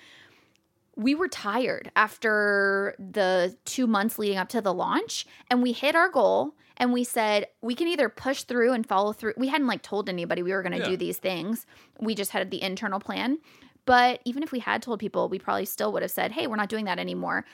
we 0.96 1.14
were 1.14 1.28
tired 1.28 1.92
after 1.94 2.94
the 2.98 3.56
two 3.64 3.86
months 3.86 4.18
leading 4.18 4.36
up 4.36 4.48
to 4.48 4.60
the 4.60 4.74
launch 4.74 5.26
and 5.48 5.62
we 5.62 5.72
hit 5.72 5.94
our 5.94 6.08
goal 6.08 6.54
and 6.78 6.92
we 6.92 7.04
said 7.04 7.46
we 7.60 7.74
can 7.74 7.88
either 7.88 8.08
push 8.08 8.44
through 8.44 8.72
and 8.72 8.86
follow 8.86 9.12
through. 9.12 9.34
We 9.36 9.48
hadn't 9.48 9.66
like 9.66 9.82
told 9.82 10.08
anybody 10.08 10.42
we 10.42 10.52
were 10.52 10.62
going 10.62 10.72
to 10.72 10.78
Yeah. 10.78 10.88
do 10.90 10.96
these 10.96 11.18
things. 11.18 11.66
We 12.00 12.14
just 12.14 12.30
had 12.30 12.50
the 12.50 12.62
internal 12.62 13.00
plan. 13.00 13.38
But 13.84 14.20
even 14.24 14.42
if 14.42 14.52
we 14.52 14.60
had 14.60 14.82
told 14.82 15.00
people, 15.00 15.28
we 15.28 15.38
probably 15.38 15.64
still 15.64 15.92
would 15.92 16.02
have 16.02 16.10
said, 16.10 16.32
"Hey, 16.32 16.46
we're 16.46 16.56
not 16.56 16.68
doing 16.68 16.84
that 16.84 16.98
anymore." 16.98 17.44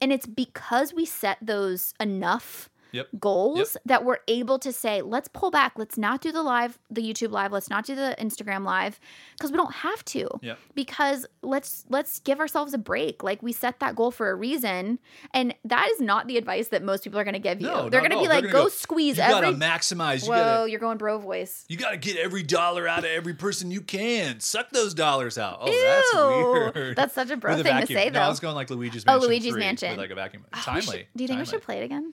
And 0.00 0.12
it's 0.12 0.26
because 0.26 0.94
we 0.94 1.04
set 1.04 1.36
those 1.42 1.92
enough 2.00 2.69
Yep. 2.92 3.08
goals 3.18 3.76
that 3.86 4.04
we're 4.04 4.18
able 4.28 4.58
to 4.60 4.72
say, 4.72 5.02
let's 5.02 5.28
pull 5.28 5.50
back. 5.50 5.72
Let's 5.76 5.96
not 5.98 6.20
do 6.20 6.32
the 6.32 6.42
live, 6.42 6.78
the 6.90 7.02
YouTube 7.02 7.30
live. 7.30 7.52
Let's 7.52 7.70
not 7.70 7.84
do 7.84 7.94
the 7.94 8.14
Instagram 8.18 8.64
live 8.64 8.98
because 9.36 9.50
we 9.50 9.56
don't 9.56 9.72
have 9.74 10.04
to. 10.06 10.28
Yep. 10.42 10.58
Because 10.74 11.26
let's 11.42 11.84
let's 11.88 12.20
give 12.20 12.40
ourselves 12.40 12.74
a 12.74 12.78
break. 12.78 13.22
Like 13.22 13.42
we 13.42 13.52
set 13.52 13.80
that 13.80 13.96
goal 13.96 14.10
for 14.10 14.30
a 14.30 14.34
reason, 14.34 14.98
and 15.34 15.54
that 15.64 15.88
is 15.92 16.00
not 16.00 16.26
the 16.26 16.36
advice 16.36 16.68
that 16.68 16.82
most 16.82 17.04
people 17.04 17.18
are 17.18 17.24
going 17.24 17.34
to 17.34 17.40
give 17.40 17.60
you. 17.60 17.66
No, 17.66 17.88
They're 17.88 18.00
going 18.00 18.12
to 18.12 18.18
be 18.20 18.28
like, 18.28 18.44
go, 18.44 18.50
gonna 18.52 18.70
squeeze 18.70 19.16
You 19.18 19.22
every. 19.24 19.52
gotta 19.52 19.56
maximize. 19.56 20.22
You 20.24 20.30
Whoa, 20.30 20.36
gotta 20.36 20.70
you're 20.70 20.80
going 20.80 20.98
bro 20.98 21.18
voice. 21.18 21.64
you 21.68 21.76
gotta 21.76 21.96
get 21.96 22.16
every 22.16 22.42
dollar 22.42 22.86
out 22.88 23.00
of 23.00 23.04
every 23.06 23.34
person 23.34 23.70
you 23.70 23.80
can. 23.80 24.40
Suck 24.40 24.70
those 24.70 24.94
dollars 24.94 25.38
out. 25.38 25.58
Oh, 25.62 25.66
Ew. 25.70 25.82
that's 25.84 26.74
weird. 26.76 26.96
That's 27.00 27.14
such 27.14 27.30
a 27.30 27.36
bro 27.36 27.52
With 27.56 27.60
a 27.60 27.64
thing 27.64 27.80
to 27.80 27.86
say, 27.86 28.10
No, 28.10 28.20
I 28.20 28.28
was 28.28 28.40
going 28.40 28.54
like 28.54 28.68
Luigi's 28.70 29.04
Oh, 29.06 29.12
Mansion. 29.12 29.28
Luigi's 29.28 29.52
3 29.52 29.60
Mansion. 29.60 29.90
With 29.90 29.98
like 29.98 30.10
a 30.10 30.14
vacuum. 30.14 30.44
Oh, 30.52 30.58
Timely. 30.62 30.82
should- 30.82 31.06
do 31.16 31.24
you 31.24 31.28
think 31.28 31.40
we 31.40 31.46
should 31.46 31.62
play 31.62 31.78
it 31.78 31.84
again? 31.84 32.12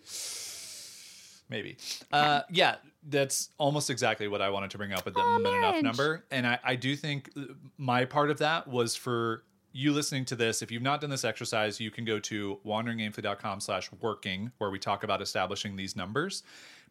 Maybe. 1.49 1.77
Uh, 2.11 2.41
yeah, 2.49 2.75
that's 3.09 3.49
almost 3.57 3.89
exactly 3.89 4.27
what 4.27 4.41
I 4.41 4.49
wanted 4.49 4.71
to 4.71 4.77
bring 4.77 4.93
up 4.93 5.05
with 5.05 5.13
the 5.13 5.21
Oh, 5.21 5.37
enough 5.37 5.81
number. 5.81 6.25
And 6.31 6.45
I, 6.45 6.59
I 6.63 6.75
do 6.75 6.95
think 6.95 7.29
uh, 7.37 7.41
my 7.77 8.05
part 8.05 8.29
of 8.29 8.39
that 8.39 8.67
was 8.67 8.95
for 8.95 9.43
you 9.71 9.93
listening 9.93 10.25
to 10.25 10.35
this. 10.35 10.61
If 10.61 10.71
you've 10.71 10.81
not 10.81 11.01
done 11.01 11.09
this 11.09 11.23
exercise, 11.23 11.79
you 11.79 11.91
can 11.91 12.03
go 12.03 12.19
to 12.19 12.59
wanderingaimfully.com 12.65 13.59
slash 13.59 13.89
working, 14.01 14.51
where 14.57 14.69
we 14.69 14.79
talk 14.79 15.03
about 15.03 15.21
establishing 15.21 15.75
these 15.75 15.95
numbers. 15.95 16.43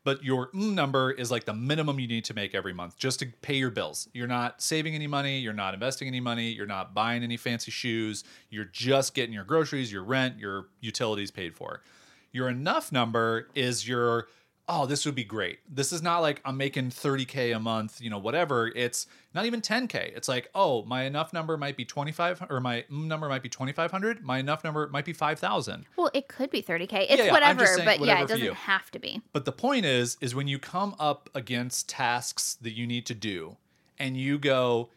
But 0.04 0.22
your 0.22 0.50
mm 0.52 0.72
number 0.72 1.10
is 1.10 1.32
like 1.32 1.46
the 1.46 1.54
minimum 1.54 1.98
you 1.98 2.06
need 2.06 2.24
to 2.26 2.34
make 2.34 2.54
every 2.54 2.72
month 2.72 2.96
just 2.96 3.18
to 3.20 3.26
pay 3.42 3.56
your 3.56 3.70
bills. 3.70 4.08
You're 4.12 4.28
not 4.28 4.62
saving 4.62 4.94
any 4.94 5.08
money. 5.08 5.40
You're 5.40 5.52
not 5.52 5.74
investing 5.74 6.06
any 6.06 6.20
money. 6.20 6.50
You're 6.50 6.66
not 6.66 6.94
buying 6.94 7.24
any 7.24 7.36
fancy 7.36 7.72
shoes. 7.72 8.22
You're 8.50 8.66
just 8.66 9.14
getting 9.14 9.32
your 9.32 9.42
groceries, 9.42 9.90
your 9.90 10.04
rent, 10.04 10.38
your 10.38 10.68
utilities 10.80 11.32
paid 11.32 11.56
for. 11.56 11.82
Your 12.30 12.48
enough 12.48 12.92
number 12.92 13.48
is 13.56 13.88
your 13.88 14.28
oh, 14.68 14.84
this 14.84 15.06
would 15.06 15.14
be 15.14 15.24
great. 15.24 15.60
This 15.72 15.92
is 15.92 16.02
not 16.02 16.20
like 16.20 16.40
I'm 16.44 16.56
making 16.56 16.90
30K 16.90 17.54
a 17.54 17.60
month, 17.60 18.00
you 18.00 18.10
know, 18.10 18.18
whatever. 18.18 18.68
It's 18.74 19.06
not 19.32 19.46
even 19.46 19.60
10K. 19.60 20.16
It's 20.16 20.28
like, 20.28 20.50
oh, 20.54 20.84
my 20.84 21.04
enough 21.04 21.32
number 21.32 21.56
might 21.56 21.76
be 21.76 21.84
25 21.84 22.46
or 22.50 22.60
my 22.60 22.84
mm 22.90 23.06
number 23.06 23.28
might 23.28 23.42
be 23.42 23.48
2,500. 23.48 24.24
My 24.24 24.38
enough 24.38 24.64
number 24.64 24.88
might 24.88 25.04
be 25.04 25.12
5,000. 25.12 25.86
Well, 25.96 26.10
it 26.12 26.26
could 26.26 26.50
be 26.50 26.62
30K. 26.62 27.06
It's 27.08 27.18
yeah, 27.18 27.24
I'm 27.26 27.32
whatever, 27.32 27.66
but 27.84 28.00
yeah, 28.00 28.22
it 28.22 28.28
doesn't 28.28 28.54
have 28.54 28.90
to 28.90 28.98
be. 28.98 29.22
But 29.32 29.44
the 29.44 29.52
point 29.52 29.86
is, 29.86 30.16
is 30.20 30.34
when 30.34 30.48
you 30.48 30.58
come 30.58 30.96
up 30.98 31.30
against 31.34 31.88
tasks 31.88 32.54
that 32.62 32.72
you 32.72 32.86
need 32.86 33.06
to 33.06 33.14
do 33.14 33.56
and 33.98 34.16
you 34.16 34.38
go, 34.38 34.90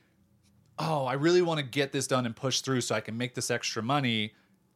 oh, 0.80 1.06
I 1.06 1.14
really 1.14 1.44
want 1.44 1.60
to 1.60 1.66
get 1.66 1.92
this 1.92 2.08
done 2.08 2.26
and 2.26 2.36
push 2.36 2.62
through 2.62 2.82
so 2.82 2.96
I 2.96 3.02
can 3.02 3.18
make 3.18 3.36
this 3.36 3.52
extra 3.52 3.84
money, 3.84 4.34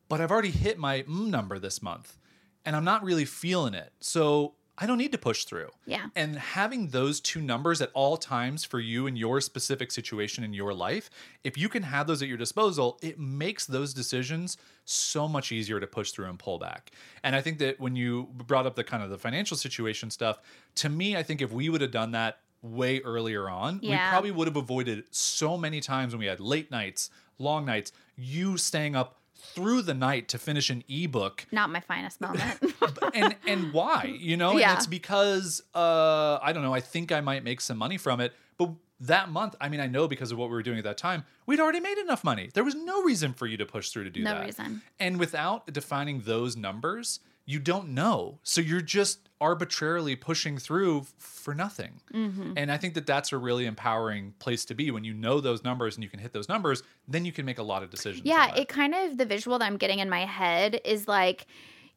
but 0.08 0.22
I've 0.22 0.32
already 0.32 0.52
hit 0.52 0.78
my 0.78 1.02
mm 1.02 1.28
number 1.28 1.58
this 1.58 1.82
month 1.82 2.20
and 2.66 2.76
I'm 2.76 2.86
not 2.86 3.04
really 3.04 3.26
feeling 3.26 3.74
it. 3.74 3.92
So 4.00 4.54
I 4.78 4.88
don't 4.88 4.98
need 4.98 5.12
to 5.12 5.18
push 5.18 5.46
through. 5.46 5.70
Yeah. 5.86 6.08
And 6.16 6.36
having 6.36 6.88
those 6.88 7.20
two 7.20 7.42
numbers 7.42 7.80
at 7.82 7.92
all 7.94 8.18
times 8.18 8.64
for 8.64 8.80
you 8.80 9.06
and 9.06 9.18
your 9.18 9.40
specific 9.40 9.92
situation 9.92 10.44
in 10.44 10.54
your 10.54 10.74
life, 10.74 11.12
if 11.44 11.58
you 11.58 11.70
can 11.70 11.84
have 11.84 12.08
those 12.08 12.24
at 12.24 12.28
your 12.28 12.38
disposal, 12.38 12.98
it 13.02 13.20
makes 13.20 13.68
those 13.68 13.94
decisions 13.94 14.58
so 14.86 15.28
much 15.28 15.52
easier 15.52 15.80
to 15.80 15.86
push 15.86 16.12
through 16.12 16.26
and 16.26 16.40
pull 16.40 16.58
back. 16.58 16.92
And 17.24 17.36
I 17.36 17.42
think 17.42 17.60
that 17.60 17.80
when 17.80 17.96
you 17.96 18.30
brought 18.34 18.66
up 18.66 18.76
the 18.76 18.84
kind 18.84 19.04
of 19.04 19.12
the 19.12 19.18
financial 19.18 19.56
situation 19.56 20.10
stuff, 20.10 20.40
to 20.76 20.90
me, 20.90 21.16
I 21.16 21.22
think 21.22 21.42
if 21.42 21.52
we 21.52 21.70
would 21.70 21.82
have 21.82 21.92
done 21.92 22.12
that 22.12 22.40
way 22.64 23.00
earlier 23.02 23.50
on, 23.50 23.80
we 23.82 23.96
probably 24.10 24.32
would 24.32 24.48
have 24.48 24.56
avoided 24.58 25.04
so 25.12 25.56
many 25.56 25.82
times 25.82 26.14
when 26.14 26.20
we 26.20 26.26
had 26.26 26.40
late 26.40 26.72
nights, 26.72 27.12
long 27.38 27.66
nights, 27.66 27.92
you 28.16 28.58
staying 28.58 28.96
up 28.96 29.20
through 29.44 29.82
the 29.84 29.94
night 29.94 30.28
to 30.30 30.38
finish 30.40 30.70
an 30.70 30.84
ebook 30.90 31.46
Not 31.52 31.70
my 31.70 31.80
finest 31.80 32.20
moment. 32.22 32.60
and 33.14 33.36
and 33.46 33.74
why 33.74 34.04
you 34.20 34.38
know 34.38 34.58
Yeah. 34.58 34.70
and 34.72 34.78
it's 34.78 34.88
because 34.88 35.62
uh 35.76 36.40
i 36.42 36.52
don't 36.54 36.64
know 36.64 36.74
i 36.74 36.80
think 36.80 37.12
i 37.12 37.22
might 37.22 37.44
make 37.44 37.62
some 37.62 37.78
money 37.78 37.98
from 37.98 38.20
it 38.20 38.34
but 38.58 38.70
that 39.02 39.30
month 39.30 39.56
i 39.60 39.68
mean 39.70 39.80
i 39.80 39.88
know 39.88 40.08
because 40.08 40.32
of 40.32 40.38
what 40.38 40.50
we 40.50 40.56
were 40.56 40.64
doing 40.64 40.78
at 40.78 40.84
that 40.86 40.98
time 40.98 41.24
we'd 41.46 41.60
already 41.60 41.80
made 41.82 41.98
enough 41.98 42.24
money 42.24 42.50
there 42.54 42.64
was 42.64 42.74
no 42.76 43.04
reason 43.04 43.34
for 43.34 43.46
you 43.48 43.58
to 43.58 43.66
push 43.66 43.90
through 43.90 44.06
to 44.06 44.10
do 44.10 44.24
No 44.24 44.32
that 44.32 44.40
No 44.40 44.46
reason. 44.46 44.82
and 45.00 45.20
without 45.20 45.68
defining 45.72 46.22
those 46.22 46.56
numbers 46.56 47.20
you 47.46 47.60
don't 47.60 47.90
know 47.90 48.40
so 48.44 48.62
you're 48.62 48.82
just 48.82 49.28
arbitrarily 49.42 50.16
pushing 50.16 50.58
through 50.58 51.00
f- 51.02 51.14
for 51.18 51.54
nothing 51.54 52.00
Mm-hmm. 52.14 52.54
and 52.56 52.72
i 52.72 52.78
think 52.78 52.94
that 52.94 53.06
that's 53.06 53.34
a 53.34 53.38
really 53.38 53.66
empowering 53.66 54.34
place 54.40 54.64
to 54.66 54.74
be 54.74 54.92
when 54.92 55.04
you 55.04 55.14
know 55.14 55.42
those 55.42 55.64
numbers 55.64 55.96
and 55.96 56.04
you 56.04 56.10
can 56.10 56.20
hit 56.20 56.32
those 56.32 56.48
numbers 56.48 56.84
then 57.08 57.26
you 57.26 57.32
can 57.34 57.46
make 57.46 57.58
a 57.60 57.64
lot 57.64 57.84
of 57.84 57.90
decisions 57.90 58.22
yeah, 58.26 58.56
it 58.56 58.68
kind 58.70 58.96
of 58.96 59.18
the 59.18 59.26
visual 59.26 59.60
that 59.60 59.66
I'm 59.66 59.78
getting 59.78 60.00
in 60.00 60.10
my 60.10 60.26
head 60.26 60.80
is 60.86 61.08
like, 61.08 61.46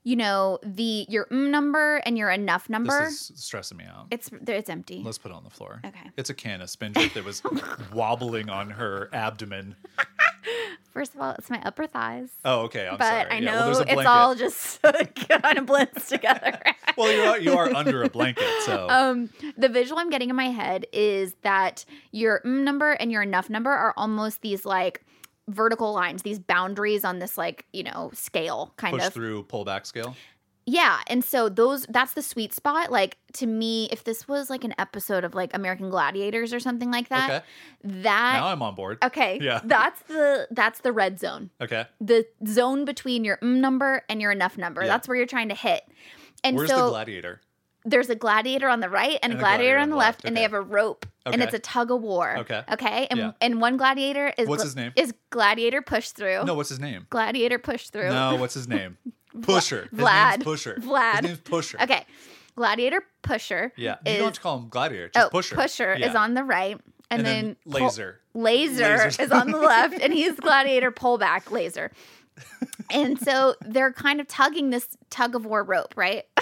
you 0.03 0.14
know, 0.16 0.59
the 0.62 1.07
your 1.09 1.26
mm 1.26 1.51
number 1.51 1.97
and 2.07 2.16
your 2.18 2.30
enough 2.30 2.68
number. 2.68 3.05
this 3.07 3.30
is 3.30 3.42
stressing 3.42 3.76
me 3.78 3.84
out 3.84 4.07
it's 4.11 4.30
it's 4.47 4.68
empty. 4.70 5.03
Let's 5.05 5.18
put 5.18 5.30
it 5.30 5.34
on 5.34 5.44
the 5.44 5.51
floor. 5.51 5.80
Okay. 5.84 6.11
It's 6.16 6.30
a 6.30 6.34
can 6.34 6.61
of 6.61 6.70
spindrift 6.70 7.14
that 7.14 7.24
was 7.24 7.42
wobbling 7.92 8.49
on 8.51 8.70
her 8.70 9.09
abdomen. 9.12 9.76
First 10.97 11.14
of 11.14 11.20
all, 11.20 11.32
it's 11.32 11.51
my 11.51 11.61
upper 11.62 11.86
thighs. 11.86 12.30
Oh, 12.42 12.61
okay. 12.61 12.88
I'm 12.88 12.97
but 12.97 13.05
sorry. 13.05 13.30
I 13.30 13.34
Yeah, 13.36 13.55
know 13.55 13.70
well, 13.70 13.84
it's 13.86 14.07
all 14.07 14.34
just 14.34 14.80
kind 15.28 15.59
of 15.59 15.66
blends 15.66 16.09
together. 16.09 16.59
Well, 16.97 17.12
you 17.12 17.20
are, 17.20 17.38
you 17.38 17.53
are 17.53 17.68
under 17.74 18.03
a 18.03 18.09
blanket, 18.09 18.49
so 18.64 18.88
um, 18.88 19.28
the 19.59 19.68
visual 19.68 20.01
I'm 20.01 20.09
getting 20.09 20.30
in 20.30 20.36
my 20.36 20.49
head 20.49 20.86
is 20.94 21.36
that 21.42 21.84
your 22.11 22.40
mm 22.47 22.62
number 22.64 22.92
and 22.92 23.12
your 23.12 23.20
enough 23.20 23.51
number 23.51 23.68
are 23.68 23.92
almost 23.99 24.40
these 24.40 24.64
like 24.64 25.05
vertical 25.47 25.92
lines, 25.92 26.22
these 26.22 26.38
boundaries 26.38 27.05
on 27.05 27.18
this 27.18 27.36
like 27.36 27.66
you 27.74 27.82
know 27.82 28.11
scale 28.14 28.72
kind 28.78 28.94
push 28.97 29.09
of. 29.09 29.12
through 29.12 29.42
pullback 29.44 29.84
scale. 29.84 30.16
Yeah, 30.68 30.98
and 31.06 31.24
so 31.24 31.48
those 31.48 31.86
that's 31.88 32.14
the 32.14 32.22
sweet 32.22 32.52
spot. 32.52 32.90
Like 32.90 33.18
to 33.34 33.46
me, 33.46 33.88
if 33.92 34.02
this 34.02 34.26
was 34.26 34.50
like 34.50 34.64
an 34.64 34.74
episode 34.78 35.22
of 35.22 35.32
like 35.34 35.54
American 35.54 35.90
Gladiators 35.90 36.52
or 36.52 36.58
something 36.58 36.90
like 36.90 37.08
that, 37.08 37.30
Okay. 37.30 37.44
that 38.02 38.32
Now 38.40 38.48
I'm 38.48 38.60
on 38.62 38.74
board. 38.74 38.98
okay, 39.04 39.38
Yeah. 39.42 39.60
that's 39.62 40.02
the 40.02 40.48
that's 40.50 40.80
the 40.80 40.92
red 40.92 41.20
zone. 41.20 41.50
Okay. 41.60 41.84
The 42.00 42.26
zone 42.48 42.84
between 42.84 43.24
your 43.24 43.36
mm 43.38 43.56
number 43.60 44.02
and 44.08 44.20
your 44.20 44.32
enough 44.32 44.58
number. 44.58 44.80
Yeah. 44.82 44.88
That's 44.88 45.06
where 45.06 45.16
you're 45.16 45.26
trying 45.26 45.50
to 45.50 45.54
hit. 45.54 45.82
And 46.42 46.56
Where's 46.56 46.68
so 46.68 46.86
the 46.86 46.90
gladiator? 46.90 47.40
there's 47.84 48.10
a 48.10 48.16
gladiator 48.16 48.68
on 48.68 48.80
the 48.80 48.88
right 48.90 49.16
and, 49.22 49.34
a 49.34 49.36
gladiator, 49.36 49.78
on 49.78 49.90
the 49.90 49.96
left, 49.96 50.24
and 50.24 50.36
they 50.36 50.42
have 50.42 50.52
a 50.52 50.60
rope 50.60 51.06
and 51.24 51.40
it's 51.40 51.54
a 51.54 51.60
tug 51.60 51.92
of 51.92 52.02
war. 52.02 52.38
Okay. 52.38 52.62
Okay. 52.72 53.06
And 53.08 53.18
Yeah. 53.20 53.32
and 53.40 53.60
one 53.60 53.76
gladiator 53.76 54.32
is 54.36 54.48
What's 54.48 54.62
gla- 54.62 54.66
his 54.66 54.74
name? 54.76 54.92
Is 54.96 55.14
gladiator 55.30 55.80
push 55.80 56.08
through. 56.10 56.42
No, 56.44 56.54
what's 56.54 56.70
his 56.70 56.80
name? 56.80 57.06
Gladiator 57.10 57.60
push 57.60 57.88
through. 57.90 58.08
No, 58.08 58.34
what's 58.40 58.54
his 58.54 58.66
name? 58.66 58.98
Pusher. 59.43 59.89
His 59.91 60.01
Vlad. 60.01 60.43
Pusher. 60.43 60.76
Vlad. 60.80 61.14
His 61.16 61.22
name's 61.22 61.41
Pusher. 61.41 61.78
Okay. 61.82 62.05
Gladiator 62.57 63.03
pusher. 63.22 63.72
Yeah. 63.76 63.97
You 64.07 64.12
Is, 64.12 64.16
don't 64.18 64.24
have 64.26 64.34
to 64.34 64.41
call 64.41 64.59
him 64.59 64.68
gladiator. 64.70 65.11
Just 65.12 65.26
oh, 65.26 65.30
Pusher. 65.55 65.93
is 65.95 66.01
Yeah. 66.01 66.14
on 66.22 66.32
the 66.34 66.43
right. 66.43 66.80
And, 67.11 67.20
And 67.20 67.26
then, 67.26 67.45
then 67.45 67.57
pull- 67.80 67.87
laser. 67.89 68.20
laser 68.34 69.07
is 69.22 69.30
on 69.30 69.51
the 69.53 69.59
left, 69.59 70.01
and 70.01 70.12
he's 70.12 70.32
gladiator 70.41 70.91
pullback 70.91 71.51
laser. 71.53 71.93
And 72.91 73.18
so 73.20 73.55
they're 73.62 73.93
kind 73.93 74.20
of 74.20 74.28
tugging 74.28 74.70
this 74.70 74.87
tug 75.11 75.34
of 75.34 75.45
war 75.45 75.64
rope, 75.64 75.95
right? 75.97 76.24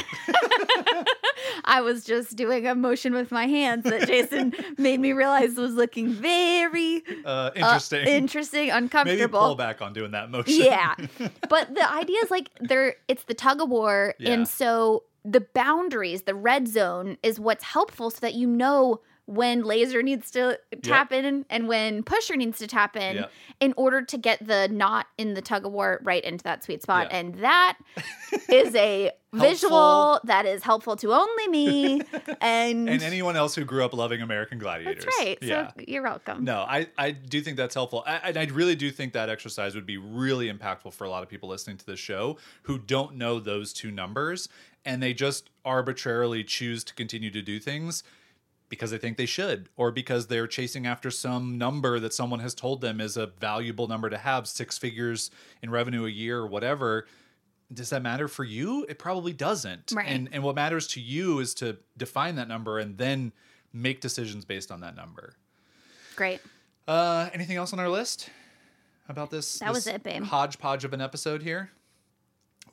I 1.64 1.80
was 1.80 2.04
just 2.04 2.36
doing 2.36 2.66
a 2.66 2.74
motion 2.74 3.12
with 3.14 3.30
my 3.32 3.46
hands 3.46 3.84
that 3.84 4.06
Jason 4.06 4.52
made 4.78 5.00
me 5.00 5.12
realize 5.12 5.54
was 5.56 5.74
looking 5.74 6.10
very 6.12 7.02
Uh, 7.24 7.28
uh, 7.28 7.50
interesting. 7.54 8.06
interesting, 8.06 8.66
Maybe 8.66 8.70
uncomfortable. 8.78 9.38
pull 9.40 9.54
back 9.54 9.80
on 9.82 9.92
doing 9.92 10.10
that 10.12 10.30
motion. 10.30 10.54
Yeah. 10.54 10.94
but 11.48 11.74
the 11.74 11.90
idea 11.92 12.18
is 12.22 12.30
like 12.30 12.50
there 12.60 12.96
it's 13.08 13.24
the 13.24 13.34
tug 13.34 13.60
of 13.60 13.68
war 13.70 14.14
Yeah. 14.18 14.32
and 14.32 14.48
so 14.48 15.04
the 15.24 15.40
boundaries, 15.40 16.22
the 16.22 16.34
red 16.34 16.68
zone 16.68 17.16
is 17.22 17.40
what's 17.40 17.64
helpful 17.64 18.10
so 18.10 18.18
that 18.20 18.34
you 18.34 18.46
know 18.46 19.00
when 19.26 19.62
laser 19.62 20.02
needs 20.02 20.30
to 20.32 20.58
tap 20.82 21.10
in 21.10 21.46
and 21.48 21.66
when 21.66 22.02
pusher 22.02 22.36
needs 22.36 22.58
to 22.58 22.66
tap 22.66 22.94
in 22.94 23.16
Yep. 23.16 23.30
in 23.60 23.74
order 23.76 24.02
to 24.02 24.18
get 24.18 24.46
the 24.46 24.68
knot 24.68 25.06
in 25.16 25.32
the 25.34 25.40
tug 25.40 25.64
of 25.64 25.72
war 25.72 26.00
right 26.02 26.22
into 26.22 26.42
that 26.44 26.62
sweet 26.62 26.82
spot. 26.82 27.08
Yeah. 27.10 27.16
And 27.18 27.34
that 27.36 27.78
is 28.50 28.74
a 28.74 29.10
visual 29.32 30.20
that 30.24 30.46
is 30.46 30.62
helpful 30.62 30.94
to 30.96 31.12
only 31.12 31.48
me 31.48 32.00
and, 32.40 32.88
and 32.88 33.02
anyone 33.02 33.34
else 33.36 33.54
who 33.54 33.64
grew 33.64 33.84
up 33.84 33.92
loving 33.94 34.20
American 34.20 34.58
Gladiators. 34.58 35.04
that's 35.04 35.18
right. 35.18 35.38
Yeah. 35.40 35.68
So 35.68 35.84
you're 35.88 36.02
welcome. 36.02 36.44
No, 36.44 36.58
I, 36.58 36.88
I 36.98 37.12
do 37.12 37.40
think 37.40 37.56
that's 37.56 37.74
helpful. 37.74 38.04
I, 38.06 38.16
and 38.24 38.36
I 38.36 38.44
really 38.46 38.76
do 38.76 38.90
think 38.90 39.14
that 39.14 39.28
exercise 39.28 39.74
would 39.74 39.86
be 39.86 39.96
really 39.96 40.52
impactful 40.52 40.92
for 40.92 41.04
a 41.04 41.10
lot 41.10 41.22
of 41.22 41.28
people 41.28 41.48
listening 41.48 41.78
to 41.78 41.86
this 41.86 41.98
show 41.98 42.36
who 42.64 42.78
don't 42.78 43.16
know 43.16 43.40
those 43.40 43.72
two 43.72 43.90
numbers 43.90 44.48
and 44.84 45.02
they 45.02 45.14
just 45.14 45.48
arbitrarily 45.64 46.44
choose 46.44 46.84
to 46.84 46.94
continue 46.94 47.30
to 47.30 47.40
do 47.42 47.58
things 47.58 48.02
because 48.68 48.90
they 48.90 48.98
think 48.98 49.16
they 49.16 49.26
should 49.26 49.68
or 49.76 49.90
because 49.90 50.26
they're 50.26 50.46
chasing 50.46 50.86
after 50.86 51.10
some 51.10 51.58
number 51.58 52.00
that 52.00 52.14
someone 52.14 52.40
has 52.40 52.54
told 52.54 52.80
them 52.80 53.00
is 53.00 53.16
a 53.16 53.26
valuable 53.26 53.86
number 53.88 54.10
to 54.10 54.18
have, 54.18 54.46
six 54.48 54.78
figures 54.78 55.30
in 55.62 55.70
revenue 55.70 56.06
a 56.06 56.10
year 56.10 56.38
or 56.38 56.46
whatever. 56.46 57.06
does 57.72 57.90
that 57.90 58.02
matter 58.02 58.28
for 58.28 58.44
you? 58.44 58.84
It 58.88 58.98
probably 58.98 59.32
doesn't. 59.32 59.92
Right. 59.94 60.08
And 60.08 60.28
and 60.32 60.42
what 60.42 60.54
matters 60.54 60.86
to 60.88 61.00
you 61.00 61.40
is 61.40 61.54
to 61.54 61.78
define 61.96 62.36
that 62.36 62.48
number 62.48 62.78
and 62.78 62.96
then 62.98 63.32
make 63.72 64.00
decisions 64.00 64.44
based 64.44 64.70
on 64.70 64.80
that 64.80 64.96
number. 64.96 65.34
Great. 66.16 66.40
Uh, 66.86 67.28
anything 67.32 67.56
else 67.56 67.72
on 67.72 67.80
our 67.80 67.88
list 67.88 68.30
about 69.08 69.30
this? 69.30 69.58
That 69.58 69.72
was 69.72 69.84
this 69.84 69.94
it, 69.94 70.02
babe. 70.02 70.22
Hodgepodge 70.22 70.84
of 70.84 70.92
an 70.92 71.00
episode 71.00 71.42
here. 71.42 71.70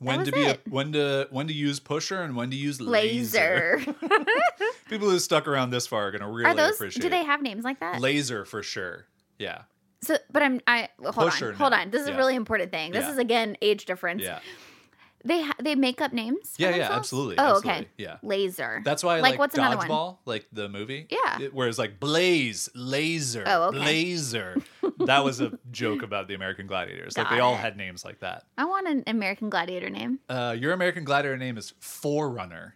When 0.02 0.24
to 0.24 0.32
be 0.32 0.44
a, 0.44 0.58
when 0.68 0.92
to 0.92 1.26
when 1.30 1.46
to 1.48 1.52
use 1.54 1.80
pusher 1.80 2.22
and 2.22 2.36
when 2.36 2.50
to 2.50 2.56
use 2.56 2.80
laser. 2.80 3.80
Laser. 3.86 3.94
People 4.88 5.08
who 5.10 5.18
stuck 5.18 5.46
around 5.48 5.70
this 5.70 5.86
far 5.86 6.08
are 6.08 6.10
gonna 6.10 6.30
really 6.30 6.50
Are 6.50 6.54
those? 6.54 6.74
appreciate. 6.74 7.02
Do 7.02 7.08
they 7.08 7.24
have 7.24 7.42
names 7.42 7.64
like 7.64 7.80
that? 7.80 8.00
laser 8.00 8.44
for 8.44 8.62
sure? 8.62 9.06
Yeah, 9.38 9.62
So, 10.02 10.16
but 10.30 10.42
I'm. 10.42 10.60
I 10.66 10.88
hold 11.00 11.14
Pusher, 11.14 11.48
on. 11.48 11.54
Hold 11.54 11.72
on. 11.72 11.90
This 11.90 12.02
is 12.02 12.08
Yeah. 12.08 12.14
a 12.14 12.16
really 12.18 12.34
important 12.36 12.70
thing. 12.70 12.92
This 12.92 13.04
Yeah. 13.04 13.12
is 13.12 13.18
again 13.18 13.56
age 13.62 13.86
difference. 13.86 14.22
yeah, 14.22 14.38
They 15.24 15.42
ha- 15.42 15.54
they 15.62 15.74
make 15.76 16.00
up 16.00 16.12
names. 16.12 16.54
yeah, 16.58 16.68
yeah. 16.68 16.72
themselves? 16.78 16.96
Absolutely. 16.98 17.34
Oh, 17.38 17.42
absolutely, 17.56 17.70
okay. 17.70 17.88
Yeah. 17.96 18.16
Laser. 18.22 18.82
That's 18.84 19.04
why 19.04 19.18
I 19.18 19.20
Like, 19.20 19.30
like, 19.32 19.38
what's 19.38 19.56
another 19.56 19.76
one? 19.76 19.88
Dodgeball, 19.88 20.16
like 20.24 20.46
the 20.52 20.68
movie. 20.68 21.06
Yeah. 21.10 21.40
It- 21.42 21.54
whereas 21.54 21.78
like 21.78 22.00
Blaze, 22.00 22.68
Laser, 22.74 23.44
Oh, 23.46 23.68
okay. 23.68 23.78
Blazer. 23.78 24.56
that 25.06 25.22
was 25.24 25.40
a 25.40 25.58
joke 25.70 26.02
about 26.02 26.26
the 26.28 26.34
American 26.34 26.66
Gladiators. 26.66 27.16
Like 27.16 27.28
Got 27.28 27.34
they 27.36 27.40
all 27.40 27.54
it. 27.54 27.58
had 27.58 27.76
names 27.76 28.04
like 28.04 28.18
that. 28.20 28.44
I 28.58 28.64
want 28.64 28.88
an 28.88 29.04
American 29.06 29.48
Gladiator 29.48 29.90
name. 29.90 30.18
Uh, 30.28 30.56
your 30.58 30.72
American 30.72 31.04
Gladiator 31.04 31.36
name 31.38 31.56
is 31.56 31.72
Forerunner. 31.80 32.74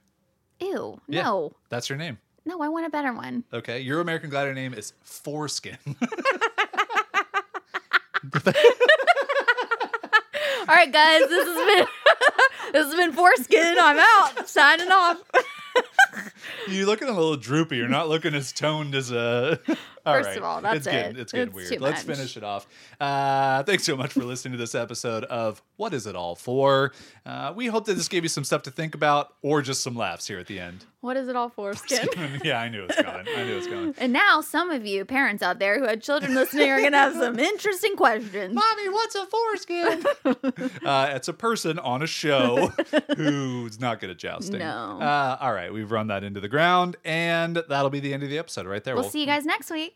Ew. 0.60 1.00
Yeah. 1.08 1.22
No. 1.22 1.52
That's 1.68 1.88
your 1.88 1.98
name. 1.98 2.18
No, 2.44 2.60
I 2.62 2.68
want 2.68 2.86
a 2.86 2.90
better 2.90 3.12
one. 3.12 3.42
Okay. 3.52 3.80
Your 3.80 4.00
American 4.00 4.30
Gladiator 4.30 4.54
name 4.54 4.72
is 4.72 4.92
Foreskin. 5.02 5.78
All 10.68 10.74
right, 10.74 10.92
guys. 10.92 11.20
This 11.28 11.46
has 11.46 11.56
been 11.76 11.86
this 12.72 12.86
has 12.86 12.94
been 12.96 13.12
foreskin. 13.12 13.76
I'm 13.80 13.98
out. 13.98 14.48
Signing 14.48 14.90
off. 14.90 15.18
you 16.68 16.86
looking 16.86 17.08
a 17.08 17.12
little 17.12 17.36
droopy. 17.36 17.76
You're 17.76 17.88
not 17.88 18.08
looking 18.08 18.34
as 18.34 18.52
toned 18.52 18.94
as 18.94 19.12
a. 19.12 19.60
All 20.06 20.14
First 20.14 20.28
right. 20.28 20.38
of 20.38 20.44
all, 20.44 20.60
that's 20.60 20.76
it's 20.76 20.86
getting, 20.86 21.16
it. 21.16 21.20
It's 21.20 21.32
getting 21.32 21.48
It's 21.48 21.70
weird. 21.70 21.80
Let's 21.80 22.06
much. 22.06 22.16
finish 22.16 22.36
it 22.36 22.44
off. 22.44 22.68
Uh, 23.00 23.64
thanks 23.64 23.82
so 23.82 23.96
much 23.96 24.12
for 24.12 24.22
listening 24.22 24.52
to 24.52 24.58
this 24.58 24.76
episode 24.76 25.24
of 25.24 25.60
What 25.76 25.92
Is 25.92 26.06
It 26.06 26.14
All 26.14 26.36
For? 26.36 26.92
Uh, 27.24 27.52
we 27.56 27.66
hope 27.66 27.86
that 27.86 27.94
this 27.94 28.06
gave 28.06 28.22
you 28.22 28.28
some 28.28 28.44
stuff 28.44 28.62
to 28.62 28.70
think 28.70 28.94
about 28.94 29.34
or 29.42 29.62
just 29.62 29.82
some 29.82 29.96
laughs 29.96 30.28
here 30.28 30.38
at 30.38 30.46
the 30.46 30.60
end. 30.60 30.84
What 31.00 31.16
is 31.16 31.28
it 31.28 31.36
all 31.36 31.48
foreskin? 31.48 32.08
yeah, 32.44 32.60
I 32.60 32.68
knew 32.68 32.82
it 32.84 32.88
was 32.88 32.96
coming. 32.96 33.26
I 33.36 33.44
knew 33.44 33.52
it 33.52 33.56
was 33.56 33.66
coming. 33.66 33.94
And 33.98 34.12
now 34.12 34.40
some 34.40 34.70
of 34.70 34.84
you 34.86 35.04
parents 35.04 35.42
out 35.42 35.58
there 35.58 35.78
who 35.78 35.86
had 35.86 36.02
children 36.02 36.34
listening 36.34 36.70
are 36.70 36.80
gonna 36.80 36.96
have 36.96 37.14
some 37.14 37.38
interesting 37.38 37.96
questions. 37.96 38.54
Mommy, 38.54 38.88
what's 38.88 39.14
a 39.14 39.26
foreskin? 39.26 40.04
uh, 40.84 41.10
it's 41.14 41.28
a 41.28 41.32
person 41.32 41.78
on 41.78 42.02
a 42.02 42.06
show 42.06 42.72
who's 43.16 43.80
not 43.80 44.00
good 44.00 44.10
at 44.10 44.18
jousting. 44.18 44.58
No. 44.58 44.98
Uh, 45.00 45.36
all 45.40 45.52
right, 45.52 45.72
we've 45.72 45.90
run 45.90 46.08
that 46.08 46.24
into 46.24 46.40
the 46.40 46.48
ground, 46.48 46.96
and 47.04 47.62
that'll 47.68 47.90
be 47.90 48.00
the 48.00 48.12
end 48.12 48.22
of 48.22 48.28
the 48.28 48.38
episode 48.38 48.66
right 48.66 48.82
there. 48.82 48.94
We'll 48.94 49.04
see 49.04 49.20
you 49.20 49.26
guys 49.26 49.44
next 49.44 49.70
week. 49.70 49.95